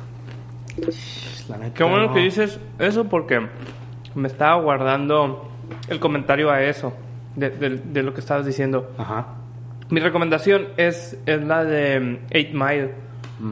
La 1.50 1.58
neta, 1.58 1.74
Qué 1.74 1.84
bueno 1.84 2.08
no. 2.08 2.14
que 2.14 2.22
dices 2.22 2.60
eso 2.80 3.06
porque 3.06 3.46
me 4.16 4.28
estaba 4.28 4.62
guardando 4.62 5.50
el 5.88 6.00
comentario 6.00 6.50
a 6.52 6.62
eso, 6.64 6.94
de, 7.36 7.50
de- 7.52 7.78
de 7.78 8.04
lo 8.04 8.14
que 8.14 8.22
estabas 8.22 8.46
diciendo. 8.46 8.92
Ajá. 8.98 9.28
Mi 9.94 10.00
recomendación 10.00 10.70
es, 10.78 11.18
es 11.28 11.42
la 11.44 11.64
de 11.64 12.20
8 12.34 12.50
Mile. 12.54 12.92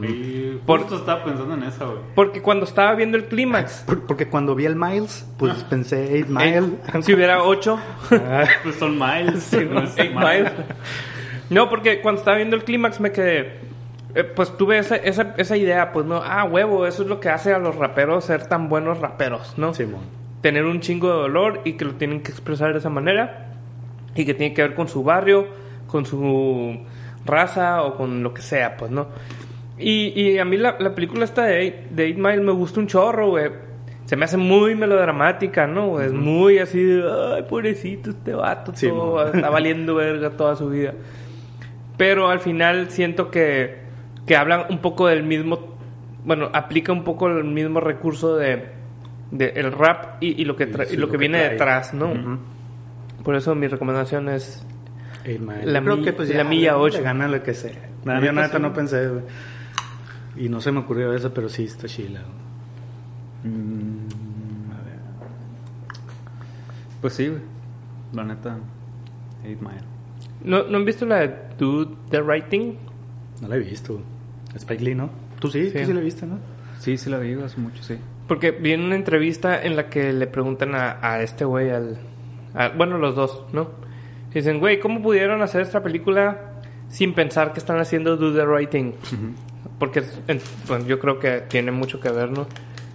Y 0.08 0.56
Por- 0.66 0.80
justo 0.80 0.96
estaba 0.96 1.22
pensando 1.24 1.54
en 1.54 1.62
esa, 1.64 1.84
güey. 1.84 1.98
Porque 2.14 2.40
cuando 2.40 2.64
estaba 2.64 2.94
viendo 2.94 3.16
el 3.16 3.26
clímax, 3.26 3.82
Por- 3.86 4.06
porque 4.06 4.26
cuando 4.28 4.54
vi 4.54 4.64
el 4.64 4.74
Miles, 4.76 5.26
pues 5.38 5.54
pensé 5.64 6.24
8 6.24 6.32
Mile. 6.32 7.02
si 7.02 7.14
hubiera 7.14 7.42
8, 7.44 7.78
Ah, 8.12 8.44
Pues 8.62 8.76
son 8.76 8.98
miles. 8.98 9.52
no 9.70 9.82
es 9.82 9.94
8 9.98 10.10
Mile. 10.14 10.50
No, 11.50 11.68
porque 11.68 12.00
cuando 12.00 12.18
estaba 12.20 12.36
viendo 12.38 12.56
el 12.56 12.64
clímax 12.64 12.98
me 13.00 13.12
quedé. 13.12 13.58
eh, 14.14 14.24
pues 14.24 14.56
tuve 14.56 14.78
esa, 14.78 14.96
esa, 14.96 15.34
esa 15.36 15.56
idea, 15.56 15.92
pues 15.92 16.06
no, 16.06 16.16
ah, 16.24 16.44
huevo, 16.44 16.86
eso 16.86 17.02
es 17.02 17.08
lo 17.08 17.20
que 17.20 17.28
hace 17.28 17.52
a 17.52 17.58
los 17.58 17.76
raperos 17.76 18.24
ser 18.24 18.46
tan 18.46 18.68
buenos 18.68 18.98
raperos, 18.98 19.54
¿no? 19.58 19.74
Simón. 19.74 20.00
tener 20.40 20.64
un 20.64 20.80
chingo 20.80 21.08
de 21.08 21.14
dolor 21.14 21.60
y 21.64 21.74
que 21.74 21.84
lo 21.84 21.92
tienen 21.94 22.20
que 22.22 22.30
expresar 22.32 22.72
de 22.72 22.78
esa 22.80 22.88
manera 22.90 23.52
y 24.14 24.24
que 24.24 24.34
tiene 24.34 24.54
que 24.54 24.62
ver 24.62 24.74
con 24.74 24.88
su 24.88 25.02
barrio, 25.04 25.46
con 25.92 26.04
su 26.06 26.76
raza 27.24 27.82
o 27.84 27.94
con 27.96 28.22
lo 28.24 28.34
que 28.34 28.42
sea, 28.42 28.76
pues, 28.76 28.90
¿no? 28.90 29.06
Y, 29.78 30.08
y 30.20 30.38
a 30.38 30.44
mí 30.44 30.56
la, 30.56 30.76
la 30.80 30.94
película 30.94 31.24
esta 31.24 31.44
de 31.44 31.60
Eight, 31.60 31.74
de 31.90 32.04
Eight 32.06 32.16
Mile 32.18 32.40
me 32.40 32.52
gusta 32.52 32.80
un 32.80 32.86
chorro, 32.88 33.28
güey. 33.30 33.50
Se 34.06 34.16
me 34.16 34.24
hace 34.24 34.36
muy 34.36 34.74
melodramática, 34.74 35.66
¿no? 35.66 36.00
Es 36.00 36.12
muy 36.12 36.58
así 36.58 36.82
de, 36.82 37.02
ay, 37.36 37.44
pobrecito 37.48 38.10
este 38.10 38.34
vato, 38.34 38.72
Sí, 38.74 38.88
todo, 38.88 39.24
está 39.32 39.48
valiendo 39.50 39.94
verga 39.94 40.30
toda 40.30 40.56
su 40.56 40.68
vida. 40.68 40.92
Pero 41.96 42.28
al 42.28 42.40
final 42.40 42.90
siento 42.90 43.30
que, 43.30 43.78
que 44.26 44.36
hablan 44.36 44.64
un 44.70 44.78
poco 44.78 45.06
del 45.06 45.22
mismo, 45.22 45.76
bueno, 46.24 46.50
aplica 46.52 46.92
un 46.92 47.04
poco 47.04 47.28
el 47.28 47.44
mismo 47.44 47.80
recurso 47.80 48.36
de, 48.36 48.66
de 49.30 49.50
el 49.56 49.72
rap 49.72 50.22
y, 50.22 50.40
y 50.40 50.44
lo 50.44 50.56
que, 50.56 50.70
tra- 50.70 50.86
y 50.92 50.96
lo 50.96 51.08
que 51.08 51.16
viene 51.16 51.38
trae. 51.38 51.50
detrás, 51.50 51.94
¿no? 51.94 52.38
Por 53.24 53.36
eso 53.36 53.54
mi 53.54 53.68
recomendación 53.68 54.28
es 54.28 54.66
8 54.66 54.66
Mile. 54.66 54.81
La 55.24 55.78
Yo 55.78 55.84
creo 55.84 55.96
mi- 55.98 56.04
que 56.04 56.12
pues 56.12 56.28
la 56.30 56.36
ya, 56.36 56.44
milla 56.44 56.72
le- 56.72 56.78
ocho. 56.78 56.98
le 56.98 57.04
gana 57.04 57.28
lo 57.28 57.42
que 57.42 57.54
sea. 57.54 57.90
La 58.04 58.20
yo 58.20 58.32
neta, 58.32 58.56
sí. 58.56 58.62
no 58.62 58.72
pensé, 58.72 59.08
güey. 59.08 59.22
Y 60.36 60.48
no 60.48 60.60
se 60.60 60.72
me 60.72 60.80
ocurrió 60.80 61.12
eso, 61.12 61.32
pero 61.32 61.48
sí 61.48 61.64
está 61.64 61.86
chila. 61.86 62.20
Mm, 63.44 64.08
Pues 67.00 67.14
sí, 67.14 67.28
güey. 67.28 67.40
La 68.12 68.24
neta, 68.24 68.58
8 69.44 69.58
Mile. 69.60 69.80
¿No, 70.44 70.64
¿No 70.64 70.76
han 70.78 70.84
visto 70.84 71.04
la 71.06 71.16
de 71.20 71.34
Do 71.58 71.86
the 72.10 72.20
Right 72.20 72.48
Thing? 72.48 72.74
No 73.40 73.48
la 73.48 73.56
he 73.56 73.58
visto. 73.60 74.00
Spike 74.54 74.82
Lee, 74.84 74.94
¿no? 74.94 75.10
Tú 75.40 75.48
sí, 75.50 75.70
Sí. 75.70 75.78
tú 75.80 75.86
sí 75.86 75.92
la 75.92 76.00
viste, 76.00 76.26
¿no? 76.26 76.38
Sí, 76.78 76.96
sí 76.96 77.10
la 77.10 77.18
vi 77.18 77.32
hace 77.34 77.58
mucho, 77.60 77.82
sí. 77.82 77.96
Porque 78.28 78.50
vi 78.52 78.72
en 78.72 78.82
una 78.82 78.94
entrevista 78.96 79.60
en 79.62 79.76
la 79.76 79.88
que 79.88 80.12
le 80.12 80.26
preguntan 80.26 80.74
a, 80.74 80.98
a 81.02 81.22
este 81.22 81.44
güey, 81.44 81.70
al, 81.70 81.98
a- 82.54 82.68
bueno, 82.68 82.98
los 82.98 83.14
dos, 83.16 83.44
¿no? 83.52 83.70
Dicen, 84.34 84.58
güey, 84.60 84.80
¿cómo 84.80 85.02
pudieron 85.02 85.42
hacer 85.42 85.60
esta 85.62 85.82
película 85.82 86.52
sin 86.88 87.14
pensar 87.14 87.52
que 87.52 87.58
están 87.58 87.78
haciendo 87.78 88.16
Do 88.16 88.32
the 88.32 88.44
Right 88.46 88.70
Thing? 88.70 88.92
Porque 89.78 90.00
es- 90.00 90.20
en- 90.28 90.40
bueno, 90.68 90.86
yo 90.86 90.98
creo 90.98 91.18
que 91.18 91.42
tiene 91.48 91.70
mucho 91.72 92.00
que 92.00 92.10
ver, 92.10 92.30
¿no? 92.30 92.46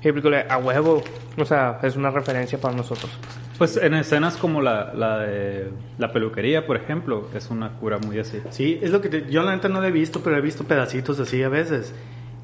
Y 0.01 0.07
la 0.07 0.13
película, 0.13 0.45
a 0.49 0.57
huevo, 0.57 1.03
o 1.37 1.45
sea, 1.45 1.79
es 1.83 1.95
una 1.95 2.11
referencia 2.11 2.59
para 2.59 2.75
nosotros. 2.75 3.11
Pues 3.57 3.75
en 3.77 3.95
escenas 3.95 4.37
como 4.37 4.61
la, 4.61 4.93
la 4.93 5.19
de 5.19 5.69
la 5.97 6.13
peluquería, 6.13 6.65
por 6.67 6.77
ejemplo, 6.77 7.27
es 7.33 7.49
una 7.49 7.71
cura 7.73 7.97
muy 7.97 8.19
así. 8.19 8.39
Sí, 8.51 8.79
es 8.81 8.91
lo 8.91 9.01
que 9.01 9.09
te- 9.09 9.29
yo 9.31 9.41
la 9.43 9.53
neta 9.55 9.67
no 9.67 9.81
la 9.81 9.87
he 9.87 9.91
visto, 9.91 10.21
pero 10.23 10.37
he 10.37 10.41
visto 10.41 10.63
pedacitos 10.65 11.19
así 11.19 11.41
a 11.41 11.49
veces. 11.49 11.93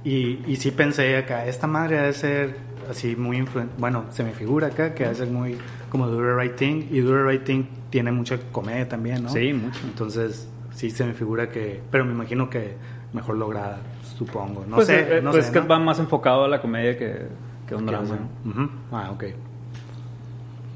Y, 0.04 0.40
y 0.48 0.56
sí 0.58 0.72
pensé 0.72 1.16
acá, 1.16 1.46
esta 1.46 1.68
madre 1.68 2.00
ha 2.00 2.04
de 2.04 2.14
ser 2.14 2.56
así 2.90 3.16
muy 3.16 3.38
influen- 3.38 3.70
bueno, 3.78 4.06
se 4.10 4.24
me 4.24 4.32
figura 4.32 4.68
acá 4.68 4.94
que 4.96 5.06
ha 5.06 5.10
de 5.10 5.16
ser 5.16 5.28
muy 5.30 5.56
como 5.90 6.08
Do 6.08 6.18
the 6.18 6.36
Right 6.36 6.56
Thing. 6.56 6.88
Y 6.92 7.00
Do 7.02 7.12
the 7.14 7.24
Right 7.24 7.44
Thing 7.44 7.66
tiene 7.94 8.12
mucha 8.12 8.40
comedia 8.52 8.90
también, 8.90 9.22
¿no? 9.22 9.30
Sí, 9.30 9.54
mucho. 9.54 9.80
Entonces, 9.84 10.50
sí 10.74 10.90
se 10.90 11.06
me 11.06 11.14
figura 11.14 11.50
que, 11.50 11.80
pero 11.92 12.04
me 12.04 12.12
imagino 12.12 12.50
que 12.50 12.74
mejor 13.14 13.38
lograda, 13.38 13.78
supongo. 14.18 14.66
No 14.68 14.78
pues 14.78 14.88
sé, 14.88 15.18
eh, 15.18 15.22
no 15.22 15.30
pues 15.30 15.46
sé, 15.46 15.52
que 15.52 15.62
¿no? 15.62 15.68
va 15.68 15.78
más 15.78 16.00
enfocado 16.00 16.46
a 16.46 16.48
la 16.48 16.60
comedia 16.60 16.98
que, 16.98 17.28
que 17.68 17.76
a 17.76 17.78
un 17.78 17.86
drama. 17.86 18.18
¿no? 18.44 18.70
Ah, 18.92 19.12
ok. 19.12 19.26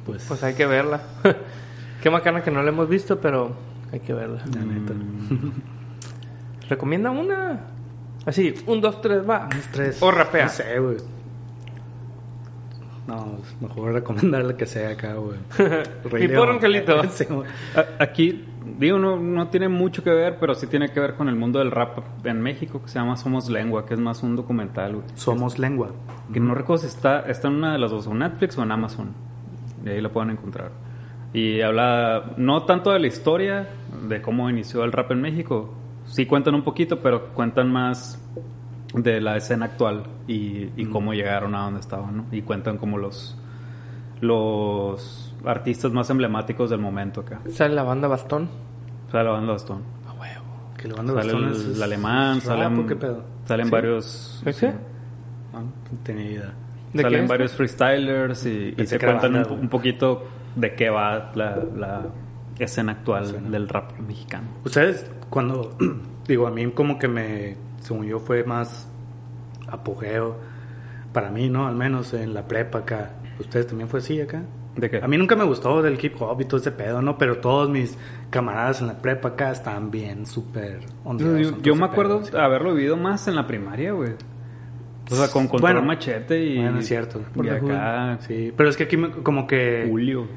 Pues, 0.06 0.26
Pues 0.28 0.44
hay 0.44 0.54
que 0.54 0.68
verla. 0.68 1.02
Qué 2.04 2.10
bacana 2.10 2.44
que 2.44 2.52
no 2.52 2.62
la 2.62 2.70
hemos 2.70 2.88
visto, 2.88 3.20
pero 3.20 3.52
hay 3.92 4.02
que 4.02 4.14
verla. 4.14 4.44
la 4.54 4.62
neta. 4.62 4.94
Recomienda 6.70 7.10
una. 7.10 7.62
Así, 8.28 8.54
un, 8.68 8.80
dos, 8.80 9.02
tres, 9.02 9.28
va. 9.28 9.50
Unos 9.52 9.66
tres. 9.72 10.04
O 10.04 10.12
rapea. 10.12 10.46
No 10.46 10.52
sé, 10.52 10.78
güey. 10.78 10.98
No, 13.08 13.38
mejor 13.62 13.94
recomendar 13.94 14.44
la 14.44 14.58
que 14.58 14.66
sea 14.66 14.92
acá, 14.92 15.14
güey. 15.14 15.40
Mi 16.22 16.28
pobre 16.28 16.52
angelito. 16.52 17.02
Sí, 17.10 17.26
Aquí, 18.00 18.44
digo, 18.78 19.00
no, 19.00 19.18
no 19.18 19.48
tiene 19.48 19.70
mucho 19.70 20.04
que 20.04 20.10
ver, 20.10 20.38
pero 20.40 20.54
sí 20.54 20.68
tiene 20.68 20.90
que 20.90 21.00
ver 21.00 21.16
con 21.16 21.30
el 21.30 21.36
mundo 21.36 21.60
del 21.60 21.72
rap 21.72 22.00
en 22.26 22.42
México, 22.42 22.82
que 22.82 22.90
se 22.90 23.00
llama 23.00 23.16
Somos 23.16 23.50
Lengua, 23.50 23.86
que 23.86 23.94
es 23.94 24.00
más 24.00 24.24
un 24.24 24.36
documental, 24.36 24.96
güey. 24.96 25.08
Somos 25.16 25.58
lengua. 25.58 25.92
Que 26.34 26.42
no 26.42 26.54
recuerdo 26.54 26.82
si 26.82 26.88
está, 26.88 27.22
está 27.22 27.48
en 27.48 27.56
una 27.56 27.72
de 27.72 27.80
las 27.80 27.92
dos, 27.92 28.08
o 28.08 28.12
en 28.12 28.20
Netflix 28.20 28.58
o 28.58 28.64
en 28.64 28.72
Amazon. 28.72 29.14
Y 29.86 29.90
ahí 29.90 30.02
lo 30.02 30.12
pueden 30.12 30.32
encontrar. 30.32 30.72
Y 31.32 31.62
habla 31.62 32.34
no 32.36 32.64
tanto 32.64 32.92
de 32.92 33.00
la 33.00 33.08
historia, 33.08 33.70
de 34.10 34.22
cómo 34.22 34.50
inició 34.50 34.84
el 34.84 34.92
rap 34.92 35.12
en 35.12 35.22
México. 35.22 35.74
Sí 36.06 36.26
cuentan 36.26 36.56
un 36.56 36.64
poquito, 36.64 37.00
pero 37.00 37.30
cuentan 37.30 37.72
más 37.72 38.22
de 38.94 39.20
la 39.22 39.36
escena 39.38 39.66
actual 39.66 40.04
y, 40.28 40.70
y 40.78 40.86
cómo 40.86 41.14
llegaron 41.14 41.56
a 41.56 41.64
donde 41.66 41.80
estaban, 41.82 42.18
¿no? 42.18 42.26
Y 42.32 42.42
cuentan 42.42 42.78
como 42.78 42.98
los, 42.98 43.38
los 44.22 45.34
artistas 45.46 45.92
más 45.92 46.10
emblemáticos 46.10 46.70
del 46.70 46.80
momento 46.80 47.22
acá. 47.22 47.42
Sale 47.50 47.76
la 47.76 47.84
banda 47.84 48.08
Bastón. 48.08 48.50
Sale 49.12 49.24
la 49.26 49.32
banda 49.32 49.54
Bastón. 49.54 49.82
A 50.08 50.14
huevo. 50.14 50.44
Que 50.78 50.88
le 50.88 50.94
van 50.94 51.10
a 51.10 51.14
Sale 51.14 51.32
el, 51.34 51.52
es- 51.52 51.76
el 51.76 51.84
alemán, 51.84 52.36
rap, 52.36 52.44
salen, 52.44 52.80
¿o 52.80 52.88
qué 52.88 52.96
pedo? 52.96 53.24
salen 53.46 53.66
Sí. 53.68 53.72
varios... 53.72 54.42
¿Ese? 54.46 54.68
Ah, 55.54 55.62
no 55.62 56.00
tenía 56.04 56.32
idea. 56.32 56.54
¿De 56.94 57.00
qué 57.00 57.02
Salen 57.04 57.24
es? 57.24 57.30
varios 57.30 57.52
freestylers 57.54 58.46
y, 58.46 58.74
era 58.78 58.98
cuentan 59.00 59.36
un, 59.36 59.44
banda, 59.44 59.70
poquito 59.70 60.24
de 60.56 60.74
qué 60.76 60.90
va 60.90 61.32
la, 61.36 61.58
la 61.76 62.02
escena 62.60 62.94
actual 62.94 63.52
del 63.52 63.68
rap 63.70 63.98
mexicano. 64.00 64.48
Ustedes, 64.66 65.10
cuando. 65.30 65.76
digo, 66.28 66.48
a 66.48 66.52
mí 66.52 66.72
como 66.72 66.98
que 66.98 67.08
me. 67.08 67.67
Según 67.88 68.06
yo, 68.06 68.20
fue 68.20 68.44
más 68.44 68.90
apogeo. 69.68 70.36
Para 71.14 71.30
mí, 71.32 71.50
¿no? 71.50 71.68
Al 71.68 71.76
menos 71.76 72.14
en 72.14 72.34
la 72.34 72.48
prepa 72.48 72.80
acá. 72.80 73.12
¿Ustedes 73.40 73.68
también 73.68 73.88
fue 73.90 74.00
así 74.00 74.20
acá? 74.20 74.44
¿De 74.76 74.90
qué? 74.90 74.98
A 75.02 75.08
mí 75.08 75.18
nunca 75.18 75.36
me 75.36 75.44
gustó 75.46 75.82
del 75.82 75.98
hip 76.04 76.22
hop 76.22 76.40
y 76.42 76.46
todo 76.46 76.60
ese 76.60 76.72
pedo, 76.72 77.02
¿no? 77.02 77.18
Pero 77.18 77.38
todos 77.38 77.70
mis 77.70 77.98
camaradas 78.30 78.82
en 78.82 78.88
la 78.88 78.98
prepa 78.98 79.30
acá 79.30 79.52
estaban 79.52 79.90
bien, 79.90 80.26
súper 80.26 80.82
Yo, 81.18 81.38
yo- 81.62 81.76
me 81.76 81.86
acuerdo 81.86 82.22
pedo, 82.22 82.40
haberlo 82.42 82.74
vivido 82.76 82.98
más 82.98 83.28
en 83.28 83.36
la 83.36 83.48
primaria, 83.48 83.94
güey. 83.94 84.12
O 85.10 85.16
sea, 85.16 85.30
con 85.30 85.48
control 85.48 85.74
Bueno, 85.74 85.88
machete 85.88 86.44
y... 86.44 86.58
Bueno, 86.58 86.80
es 86.80 86.88
cierto. 86.88 87.22
Y 87.42 87.48
acá... 87.48 88.18
Sí, 88.22 88.54
pero 88.56 88.70
es 88.70 88.76
que 88.78 88.84
aquí 88.84 88.98
me- 88.98 89.10
como 89.12 89.48
que... 89.48 89.88
Julio. 89.90 90.28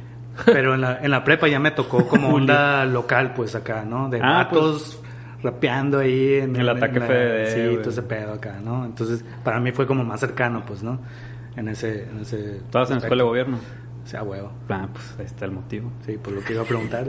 Pero 0.47 0.75
en 0.75 0.81
la, 0.81 1.01
en 1.03 1.11
la 1.11 1.25
prepa 1.25 1.49
ya 1.49 1.59
me 1.59 1.73
tocó 1.73 2.07
como 2.07 2.29
onda 2.35 2.85
local, 2.87 3.35
pues 3.35 3.55
acá, 3.57 3.85
¿no? 3.85 4.09
De 4.09 4.21
Ah, 4.23 4.45
vatos 4.45 5.00
rapeando 5.43 5.99
ahí 5.99 6.35
en 6.35 6.57
El 6.57 6.69
ataque 6.69 6.99
la- 7.01 7.07
FDD, 7.07 7.47
Sí, 7.73 7.77
todo 7.79 7.91
ese 7.91 8.03
pedo 8.03 8.33
acá, 8.35 8.59
¿no? 8.63 8.85
Entonces, 8.85 9.25
para 9.45 9.61
mí 9.61 9.73
fue 9.73 9.87
como 9.87 10.05
más 10.05 10.21
cercano, 10.21 10.65
pues, 10.67 10.83
¿no? 10.83 11.01
En 11.57 11.69
ese. 11.69 12.05
En 12.05 12.21
ese 12.21 12.57
Estabas 12.59 12.91
en 12.91 12.97
la 12.97 13.03
escuela 13.03 13.23
de 13.23 13.29
gobierno. 13.29 13.59
O 14.03 14.07
sea, 14.07 14.23
huevo. 14.23 14.51
Ah, 14.69 14.89
pues 14.93 15.15
ahí 15.19 15.27
está 15.27 15.45
el 15.45 15.51
motivo. 15.53 15.91
Sí, 16.07 16.17
por 16.17 16.33
lo 16.33 16.41
que 16.43 16.55
iba 16.55 16.63
a 16.63 16.65
preguntar. 16.67 17.07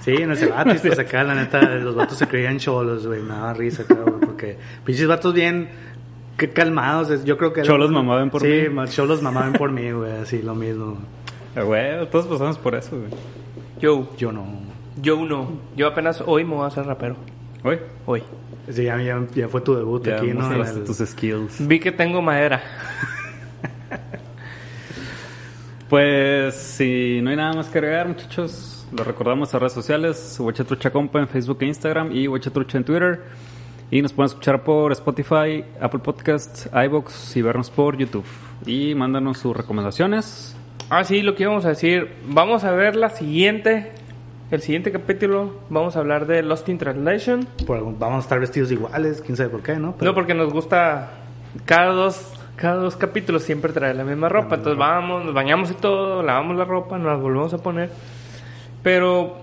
Sí, 0.00 0.12
en 0.14 0.30
ese 0.32 0.46
vatos, 0.46 0.80
pues 0.80 0.98
acá, 0.98 1.24
la 1.24 1.34
neta, 1.34 1.60
los 1.76 1.94
vatos 1.94 2.18
se 2.18 2.26
creían 2.28 2.58
cholos, 2.58 3.06
güey. 3.06 3.20
Me 3.22 3.28
daba 3.30 3.54
risa 3.54 3.82
acá, 3.82 3.94
güey, 3.94 4.20
porque 4.20 4.58
pinches 4.84 5.06
vatos 5.06 5.32
bien 5.34 5.68
calmados. 6.54 7.24
Yo 7.24 7.36
creo 7.38 7.52
que. 7.52 7.62
Cholos 7.62 7.90
mamaban 7.90 8.30
por 8.30 8.42
sí, 8.42 8.48
mí. 8.48 8.68
ma- 8.68 8.86
cholos 8.86 9.22
mamaban 9.22 9.52
por 9.54 9.70
mí, 9.72 9.90
güey, 9.92 10.12
así, 10.12 10.42
lo 10.42 10.54
mismo. 10.54 10.98
Ah, 11.54 11.62
Güey, 11.62 12.08
todos 12.10 12.26
pasamos 12.26 12.58
por 12.58 12.74
eso, 12.74 12.98
güey. 12.98 13.10
Yo. 13.80 14.10
Yo 14.18 14.32
no. 14.32 14.44
Yo 14.96 15.24
no. 15.24 15.50
Yo 15.76 15.86
apenas 15.88 16.22
hoy 16.26 16.44
me 16.44 16.54
voy 16.54 16.64
a 16.64 16.68
hacer 16.68 16.84
rapero. 16.86 17.16
Hoy. 17.62 17.78
Hoy. 18.06 18.22
Sí, 18.70 18.84
ya, 18.84 19.00
ya, 19.00 19.24
ya 19.34 19.48
fue 19.48 19.60
tu 19.60 19.74
debut 19.76 20.04
Ya 20.04 20.16
aquí, 20.16 20.28
¿no? 20.28 20.50
El- 20.52 20.84
tus 20.84 20.98
skills. 20.98 21.66
Vi 21.66 21.78
que 21.80 21.92
tengo 21.92 22.20
madera. 22.22 22.62
Pues 25.88 26.56
si 26.56 27.20
no 27.22 27.30
hay 27.30 27.36
nada 27.36 27.52
más 27.52 27.68
que 27.68 27.78
agregar, 27.78 28.08
muchachos, 28.08 28.88
lo 28.96 29.04
recordamos 29.04 29.54
a 29.54 29.60
redes 29.60 29.72
sociales, 29.72 30.36
Huachatrucha 30.40 30.90
Compa 30.90 31.20
en 31.20 31.28
Facebook 31.28 31.58
e 31.60 31.66
Instagram 31.66 32.10
y 32.12 32.26
Huachatrucha 32.26 32.78
en 32.78 32.84
Twitter. 32.84 33.22
Y 33.92 34.02
nos 34.02 34.12
pueden 34.12 34.26
escuchar 34.26 34.64
por 34.64 34.90
Spotify, 34.90 35.64
Apple 35.80 36.00
Podcasts, 36.00 36.68
iBox 36.72 37.36
y 37.36 37.42
vernos 37.42 37.70
por 37.70 37.96
YouTube. 37.96 38.24
Y 38.66 38.96
mándanos 38.96 39.38
sus 39.38 39.56
recomendaciones. 39.56 40.56
Ah, 40.90 41.04
sí, 41.04 41.22
lo 41.22 41.36
que 41.36 41.44
íbamos 41.44 41.64
a 41.66 41.68
decir. 41.68 42.10
Vamos 42.28 42.64
a 42.64 42.72
ver 42.72 42.96
la 42.96 43.10
siguiente. 43.10 43.92
El 44.50 44.60
siguiente 44.62 44.92
capítulo. 44.92 45.54
Vamos 45.70 45.96
a 45.96 46.00
hablar 46.00 46.26
de 46.26 46.42
Lost 46.42 46.68
in 46.68 46.78
Translation. 46.78 47.46
por 47.66 47.80
vamos 47.98 48.18
a 48.18 48.20
estar 48.20 48.38
vestidos 48.38 48.70
iguales, 48.70 49.20
quién 49.24 49.36
sabe 49.36 49.48
por 49.48 49.62
qué, 49.62 49.76
¿no? 49.76 49.94
Pero- 49.98 50.10
No, 50.10 50.14
porque 50.14 50.34
nos 50.34 50.52
gusta. 50.52 51.10
Cada 51.64 51.92
dos, 51.92 52.32
cada 52.54 52.76
dos 52.76 52.96
capítulos 52.96 53.42
siempre 53.42 53.72
trae 53.72 53.94
la 53.94 54.04
misma 54.04 54.28
ropa. 54.28 54.56
Entonces 54.56 54.78
vamos, 54.78 55.24
nos 55.24 55.34
bañamos 55.34 55.70
y 55.70 55.74
todo, 55.74 56.22
lavamos 56.22 56.56
la 56.56 56.64
ropa, 56.64 56.96
nos 56.98 57.06
la 57.06 57.14
volvemos 57.16 57.52
a 57.54 57.58
poner. 57.58 57.90
Pero 58.82 59.38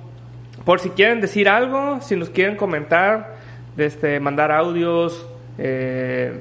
por 0.64 0.80
si 0.80 0.92
quieren 0.92 1.20
decir 1.20 1.50
algo, 1.50 2.00
si 2.02 2.16
nos 2.16 2.30
quieren 2.30 2.56
comentar, 2.56 3.36
este, 3.76 4.20
mandar 4.20 4.52
audios, 4.52 5.28
eh, 5.58 6.40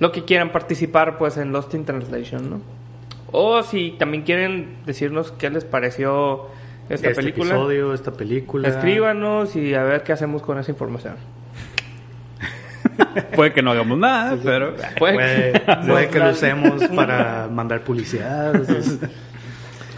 lo 0.00 0.10
que 0.10 0.24
quieran 0.24 0.50
participar 0.50 1.18
pues 1.18 1.36
en 1.36 1.52
Lost 1.52 1.72
in 1.74 1.84
Translation, 1.84 2.50
¿no? 2.50 2.60
O 3.30 3.62
si 3.62 3.92
también 3.92 4.24
quieren 4.24 4.76
decirnos 4.86 5.30
qué 5.30 5.50
les 5.50 5.64
pareció 5.64 6.46
esta 6.88 7.08
este 7.08 7.14
película, 7.14 7.50
episodio, 7.50 7.94
esta 7.94 8.12
película. 8.12 8.68
escríbanos 8.68 9.56
y 9.56 9.74
a 9.74 9.82
ver 9.82 10.02
qué 10.02 10.12
hacemos 10.12 10.42
con 10.42 10.58
esa 10.58 10.70
información. 10.70 11.14
Puede 13.34 13.52
que 13.52 13.62
no 13.62 13.70
hagamos 13.70 13.98
nada, 13.98 14.36
pero... 14.42 14.74
Puede- 14.98 15.14
Puede, 15.14 15.60
puede 15.86 16.08
que 16.10 16.18
lo 16.18 16.30
usemos 16.30 16.84
para 16.94 17.48
mandar 17.50 17.82
publicidad. 17.82 18.54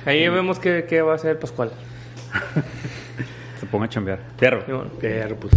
Ahí 0.07 0.29
vemos 0.29 0.59
qué, 0.59 0.87
qué 0.89 1.03
va 1.03 1.13
a 1.13 1.15
hacer 1.17 1.39
Pascual. 1.39 1.73
Se 3.59 3.67
ponga 3.67 3.87
a 3.87 3.89
chambear. 3.89 4.21
Bueno. 4.39 4.85
Pero 5.01 5.37
pues... 5.37 5.53